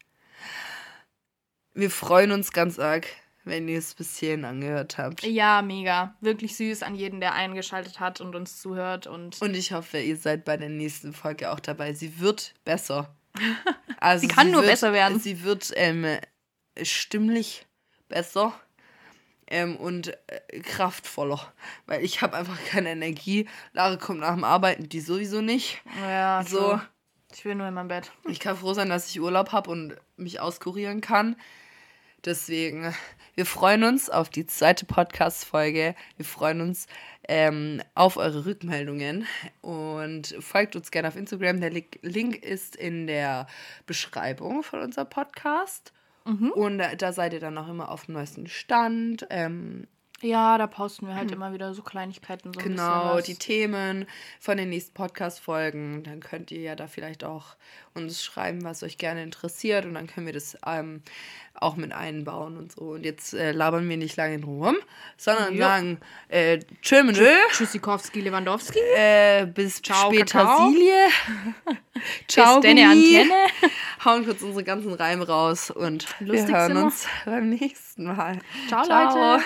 Wir 1.75 1.93
freuen 1.93 2.33
uns 2.33 2.51
ganz 2.51 2.81
arg, 2.81 3.07
wenn 3.45 3.69
ihr 3.69 3.79
es 3.79 3.95
bis 3.95 4.19
hierhin 4.19 4.45
angehört 4.45 4.99
habt. 4.99 5.23
Ja, 5.23 5.63
mega. 5.63 6.17
Wirklich 6.21 6.57
süß 6.57 6.83
an 6.83 6.97
jeden, 6.97 7.21
der 7.21 7.35
eingeschaltet 7.35 8.01
hat 8.01 8.21
und 8.21 8.35
uns 8.35 8.61
zuhört. 8.61 9.07
Und 9.07 9.41
Und 9.41 9.55
ich 9.55 9.71
hoffe, 9.71 10.01
ihr 10.01 10.17
seid 10.17 10.45
bei 10.45 10.57
der 10.57 10.71
nächsten 10.71 11.13
Folge 11.13 11.53
auch 11.53 11.61
dabei. 11.61 11.93
Sie 11.93 12.19
wird 12.19 12.55
besser. 12.65 13.15
Also 13.99 14.23
Sie 14.23 14.29
kann 14.29 14.51
nur 14.51 14.61
wird, 14.61 14.73
besser 14.73 14.93
werden. 14.93 15.19
Sie 15.21 15.43
wird 15.43 15.73
ähm, 15.75 16.19
stimmlich 16.83 17.65
besser 18.09 18.53
ähm, 19.49 19.77
und 19.77 20.09
äh, 20.29 20.61
kraftvoller. 20.61 21.53
Weil 21.87 22.05
ich 22.05 22.23
habe 22.23 22.37
einfach 22.37 22.59
keine 22.67 22.91
Energie. 22.91 23.49
Lara 23.73 23.97
kommt 23.97 24.21
nach 24.21 24.35
dem 24.35 24.45
Arbeiten, 24.45 24.89
die 24.89 25.01
sowieso 25.01 25.41
nicht. 25.41 25.81
ja, 26.03 26.43
So. 26.47 26.81
Ich 27.33 27.45
will 27.45 27.55
nur 27.55 27.69
in 27.69 27.75
meinem 27.75 27.89
Bett. 27.89 28.13
Ich 28.29 28.41
kann 28.41 28.57
froh 28.57 28.73
sein, 28.73 28.89
dass 28.89 29.11
ich 29.11 29.21
Urlaub 29.21 29.53
habe 29.53 29.71
und 29.71 29.97
mich 30.17 30.41
auskurieren 30.41 31.01
kann. 31.03 31.37
Deswegen, 32.25 32.95
wir 33.35 33.45
freuen 33.47 33.85
uns 33.85 34.09
auf 34.11 34.31
die 34.31 34.47
zweite 34.47 34.87
Podcast-Folge. 34.87 35.95
Wir 36.17 36.25
freuen 36.25 36.61
uns 36.63 36.87
ähm, 37.29 37.83
auf 37.95 38.17
eure 38.17 38.47
Rückmeldungen 38.47 39.27
und 39.61 40.35
folgt 40.41 40.77
uns 40.77 40.91
gerne 40.91 41.09
auf 41.09 41.17
Instagram. 41.17 41.61
Der 41.61 41.71
Link- 41.71 41.99
Link 42.03 42.37
ist 42.43 42.75
in 42.75 43.07
der 43.07 43.47
Beschreibung 43.87 44.63
von 44.63 44.81
unserem 44.81 45.09
Podcast. 45.09 45.93
Und 46.51 46.79
da, 46.79 46.95
da 46.95 47.13
seid 47.13 47.33
ihr 47.33 47.41
dann 47.41 47.57
auch 47.59 47.69
immer 47.69 47.91
auf 47.91 48.07
dem 48.07 48.15
neuesten 48.15 48.47
Stand. 48.47 49.27
Ähm, 49.31 49.87
Ja, 50.23 50.57
da 50.57 50.67
posten 50.67 51.07
wir 51.09 51.15
halt 51.15 51.31
immer 51.31 51.53
wieder 51.53 51.75
so 51.75 51.83
Kleinigkeiten. 51.83 52.53
So 52.55 52.59
ein 52.61 52.65
genau, 52.69 53.21
die. 53.21 53.35
Themen 53.35 54.07
von 54.41 54.57
den 54.57 54.71
nächsten 54.71 54.95
Podcast-Folgen. 54.95 56.05
Dann 56.05 56.21
könnt 56.21 56.51
ihr 56.51 56.61
ja 56.63 56.75
da 56.75 56.87
vielleicht 56.87 57.23
auch 57.23 57.57
uns 57.93 58.25
schreiben, 58.25 58.65
was 58.65 58.83
euch 58.83 58.97
gerne 58.97 59.23
interessiert. 59.23 59.85
Und 59.85 59.93
dann 59.95 60.07
können 60.07 60.25
wir 60.25 60.33
das 60.33 60.57
ähm, 60.67 61.03
auch 61.55 61.77
mit 61.77 61.93
einbauen 61.93 62.57
und 62.57 62.73
so. 62.73 62.93
Und 62.93 63.05
jetzt 63.05 63.35
äh, 63.35 63.53
labern 63.53 63.87
wir 63.89 63.99
nicht 63.99 64.17
lange 64.17 64.43
rum, 64.43 64.77
sondern 65.19 65.53
Jo. 65.55 65.61
sagen 65.61 66.01
äh, 66.29 66.61
menö, 66.91 67.29
Tschüssikowski, 67.53 68.23
Lewandowski. 68.23 68.79
äh, 68.97 69.45
bis 69.45 69.83
Ciao, 69.83 70.11
später, 70.11 70.41
Kakao. 70.45 70.71
Silie. 70.71 71.09
Ciao, 72.29 72.61
Bis 72.61 72.71
Gummi. 72.71 72.85
Antenne. 72.85 73.47
Hauen 74.05 74.25
kurz 74.25 74.41
unsere 74.41 74.65
ganzen 74.65 74.95
Reime 74.95 75.27
raus 75.27 75.71
und 75.71 76.07
wir 76.21 76.29
Lustig 76.29 76.55
hören 76.55 76.75
wir. 76.75 76.85
uns 76.85 77.07
beim 77.27 77.51
nächsten 77.51 78.05
Mal. 78.05 78.39
Ciao, 78.69 78.81
Leute. 78.81 79.45